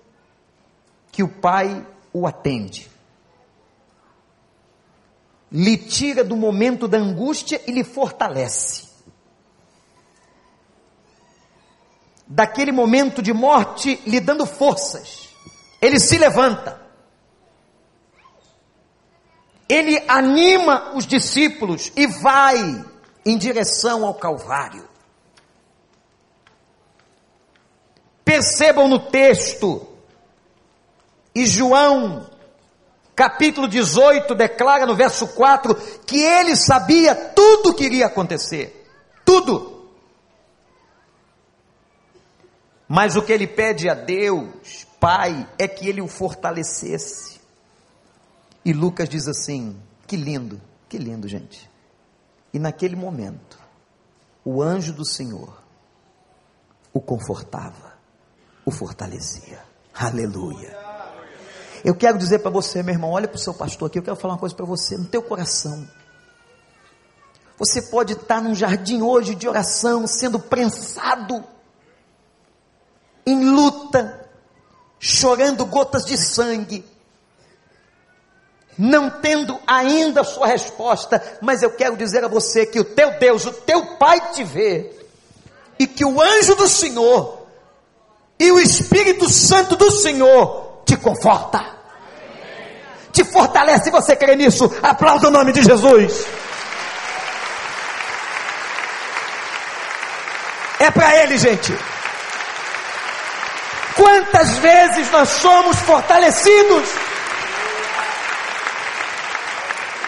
que 1.11 1.21
o 1.21 1.29
Pai 1.29 1.85
o 2.11 2.25
atende. 2.25 2.89
Lhe 5.51 5.77
tira 5.77 6.23
do 6.23 6.35
momento 6.35 6.87
da 6.87 6.97
angústia 6.97 7.61
e 7.67 7.71
lhe 7.71 7.83
fortalece. 7.83 8.89
Daquele 12.25 12.71
momento 12.71 13.21
de 13.21 13.33
morte, 13.33 14.01
lhe 14.05 14.19
dando 14.19 14.45
forças. 14.45 15.28
Ele 15.81 15.99
se 15.99 16.17
levanta. 16.17 16.79
Ele 19.67 20.03
anima 20.07 20.91
os 20.95 21.05
discípulos 21.05 21.91
e 21.95 22.07
vai 22.07 22.83
em 23.25 23.37
direção 23.37 24.05
ao 24.05 24.15
Calvário. 24.15 24.87
Percebam 28.25 28.87
no 28.87 28.99
texto, 28.99 29.87
e 31.33 31.45
João, 31.45 32.29
capítulo 33.15 33.67
18, 33.67 34.33
declara 34.35 34.85
no 34.85 34.95
verso 34.95 35.27
4 35.29 35.75
que 36.05 36.19
ele 36.19 36.55
sabia 36.55 37.15
tudo 37.15 37.69
o 37.69 37.73
que 37.73 37.85
iria 37.85 38.07
acontecer. 38.07 38.87
Tudo. 39.23 39.87
Mas 42.87 43.15
o 43.15 43.21
que 43.21 43.31
ele 43.31 43.45
pede 43.45 43.87
a 43.87 43.93
Deus, 43.93 44.87
Pai, 44.99 45.49
é 45.57 45.67
que 45.67 45.87
ele 45.87 46.01
o 46.01 46.07
fortalecesse. 46.07 47.39
E 48.65 48.73
Lucas 48.73 49.07
diz 49.07 49.27
assim: 49.27 49.79
que 50.05 50.15
lindo, 50.15 50.61
que 50.87 50.97
lindo, 50.97 51.27
gente. 51.27 51.69
E 52.53 52.59
naquele 52.59 52.95
momento, 52.95 53.59
o 54.43 54.61
anjo 54.61 54.91
do 54.91 55.05
Senhor 55.05 55.59
o 56.93 56.99
confortava, 56.99 57.93
o 58.65 58.71
fortalecia. 58.71 59.63
Aleluia. 59.93 60.77
Eu 61.83 61.95
quero 61.95 62.17
dizer 62.17 62.39
para 62.39 62.51
você, 62.51 62.83
meu 62.83 62.93
irmão, 62.93 63.11
olha 63.11 63.27
para 63.27 63.35
o 63.35 63.39
seu 63.39 63.53
pastor 63.53 63.87
aqui, 63.87 63.99
eu 63.99 64.03
quero 64.03 64.15
falar 64.15 64.33
uma 64.33 64.39
coisa 64.39 64.55
para 64.55 64.65
você, 64.65 64.97
no 64.97 65.05
teu 65.05 65.21
coração. 65.21 65.87
Você 67.57 67.81
pode 67.83 68.13
estar 68.13 68.41
num 68.41 68.55
jardim 68.55 69.01
hoje 69.01 69.35
de 69.35 69.47
oração, 69.47 70.07
sendo 70.07 70.39
prensado, 70.39 71.43
em 73.25 73.45
luta, 73.45 74.28
chorando 74.99 75.65
gotas 75.65 76.05
de 76.05 76.17
sangue, 76.17 76.85
não 78.77 79.09
tendo 79.09 79.59
ainda 79.65 80.21
a 80.21 80.25
sua 80.25 80.47
resposta, 80.47 81.21
mas 81.41 81.63
eu 81.63 81.71
quero 81.71 81.97
dizer 81.97 82.23
a 82.23 82.27
você 82.27 82.65
que 82.65 82.79
o 82.79 82.83
teu 82.83 83.17
Deus, 83.19 83.45
o 83.45 83.51
teu 83.51 83.97
Pai 83.97 84.31
te 84.31 84.43
vê, 84.43 84.91
e 85.77 85.87
que 85.87 86.03
o 86.03 86.21
anjo 86.21 86.55
do 86.55 86.67
Senhor 86.67 87.39
e 88.37 88.51
o 88.51 88.59
Espírito 88.59 89.29
Santo 89.29 89.75
do 89.75 89.89
Senhor 89.89 90.81
te 90.85 90.97
conforta, 90.97 91.63
te 93.11 93.23
fortalece. 93.23 93.89
Você 93.89 94.15
crê 94.15 94.35
nisso? 94.35 94.69
Aplauda 94.83 95.27
o 95.27 95.31
nome 95.31 95.53
de 95.53 95.61
Jesus. 95.63 96.25
É 100.79 100.89
para 100.91 101.23
Ele, 101.23 101.37
gente. 101.37 101.73
Quantas 103.99 104.57
vezes 104.59 105.11
nós 105.11 105.27
somos 105.27 105.77
fortalecidos? 105.79 106.89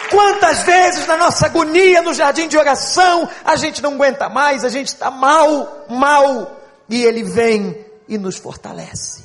Quantas 0.09 0.63
vezes 0.63 1.05
na 1.07 1.17
nossa 1.17 1.47
agonia 1.47 2.01
no 2.01 2.13
jardim 2.13 2.47
de 2.47 2.57
oração 2.57 3.27
a 3.43 3.57
gente 3.57 3.81
não 3.81 3.93
aguenta 3.95 4.29
mais, 4.29 4.63
a 4.63 4.69
gente 4.69 4.87
está 4.87 5.11
mal, 5.11 5.85
mal, 5.89 6.57
e 6.87 7.03
Ele 7.03 7.21
vem 7.23 7.85
e 8.07 8.17
nos 8.17 8.37
fortalece. 8.37 9.23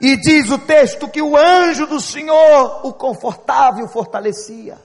E 0.00 0.16
diz 0.16 0.50
o 0.50 0.58
texto 0.58 1.08
que 1.08 1.22
o 1.22 1.36
anjo 1.36 1.86
do 1.86 2.00
Senhor 2.00 2.84
o 2.84 2.92
confortava 2.92 3.80
e 3.80 3.84
o 3.84 3.88
fortalecia. 3.88 4.78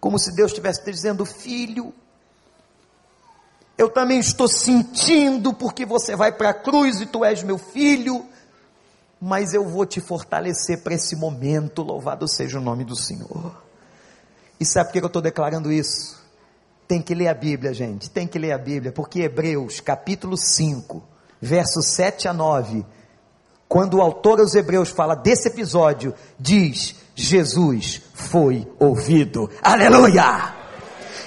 Como 0.00 0.18
se 0.18 0.34
Deus 0.34 0.50
estivesse 0.50 0.84
dizendo: 0.84 1.24
Filho, 1.24 1.94
eu 3.76 3.88
também 3.88 4.20
estou 4.20 4.48
sentindo 4.48 5.52
porque 5.52 5.84
você 5.84 6.14
vai 6.14 6.32
para 6.32 6.50
a 6.50 6.54
cruz 6.54 7.00
e 7.00 7.06
tu 7.06 7.24
és 7.24 7.42
meu 7.42 7.58
filho 7.58 8.26
mas 9.24 9.54
eu 9.54 9.66
vou 9.66 9.86
te 9.86 10.02
fortalecer 10.02 10.82
para 10.82 10.92
esse 10.92 11.16
momento, 11.16 11.82
louvado 11.82 12.28
seja 12.28 12.58
o 12.58 12.62
nome 12.62 12.84
do 12.84 12.94
Senhor. 12.94 13.56
E 14.60 14.66
sabe 14.66 14.88
por 14.88 14.92
que 14.92 14.98
eu 14.98 15.06
estou 15.06 15.22
declarando 15.22 15.72
isso? 15.72 16.22
Tem 16.86 17.00
que 17.00 17.14
ler 17.14 17.28
a 17.28 17.34
Bíblia, 17.34 17.72
gente, 17.72 18.10
tem 18.10 18.26
que 18.26 18.38
ler 18.38 18.52
a 18.52 18.58
Bíblia, 18.58 18.92
porque 18.92 19.22
Hebreus 19.22 19.80
capítulo 19.80 20.36
5, 20.36 21.02
versos 21.40 21.86
7 21.86 22.28
a 22.28 22.34
9, 22.34 22.84
quando 23.66 23.94
o 23.94 24.02
autor 24.02 24.40
aos 24.40 24.54
Hebreus 24.54 24.90
fala 24.90 25.14
desse 25.14 25.48
episódio, 25.48 26.12
diz: 26.38 26.94
Jesus 27.14 28.02
foi 28.12 28.70
ouvido, 28.78 29.50
aleluia! 29.62 30.63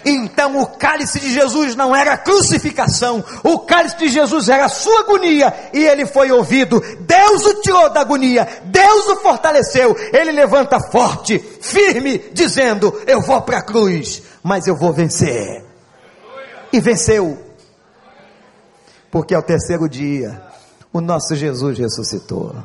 Então 0.10 0.62
o 0.62 0.66
cálice 0.66 1.20
de 1.20 1.34
Jesus 1.34 1.76
não 1.76 1.94
era 1.94 2.18
crucificação, 2.18 3.22
o 3.44 3.60
cálice 3.60 3.98
de 3.98 4.08
Jesus 4.08 4.48
era 4.48 4.66
a 4.66 4.70
sua 4.70 5.02
agonia 5.02 5.54
e 5.74 5.86
ele 5.86 6.06
foi 6.06 6.32
ouvido. 6.32 6.82
Deus 7.02 7.46
o 7.46 7.62
tirou 7.62 7.90
da 7.90 8.00
agonia, 8.00 8.48
Deus 8.64 9.08
o 9.10 9.18
fortaleceu. 9.18 9.98
Ele 10.14 10.32
levanta 10.32 10.80
forte, 10.80 11.38
firme, 11.60 12.20
dizendo: 12.32 13.02
Eu 13.06 13.20
vou 13.20 13.42
para 13.42 13.58
a 13.58 13.62
cruz, 13.62 14.24
mas 14.42 14.66
eu 14.66 14.78
vou 14.78 14.94
vencer. 14.94 15.66
E 16.72 16.80
venceu, 16.80 17.38
porque 19.12 19.36
ao 19.36 19.44
terceiro 19.44 19.90
dia 19.90 20.42
o 20.94 21.02
nosso 21.02 21.36
Jesus 21.36 21.78
ressuscitou 21.78 22.56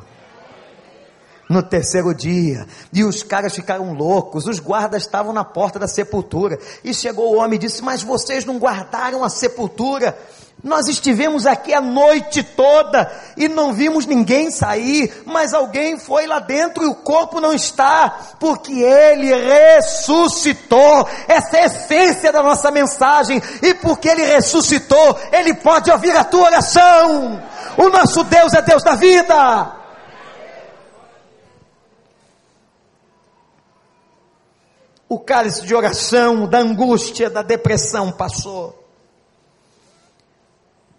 no 1.53 1.61
terceiro 1.61 2.13
dia. 2.13 2.65
E 2.91 3.03
os 3.03 3.21
caras 3.23 3.53
ficaram 3.53 3.93
loucos, 3.93 4.47
os 4.47 4.59
guardas 4.59 5.03
estavam 5.03 5.31
na 5.31 5.43
porta 5.45 5.77
da 5.77 5.87
sepultura. 5.87 6.59
E 6.83 6.93
chegou 6.93 7.33
o 7.33 7.37
homem 7.37 7.55
e 7.55 7.59
disse: 7.59 7.81
Mas 7.81 8.01
vocês 8.01 8.43
não 8.43 8.57
guardaram 8.57 9.23
a 9.23 9.29
sepultura? 9.29 10.17
Nós 10.63 10.87
estivemos 10.87 11.45
aqui 11.45 11.73
a 11.73 11.81
noite 11.81 12.41
toda 12.41 13.11
e 13.35 13.49
não 13.49 13.73
vimos 13.73 14.05
ninguém 14.05 14.49
sair, 14.49 15.11
mas 15.25 15.53
alguém 15.53 15.99
foi 15.99 16.25
lá 16.25 16.39
dentro 16.39 16.83
e 16.83 16.87
o 16.87 16.95
corpo 16.95 17.41
não 17.41 17.53
está, 17.53 18.35
porque 18.39 18.71
ele 18.71 19.33
ressuscitou. 19.35 21.05
Essa 21.27 21.57
é 21.57 21.63
a 21.63 21.65
essência 21.65 22.31
da 22.31 22.41
nossa 22.41 22.71
mensagem, 22.71 23.41
e 23.61 23.73
porque 23.73 24.07
ele 24.07 24.23
ressuscitou, 24.23 25.19
ele 25.33 25.53
pode 25.53 25.91
ouvir 25.91 26.15
a 26.15 26.23
tua 26.23 26.45
oração. 26.45 27.43
O 27.75 27.89
nosso 27.89 28.23
Deus 28.23 28.53
é 28.53 28.61
Deus 28.61 28.83
da 28.83 28.95
vida. 28.95 29.82
O 35.13 35.19
cálice 35.19 35.65
de 35.65 35.75
oração, 35.75 36.47
da 36.47 36.59
angústia, 36.59 37.29
da 37.29 37.41
depressão 37.41 38.11
passou. 38.11 38.83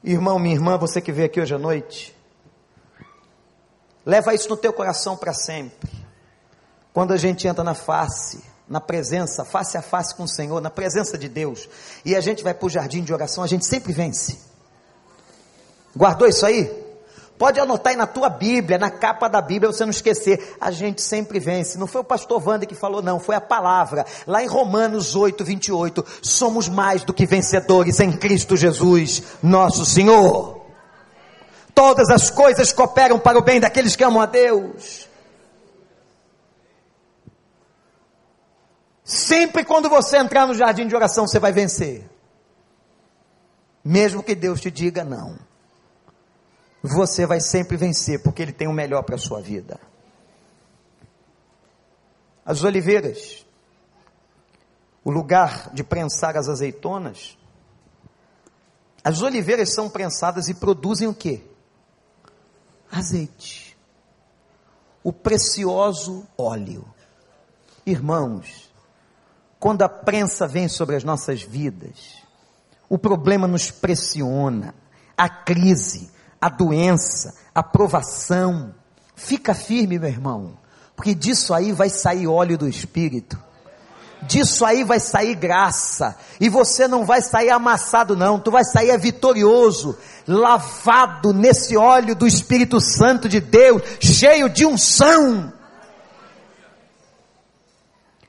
Irmão, 0.03 0.39
minha 0.39 0.55
irmã, 0.55 0.77
você 0.77 1.01
que 1.01 1.11
veio 1.11 1.27
aqui 1.27 1.41
hoje 1.41 1.55
à 1.55 1.59
noite, 1.59 2.15
leva 4.05 4.35
isso 4.35 4.49
no 4.49 4.57
teu 4.57 4.73
coração 4.73 5.17
para 5.17 5.33
sempre. 5.33 5.91
Quando 6.93 7.13
a 7.13 7.17
gente 7.17 7.49
entra 7.49 7.65
na 7.65 7.75
face, 7.75 8.45
na 8.69 8.81
presença, 8.81 9.45
face 9.45 9.77
a 9.77 9.83
face 9.83 10.15
com 10.15 10.25
o 10.25 10.29
Senhor, 10.29 10.61
na 10.61 10.71
presença 10.71 11.19
de 11.19 11.29
Deus, 11.29 11.69
e 12.05 12.15
a 12.15 12.21
gente 12.21 12.45
vai 12.45 12.55
para 12.55 12.67
o 12.67 12.71
jardim 12.71 13.03
de 13.03 13.13
oração, 13.13 13.43
a 13.43 13.49
gente 13.49 13.67
sempre 13.67 13.93
vence. 13.93 14.39
Guardou 15.97 16.29
isso 16.29 16.45
aí? 16.45 16.84
Pode 17.45 17.61
anotar 17.61 17.91
aí 17.91 17.97
na 17.99 18.07
tua 18.07 18.31
Bíblia, 18.31 18.79
na 18.79 18.89
capa 18.89 19.29
da 19.29 19.39
Bíblia, 19.43 19.71
você 19.71 19.85
não 19.85 19.91
esquecer. 19.91 20.57
A 20.59 20.71
gente 20.71 21.03
sempre 21.03 21.39
vence. 21.39 21.77
Não 21.77 21.87
foi 21.87 22.01
o 22.01 22.05
pastor 22.05 22.43
Wander 22.43 22.67
que 22.67 22.75
falou, 22.75 23.03
não, 23.03 23.21
foi 23.21 23.37
a 23.37 23.41
palavra. 23.41 24.07
Lá 24.27 24.43
em 24.43 24.47
Romanos 24.47 25.15
8, 25.15 25.45
28, 25.45 26.07
somos 26.23 26.71
mais 26.71 27.05
do 27.05 27.13
que 27.13 27.27
vencedores 27.27 28.01
em 28.01 28.13
Cristo 28.13 28.57
Jesus, 28.57 29.25
nosso 29.43 29.85
Senhor. 29.85 30.65
Todas 31.75 32.09
as 32.09 32.31
coisas 32.31 32.73
cooperam 32.73 33.19
para 33.19 33.39
o 33.39 33.43
bem 33.43 33.61
daqueles 33.61 33.95
que 33.95 34.03
amam 34.03 34.23
a 34.23 34.27
Deus. 34.27 35.07
Sempre 39.05 39.67
quando 39.67 39.91
você 39.91 40.17
entrar 40.17 40.47
no 40.47 40.55
jardim 40.55 40.87
de 40.87 40.97
oração, 40.97 41.27
você 41.27 41.39
vai 41.39 41.53
vencer. 41.53 42.09
Mesmo 43.85 44.23
que 44.23 44.35
Deus 44.35 44.63
te 44.63 44.71
diga 44.71 45.05
não. 45.05 45.37
Você 46.87 47.25
vai 47.25 47.41
sempre 47.41 47.79
vencer, 47.79 48.23
porque 48.23 48.43
Ele 48.43 48.53
tem 48.53 48.69
o 48.69 48.73
melhor 48.73 49.03
para 49.05 49.15
a 49.15 49.19
sua 49.19 49.41
vida. 49.41 49.81
As 52.45 52.63
oliveiras, 52.63 53.47
o 55.03 55.11
lugar 55.11 55.73
de 55.73 55.83
prensar 55.83 56.37
as 56.37 56.47
azeitonas, 56.47 57.39
as 59.03 59.23
oliveiras 59.23 59.73
são 59.73 59.89
prensadas 59.89 60.49
e 60.49 60.55
produzem 60.55 61.09
o 61.09 61.15
que? 61.15 61.43
Azeite. 62.93 63.75
O 65.03 65.11
precioso 65.11 66.27
óleo. 66.37 66.85
Irmãos, 67.87 68.71
quando 69.59 69.81
a 69.81 69.89
prensa 69.89 70.47
vem 70.47 70.69
sobre 70.69 70.97
as 70.97 71.05
nossas 71.05 71.41
vidas, 71.41 72.23
o 72.91 72.99
problema 72.99 73.49
nos 73.49 73.71
pressiona, 73.71 74.75
a 75.17 75.31
crise, 75.31 76.13
a 76.45 76.51
doença, 76.51 77.35
a 77.55 77.63
provação. 77.63 78.75
Fica 79.17 79.55
firme, 79.55 79.99
meu 79.99 80.11
irmão, 80.11 80.59
porque 80.95 81.15
disso 81.15 81.55
aí 81.55 81.73
vai 81.73 81.89
sair 81.89 82.27
óleo 82.27 82.59
do 82.59 82.69
Espírito. 82.69 83.43
Disso 84.21 84.63
aí 84.65 84.85
vai 84.85 85.01
sair 85.01 85.35
graça, 85.35 86.17
e 86.39 86.51
você 86.51 86.87
não 86.87 87.05
vai 87.05 87.23
sair 87.23 87.51
amassado, 87.51 88.15
não, 88.17 88.39
tu 88.39 88.51
vai 88.51 88.65
sair 88.65 88.97
vitorioso, 88.99 89.99
lavado 90.27 91.33
nesse 91.33 91.77
óleo 91.77 92.15
do 92.15 92.27
Espírito 92.27 92.79
Santo 92.81 93.27
de 93.27 93.41
Deus, 93.41 93.83
cheio 94.01 94.49
de 94.51 94.67
unção. 94.67 95.51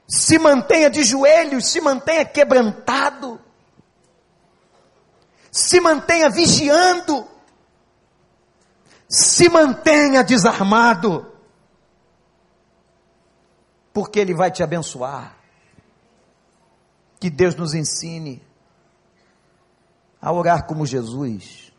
Se 0.08 0.40
mantenha 0.40 0.90
de 0.90 1.04
joelhos, 1.04 1.68
se 1.68 1.82
mantenha 1.82 2.24
quebrantado, 2.24 3.40
se 5.52 5.80
mantenha 5.80 6.30
vigiando, 6.30 7.26
se 9.08 9.50
mantenha 9.50 10.24
desarmado, 10.24 11.32
porque 13.94 14.20
Ele 14.20 14.34
vai 14.34 14.52
te 14.52 14.64
abençoar. 14.64 15.38
Que 17.20 17.30
Deus 17.30 17.56
nos 17.56 17.74
ensine 17.74 18.44
a 20.22 20.32
orar 20.32 20.66
como 20.66 20.86
Jesus, 20.86 21.72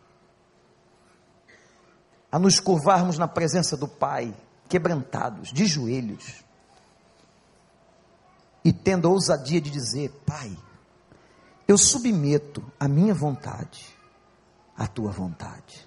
a 2.33 2.39
nos 2.39 2.59
curvarmos 2.59 3.19
na 3.19 3.29
presença 3.29 3.77
do 3.77 3.87
Pai, 3.87 4.35
quebrantados, 4.69 5.53
de 5.53 5.67
joelhos 5.67 6.45
e 8.67 8.73
tendo 8.73 9.07
a 9.07 9.11
ousadia 9.13 9.61
de 9.61 9.71
dizer: 9.71 10.11
Pai, 10.27 10.57
eu 11.69 11.79
submeto 11.79 12.65
a 12.81 12.89
minha 12.89 13.15
vontade 13.15 13.97
à 14.77 14.89
tua 14.89 15.13
vontade. 15.13 15.86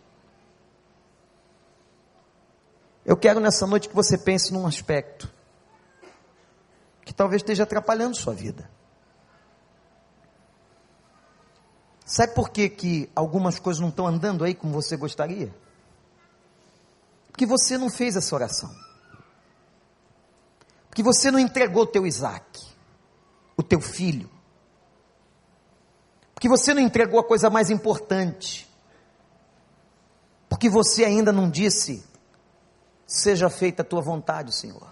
Eu 3.10 3.18
quero 3.18 3.40
nessa 3.40 3.66
noite 3.66 3.90
que 3.90 3.96
você 3.96 4.20
pense 4.20 4.54
num 4.54 4.68
aspecto 4.68 5.28
que 7.04 7.12
talvez 7.12 7.42
esteja 7.42 7.64
atrapalhando 7.64 8.16
sua 8.16 8.36
vida. 8.36 8.70
Sabe 12.06 12.36
por 12.36 12.52
que, 12.52 12.70
que 12.70 13.10
algumas 13.16 13.58
coisas 13.58 13.82
não 13.82 13.90
estão 13.90 14.06
andando 14.06 14.44
aí 14.44 14.54
como 14.54 14.72
você 14.72 14.96
gostaria? 14.96 15.52
Porque 17.32 17.48
você 17.48 17.80
não 17.80 17.90
fez 17.90 18.16
essa 18.16 18.36
oração. 18.36 18.70
Porque 20.88 21.02
você 21.02 21.32
não 21.32 21.40
entregou 21.40 21.86
o 21.86 21.88
teu 21.88 22.06
Isaac 22.06 22.70
o 23.58 23.64
teu 23.64 23.82
filho. 23.82 24.30
Porque 26.36 26.48
você 26.48 26.76
não 26.76 26.82
entregou 26.84 27.20
a 27.20 27.24
coisa 27.24 27.50
mais 27.50 27.72
importante. 27.72 28.70
Porque 30.48 30.70
você 30.70 31.06
ainda 31.06 31.34
não 31.34 31.50
disse: 31.50 32.08
seja 33.10 33.50
feita 33.50 33.82
a 33.82 33.86
tua 33.86 34.02
vontade, 34.02 34.54
Senhor. 34.54 34.88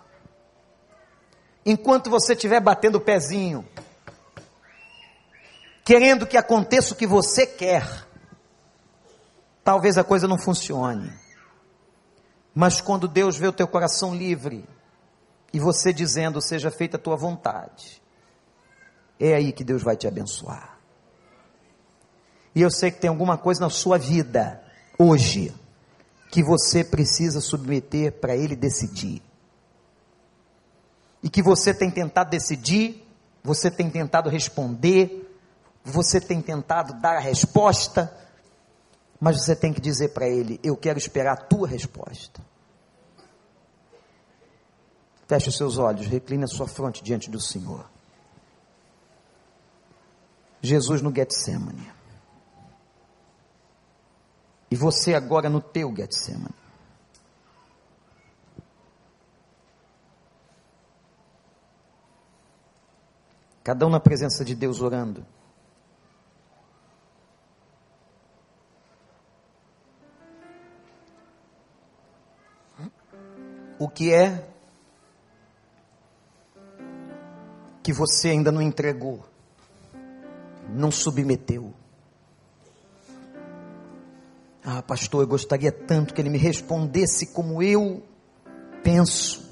Enquanto 1.63 2.09
você 2.09 2.33
estiver 2.33 2.59
batendo 2.59 2.95
o 2.95 3.01
pezinho, 3.01 3.63
querendo 5.85 6.25
que 6.25 6.35
aconteça 6.35 6.93
o 6.93 6.97
que 6.97 7.05
você 7.05 7.45
quer, 7.45 7.87
talvez 9.63 9.99
a 9.99 10.03
coisa 10.03 10.27
não 10.27 10.39
funcione. 10.39 11.13
Mas 12.55 12.81
quando 12.81 13.07
Deus 13.07 13.37
vê 13.37 13.47
o 13.47 13.53
teu 13.53 13.67
coração 13.67 14.15
livre, 14.15 14.67
e 15.53 15.59
você 15.59 15.93
dizendo, 15.93 16.41
seja 16.41 16.71
feita 16.71 16.97
a 16.97 16.99
tua 16.99 17.15
vontade, 17.15 18.01
é 19.19 19.35
aí 19.35 19.51
que 19.51 19.63
Deus 19.63 19.83
vai 19.83 19.95
te 19.95 20.07
abençoar. 20.07 20.79
E 22.55 22.61
eu 22.63 22.71
sei 22.71 22.89
que 22.89 22.99
tem 22.99 23.09
alguma 23.09 23.37
coisa 23.37 23.61
na 23.61 23.69
sua 23.69 23.99
vida, 23.99 24.63
hoje, 24.97 25.53
que 26.29 26.43
você 26.43 26.83
precisa 26.83 27.39
submeter 27.39 28.13
para 28.19 28.35
Ele 28.35 28.55
decidir. 28.55 29.21
E 31.23 31.29
que 31.29 31.41
você 31.41 31.73
tem 31.73 31.89
tentado 31.89 32.29
decidir, 32.29 33.05
você 33.43 33.71
tem 33.71 33.89
tentado 33.89 34.29
responder, 34.29 35.23
você 35.83 36.19
tem 36.19 36.41
tentado 36.41 36.93
dar 37.01 37.17
a 37.17 37.19
resposta, 37.19 38.13
mas 39.19 39.37
você 39.37 39.55
tem 39.55 39.73
que 39.73 39.81
dizer 39.81 40.09
para 40.09 40.27
Ele: 40.27 40.59
Eu 40.63 40.75
quero 40.75 40.99
esperar 40.99 41.33
a 41.33 41.37
tua 41.37 41.67
resposta. 41.67 42.41
Feche 45.27 45.49
os 45.49 45.57
seus 45.57 45.77
olhos, 45.77 46.07
recline 46.07 46.43
a 46.43 46.47
sua 46.47 46.67
fronte 46.67 47.03
diante 47.03 47.29
do 47.29 47.39
Senhor. 47.39 47.89
Jesus 50.61 51.01
no 51.01 51.13
Getsemane. 51.13 51.96
E 54.69 54.75
você 54.75 55.13
agora 55.13 55.49
no 55.49 55.61
teu 55.61 55.93
Getsemane. 55.95 56.53
Cada 63.63 63.85
um 63.85 63.89
na 63.89 63.99
presença 63.99 64.45
de 64.45 64.55
Deus 64.55 64.81
orando. 64.81 65.25
O 73.79 73.87
que 73.87 74.13
é 74.13 74.49
que 77.83 77.93
você 77.93 78.29
ainda 78.29 78.51
não 78.51 78.61
entregou? 78.61 79.23
não 80.69 80.91
submeteu. 80.91 81.73
Ah, 84.69 84.81
pastor, 84.81 85.23
eu 85.23 85.27
gostaria 85.27 85.71
tanto 85.71 86.13
que 86.13 86.19
ele 86.19 86.29
me 86.29 86.37
respondesse 86.37 87.27
como 87.27 87.63
eu 87.63 88.03
penso. 88.83 89.49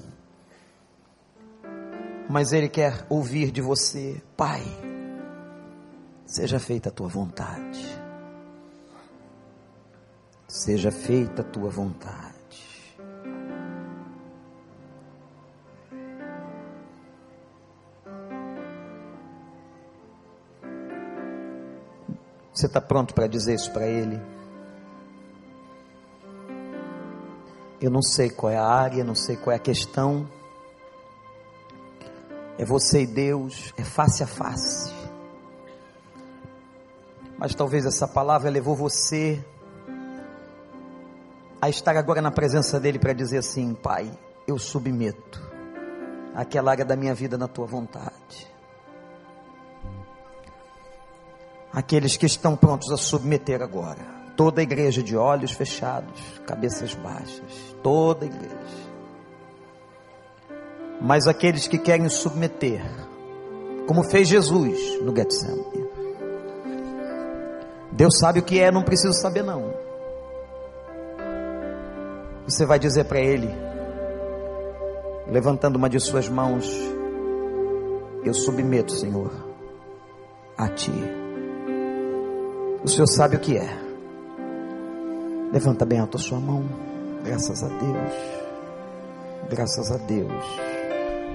Mas 2.30 2.52
ele 2.52 2.68
quer 2.68 3.06
ouvir 3.08 3.50
de 3.50 3.62
você, 3.62 4.22
Pai, 4.36 4.62
seja 6.26 6.60
feita 6.60 6.90
a 6.90 6.92
tua 6.92 7.08
vontade. 7.08 7.98
Seja 10.50 10.92
feita 10.92 11.44
a 11.44 11.46
tua 11.46 11.70
vontade. 11.70 12.36
Você 22.54 22.66
está 22.66 22.82
pronto 22.82 23.14
para 23.14 23.28
dizer 23.28 23.56
isso 23.56 23.72
para 23.72 23.88
Ele? 23.88 24.36
Eu 27.82 27.92
não 27.92 28.02
sei 28.02 28.30
qual 28.30 28.52
é 28.52 28.58
a 28.58 28.66
área, 28.66 29.04
não 29.04 29.16
sei 29.16 29.36
qual 29.36 29.54
é 29.54 29.56
a 29.58 29.60
questão. 29.60 30.28
É 32.58 32.66
você 32.66 33.04
e 33.04 33.08
Deus, 33.08 33.74
é 33.78 33.84
face 33.84 34.24
a 34.24 34.28
face. 34.28 34.94
Mas 37.38 37.54
talvez 37.54 37.86
essa 37.86 38.08
palavra 38.08 38.50
levou 38.50 38.76
você 38.76 39.44
a 41.62 41.70
estar 41.70 41.98
agora 41.98 42.22
na 42.22 42.32
presença 42.32 42.80
dEle 42.80 42.98
para 42.98 43.14
dizer 43.14 43.40
assim: 43.40 43.74
Pai, 43.74 44.10
eu 44.48 44.58
submeto 44.58 45.42
aquela 46.34 46.72
área 46.72 46.86
da 46.86 46.96
minha 46.96 47.14
vida 47.14 47.38
na 47.38 47.48
tua 47.48 47.66
vontade 47.66 48.56
aqueles 51.76 52.16
que 52.16 52.26
estão 52.26 52.56
prontos 52.56 52.90
a 52.90 52.96
submeter 52.96 53.62
agora. 53.62 54.15
Toda 54.36 54.62
a 54.62 54.64
igreja 54.64 55.02
de 55.02 55.16
olhos 55.16 55.52
fechados, 55.52 56.22
cabeças 56.46 56.94
baixas, 56.94 57.76
toda 57.82 58.26
a 58.26 58.28
igreja. 58.28 58.86
Mas 61.02 61.28
aqueles 61.28 61.68
que 61.68 61.78
querem 61.78 62.10
submeter, 62.10 62.84
como 63.88 64.04
fez 64.04 64.28
Jesus 64.28 65.02
no 65.02 65.16
Getsemane. 65.16 65.86
Deus 67.92 68.18
sabe 68.18 68.40
o 68.40 68.44
que 68.44 68.60
é, 68.60 68.72
não 68.72 68.84
preciso 68.84 69.14
saber 69.14 69.44
não. 69.44 69.74
Você 72.46 72.66
vai 72.66 72.78
dizer 72.78 73.06
para 73.06 73.20
ele, 73.20 73.50
levantando 75.28 75.78
uma 75.78 75.90
de 75.90 76.00
suas 76.00 76.28
mãos: 76.28 76.70
Eu 78.24 78.34
submeto, 78.34 78.92
Senhor, 78.92 79.32
a 80.58 80.68
Ti. 80.68 80.92
O 82.84 82.88
Senhor 82.88 83.08
sabe 83.08 83.38
o 83.38 83.40
que 83.40 83.58
é. 83.58 83.85
Levanta 85.56 85.86
bem 85.86 86.00
alto 86.00 86.18
a 86.18 86.20
sua 86.20 86.38
mão. 86.38 86.66
Graças 87.24 87.64
a 87.64 87.70
Deus. 87.70 88.14
Graças 89.50 89.90
a 89.90 89.96
Deus. 89.96 90.44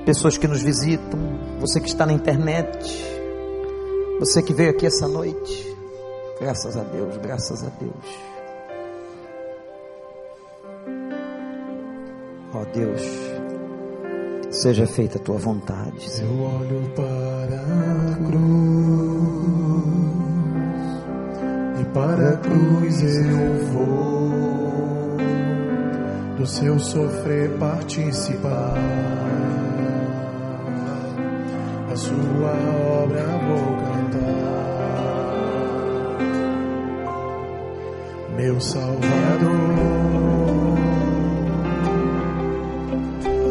Pessoas 0.04 0.36
que 0.36 0.46
nos 0.46 0.60
visitam, 0.60 1.18
você 1.58 1.80
que 1.80 1.88
está 1.88 2.04
na 2.04 2.12
internet, 2.12 2.86
você 4.18 4.42
que 4.42 4.52
veio 4.52 4.72
aqui 4.72 4.84
essa 4.84 5.08
noite. 5.08 5.74
Graças 6.38 6.76
a 6.76 6.82
Deus, 6.82 7.16
graças 7.16 7.64
a 7.64 7.70
Deus. 7.70 7.94
Ó 12.52 12.60
oh 12.60 12.64
Deus, 12.74 13.00
seja 14.50 14.86
feita 14.86 15.16
a 15.16 15.22
tua 15.22 15.38
vontade. 15.38 16.06
Eu 16.20 16.42
olho 16.42 16.90
para 16.94 17.56
a 17.56 18.16
cruz 18.28 19.99
para 21.92 22.30
a 22.30 22.36
cruz 22.36 23.02
eu 23.02 23.66
vou 23.72 25.16
do 26.36 26.46
seu 26.46 26.78
sofrer 26.78 27.50
participar. 27.58 28.74
A 31.90 31.96
sua 31.96 32.52
obra 33.02 33.24
vou 33.46 33.76
cantar. 33.76 34.50
meu 38.40 38.60
Salvador. 38.60 39.00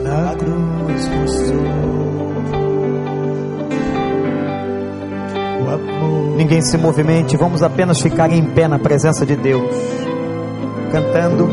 Na 0.03 0.35
cruz 0.35 1.09
mostrou 1.09 1.98
Ninguém 6.35 6.61
se 6.61 6.77
movimente, 6.77 7.35
vamos 7.37 7.61
apenas 7.61 8.01
ficar 8.01 8.31
em 8.31 8.43
pé 8.43 8.67
na 8.67 8.79
presença 8.79 9.25
de 9.25 9.35
Deus, 9.35 9.75
cantando. 10.91 11.49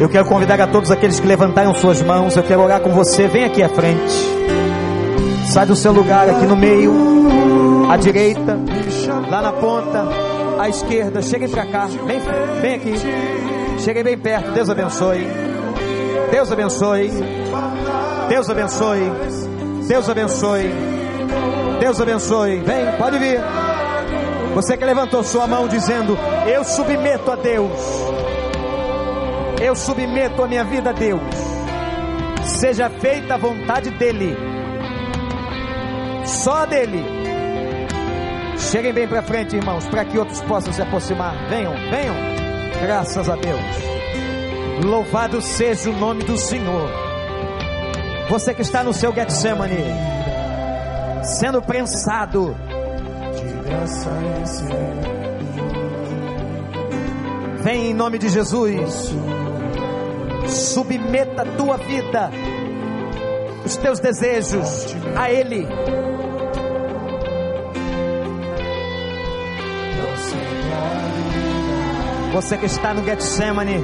Eu 0.00 0.08
quero 0.08 0.26
convidar 0.26 0.60
a 0.60 0.66
todos 0.66 0.90
aqueles 0.90 1.18
que 1.18 1.26
levantaram 1.26 1.74
suas 1.74 2.02
mãos, 2.02 2.36
eu 2.36 2.42
quero 2.42 2.62
orar 2.62 2.80
com 2.80 2.90
você, 2.90 3.28
vem 3.28 3.44
aqui 3.44 3.62
à 3.62 3.68
frente. 3.68 4.14
Sai 5.48 5.66
do 5.66 5.76
seu 5.76 5.92
lugar 5.92 6.28
aqui 6.28 6.44
no 6.46 6.56
meio, 6.56 6.92
à 7.90 7.96
direita, 7.96 8.58
lá 9.30 9.40
na 9.40 9.52
ponta 9.52 10.06
à 10.58 10.68
esquerda. 10.68 11.22
Cheguem 11.22 11.48
para 11.48 11.66
cá. 11.66 11.86
Vem, 11.86 12.20
vem 12.60 12.74
aqui. 12.74 12.94
Cheguem 13.80 14.02
bem 14.02 14.18
perto. 14.18 14.52
Deus 14.52 14.70
abençoe. 14.70 15.26
Deus 16.30 16.50
abençoe. 16.50 17.10
Deus 18.28 18.50
abençoe. 18.50 19.12
Deus 19.86 20.08
abençoe. 20.08 20.85
Deus 21.86 22.00
abençoe. 22.00 22.58
Vem, 22.62 22.96
pode 22.98 23.16
vir. 23.16 23.38
Você 24.54 24.76
que 24.76 24.84
levantou 24.84 25.22
sua 25.22 25.46
mão 25.46 25.68
dizendo: 25.68 26.18
Eu 26.44 26.64
submeto 26.64 27.30
a 27.30 27.36
Deus. 27.36 27.80
Eu 29.62 29.76
submeto 29.76 30.42
a 30.42 30.48
minha 30.48 30.64
vida 30.64 30.90
a 30.90 30.92
Deus. 30.92 31.22
Seja 32.42 32.90
feita 32.90 33.34
a 33.34 33.36
vontade 33.36 33.90
dEle. 33.90 34.36
Só 36.24 36.66
dEle 36.66 37.04
Cheguem 38.58 38.92
bem 38.92 39.06
para 39.06 39.22
frente, 39.22 39.54
irmãos, 39.54 39.86
para 39.86 40.04
que 40.04 40.18
outros 40.18 40.42
possam 40.42 40.72
se 40.72 40.82
aproximar. 40.82 41.48
Venham, 41.48 41.72
venham. 41.88 42.16
Graças 42.82 43.28
a 43.28 43.36
Deus. 43.36 43.60
Louvado 44.84 45.40
seja 45.40 45.88
o 45.88 45.96
nome 45.96 46.24
do 46.24 46.36
Senhor. 46.36 46.90
Você 48.28 48.52
que 48.52 48.62
está 48.62 48.82
no 48.82 48.92
seu 48.92 49.14
Getsemane, 49.14 50.15
sendo 51.26 51.60
prensado. 51.60 52.56
Vem 57.62 57.90
em 57.90 57.94
nome 57.94 58.18
de 58.18 58.28
Jesus. 58.28 59.14
Submeta 60.48 61.42
a 61.42 61.56
tua 61.56 61.76
vida, 61.76 62.30
os 63.64 63.76
teus 63.76 63.98
desejos 63.98 64.94
a 65.16 65.30
Ele 65.30 65.66
Você 72.36 72.58
que 72.58 72.66
está 72.66 72.92
no 72.92 73.02
Getsemane. 73.02 73.76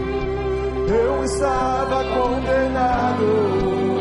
Eu 0.86 1.24
estava 1.24 2.04
condenado. 2.04 3.91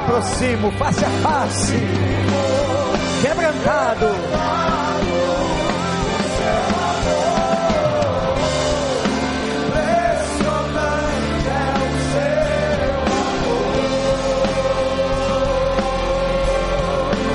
Aproximo 0.00 0.70
face 0.72 1.04
a 1.04 1.10
face, 1.10 1.74
quebrantado. 3.22 4.06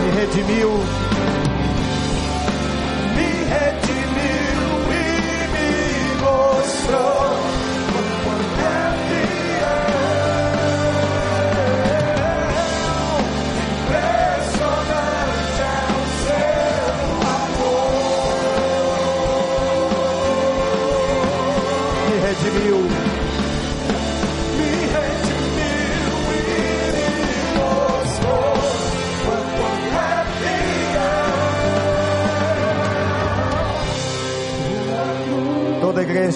Me 0.01 0.09
redimiu 0.11 0.94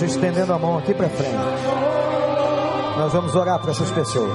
estendendo 0.10 0.54
a 0.54 0.60
mão 0.60 0.78
aqui 0.78 0.94
para 0.94 1.10
frente. 1.10 1.36
Nós 2.98 3.14
vamos 3.14 3.36
orar 3.36 3.60
para 3.60 3.72
essas 3.72 3.90
pessoas. 3.92 4.32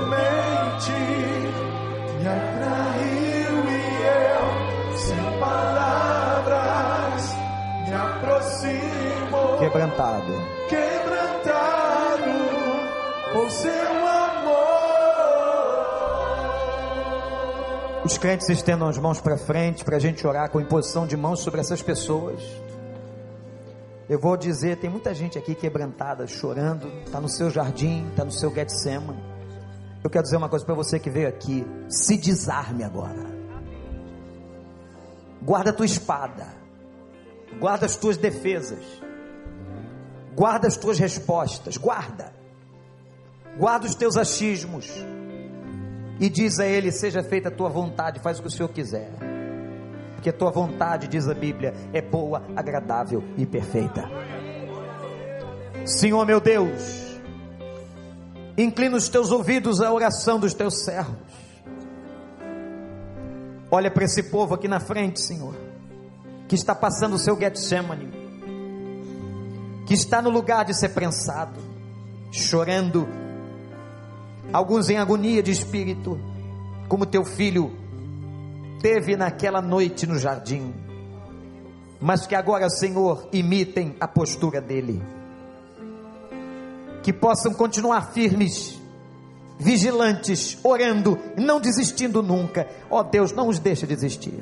Quebrantado. 9.59 10.33
Quebrantado 10.68 12.31
por 13.33 13.51
seu 13.51 13.70
amor. 14.07 14.85
Os 18.05 18.18
crentes 18.18 18.49
estendam 18.51 18.89
as 18.89 18.99
mãos 18.99 19.20
para 19.20 19.37
frente 19.39 19.85
para 19.85 19.97
a 19.97 19.99
gente 19.99 20.27
orar 20.27 20.51
com 20.51 20.61
imposição 20.61 21.07
de 21.07 21.16
mãos 21.16 21.41
sobre 21.41 21.61
essas 21.61 21.83
pessoas. 21.83 22.64
Eu 24.09 24.18
vou 24.18 24.36
dizer, 24.36 24.76
tem 24.76 24.90
muita 24.90 25.14
gente 25.14 25.38
aqui 25.38 25.55
quebrantada, 25.55 26.26
chorando, 26.26 26.88
está 27.07 27.20
no 27.20 27.28
seu 27.28 27.50
jardim, 27.50 28.07
está 28.11 28.24
no 28.24 28.30
seu 28.30 28.55
Getsemane. 28.55 29.22
Eu 30.02 30.11
quero 30.11 30.24
dizer 30.24 30.36
uma 30.36 30.48
coisa 30.48 30.64
para 30.64 30.74
você 30.74 30.98
que 30.98 31.09
veio 31.09 31.26
aqui, 31.26 31.66
se 31.88 32.18
desarme 32.18 32.84
agora. 32.84 33.24
Guarda 35.42 35.70
a 35.70 35.72
tua 35.72 35.86
espada. 35.86 36.46
Guarda 37.59 37.86
as 37.86 37.96
tuas 37.96 38.18
defesas. 38.18 38.84
Guarda 40.34 40.68
as 40.68 40.76
tuas 40.76 40.98
respostas. 40.98 41.78
Guarda. 41.78 42.32
Guarda 43.57 43.86
os 43.86 43.94
teus 43.94 44.16
achismos. 44.16 44.90
E 46.20 46.28
diz 46.28 46.59
a 46.59 46.66
Ele: 46.66 46.92
Seja 46.92 47.22
feita 47.22 47.48
a 47.48 47.52
tua 47.52 47.70
vontade, 47.70 48.20
faz 48.20 48.38
o 48.38 48.42
que 48.42 48.48
o 48.48 48.50
Senhor 48.50 48.68
quiser. 48.68 49.34
Porque 50.25 50.39
tua 50.39 50.51
vontade, 50.51 51.07
diz 51.07 51.29
a 51.29 51.35
Bíblia, 51.35 51.75
é 51.93 52.01
boa, 52.01 52.43
agradável 52.57 53.22
e 53.37 53.45
perfeita. 53.45 54.09
Senhor 55.85 56.25
meu 56.25 56.41
Deus, 56.41 57.20
inclina 58.57 58.97
os 58.97 59.07
teus 59.11 59.31
ouvidos 59.31 59.83
à 59.83 59.93
oração 59.93 60.41
dos 60.41 60.55
teus 60.55 60.83
servos. 60.83 61.18
Olha 63.70 63.91
para 63.91 64.05
esse 64.05 64.22
povo 64.22 64.55
aqui 64.55 64.66
na 64.66 64.81
frente, 64.81 65.20
Senhor, 65.20 65.55
que 66.49 66.55
está 66.55 66.75
passando 66.75 67.16
o 67.16 67.18
seu 67.18 67.39
Getsemane, 67.39 68.11
que 69.87 69.93
está 69.93 70.22
no 70.22 70.31
lugar 70.31 70.64
de 70.64 70.72
ser 70.72 70.95
prensado, 70.95 71.61
chorando, 72.33 73.07
alguns 74.51 74.89
em 74.89 74.97
agonia 74.97 75.43
de 75.43 75.51
espírito, 75.51 76.18
como 76.89 77.05
teu 77.05 77.27
filho 77.27 77.84
teve 78.85 79.16
naquela 79.16 79.62
noite 79.62 80.07
no 80.07 80.18
jardim, 80.18 80.74
mas 81.99 82.26
que 82.26 82.35
agora, 82.35 82.68
Senhor, 82.68 83.30
imitem 83.32 83.97
a 83.99 84.07
postura 84.07 84.61
dele 84.61 85.03
que 87.03 87.11
possam 87.11 87.55
continuar 87.55 88.12
firmes, 88.12 88.78
vigilantes, 89.59 90.59
orando, 90.62 91.18
não 91.35 91.62
desistindo 91.62 92.22
nunca. 92.22 92.68
Ó 92.91 93.01
oh, 93.01 93.03
Deus, 93.03 93.32
não 93.32 93.49
os 93.49 93.59
deixe 93.59 93.87
desistir. 93.87 94.39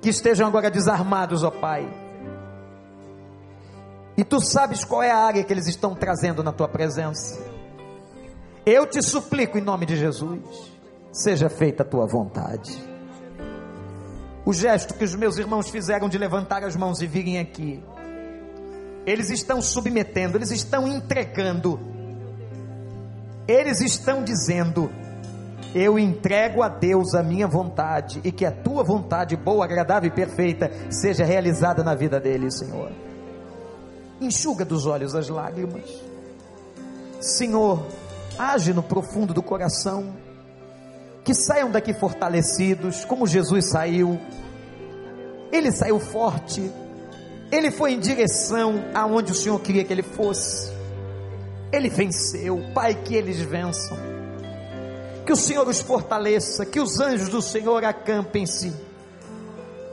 Que 0.00 0.08
estejam 0.08 0.46
agora 0.46 0.70
desarmados, 0.70 1.42
ó 1.42 1.48
oh, 1.48 1.52
Pai. 1.52 1.86
E 4.16 4.24
tu 4.24 4.40
sabes 4.40 4.86
qual 4.86 5.02
é 5.02 5.10
a 5.10 5.18
área 5.18 5.44
que 5.44 5.52
eles 5.52 5.66
estão 5.66 5.94
trazendo 5.94 6.42
na 6.42 6.52
tua 6.52 6.68
presença. 6.68 7.38
Eu 8.64 8.86
te 8.86 9.02
suplico 9.02 9.58
em 9.58 9.62
nome 9.62 9.84
de 9.84 9.96
Jesus, 9.96 10.75
seja 11.16 11.48
feita 11.48 11.82
a 11.82 11.86
tua 11.86 12.06
vontade. 12.06 12.84
O 14.44 14.52
gesto 14.52 14.94
que 14.94 15.04
os 15.04 15.14
meus 15.14 15.38
irmãos 15.38 15.68
fizeram 15.70 16.08
de 16.08 16.18
levantar 16.18 16.62
as 16.62 16.76
mãos 16.76 17.00
e 17.00 17.06
virem 17.06 17.38
aqui, 17.38 17.82
eles 19.04 19.30
estão 19.30 19.62
submetendo, 19.62 20.36
eles 20.36 20.50
estão 20.50 20.86
entregando, 20.86 21.80
eles 23.48 23.80
estão 23.80 24.22
dizendo: 24.22 24.90
Eu 25.74 25.98
entrego 25.98 26.62
a 26.62 26.68
Deus 26.68 27.14
a 27.14 27.22
minha 27.22 27.48
vontade 27.48 28.20
e 28.22 28.30
que 28.30 28.44
a 28.44 28.52
tua 28.52 28.84
vontade, 28.84 29.36
boa, 29.36 29.64
agradável 29.64 30.08
e 30.08 30.14
perfeita, 30.14 30.70
seja 30.90 31.24
realizada 31.24 31.82
na 31.82 31.94
vida 31.94 32.20
deles, 32.20 32.58
Senhor. 32.58 32.92
Enxuga 34.20 34.64
dos 34.64 34.86
olhos 34.86 35.14
as 35.14 35.28
lágrimas, 35.28 35.90
Senhor, 37.20 37.84
age 38.38 38.72
no 38.72 38.82
profundo 38.82 39.34
do 39.34 39.42
coração, 39.42 40.14
que 41.26 41.34
saiam 41.34 41.70
daqui 41.70 41.92
fortalecidos, 41.92 43.04
como 43.04 43.26
Jesus 43.26 43.68
saiu, 43.68 44.18
ele 45.52 45.70
saiu 45.70 46.00
forte 46.00 46.72
ele 47.50 47.70
foi 47.70 47.92
em 47.92 48.00
direção 48.00 48.84
aonde 48.92 49.30
o 49.30 49.34
Senhor 49.34 49.60
queria 49.60 49.84
que 49.84 49.92
ele 49.92 50.02
fosse. 50.02 50.72
Ele 51.72 51.88
venceu. 51.88 52.60
Pai, 52.74 52.94
que 52.94 53.14
eles 53.14 53.40
vençam. 53.40 53.96
Que 55.24 55.32
o 55.32 55.36
Senhor 55.36 55.66
os 55.68 55.80
fortaleça. 55.80 56.66
Que 56.66 56.80
os 56.80 56.98
anjos 56.98 57.28
do 57.28 57.40
Senhor 57.40 57.84
acampem-se 57.84 58.72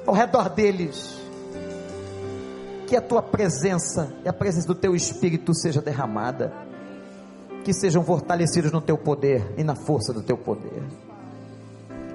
ao 0.06 0.14
redor 0.14 0.50
deles. 0.50 1.16
Que 2.88 2.96
a 2.96 3.02
tua 3.02 3.22
presença 3.22 4.12
e 4.26 4.30
a 4.30 4.34
presença 4.34 4.68
do 4.68 4.76
teu 4.76 4.96
Espírito 4.96 5.54
seja 5.54 5.82
derramada. 5.82 6.52
Que 7.64 7.72
sejam 7.72 8.04
fortalecidos 8.04 8.72
no 8.72 8.82
teu 8.82 8.98
poder 8.98 9.54
e 9.58 9.64
na 9.64 9.76
força 9.76 10.12
do 10.12 10.24
teu 10.24 10.38
poder. 10.38 10.82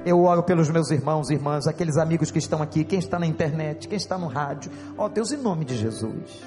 Eu 0.08 0.24
oro 0.24 0.42
pelos 0.42 0.70
meus 0.70 0.90
irmãos 0.90 1.28
e 1.28 1.34
irmãs, 1.34 1.66
aqueles 1.66 1.98
amigos 1.98 2.30
que 2.30 2.38
estão 2.38 2.62
aqui, 2.62 2.82
quem 2.82 2.98
está 2.98 3.18
na 3.18 3.26
internet, 3.26 3.86
quem 3.86 3.98
está 3.98 4.16
no 4.16 4.26
rádio. 4.26 4.72
Ó 4.96 5.04
oh, 5.04 5.08
Deus, 5.10 5.32
em 5.32 5.36
nome 5.36 5.66
de 5.66 5.76
Jesus, 5.76 6.42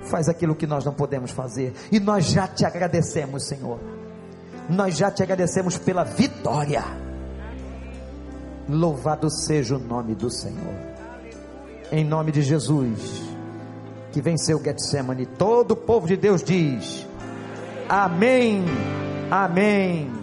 faz 0.00 0.28
aquilo 0.28 0.54
que 0.54 0.66
nós 0.66 0.84
não 0.84 0.92
podemos 0.92 1.30
fazer. 1.30 1.72
E 1.90 1.98
nós 1.98 2.26
já 2.26 2.46
te 2.46 2.66
agradecemos, 2.66 3.44
Senhor. 3.44 3.80
Nós 4.68 4.94
já 4.94 5.10
te 5.10 5.22
agradecemos 5.22 5.78
pela 5.78 6.04
vitória. 6.04 6.84
Louvado 8.68 9.30
seja 9.30 9.76
o 9.76 9.78
nome 9.78 10.14
do 10.14 10.28
Senhor. 10.30 10.76
Em 11.90 12.04
nome 12.04 12.30
de 12.30 12.42
Jesus, 12.42 13.22
que 14.12 14.20
venceu 14.20 14.62
Getsemane. 14.62 15.24
Todo 15.24 15.70
o 15.70 15.76
povo 15.76 16.06
de 16.06 16.18
Deus 16.18 16.42
diz: 16.42 17.06
Amém. 17.88 18.66
Amém. 19.30 20.21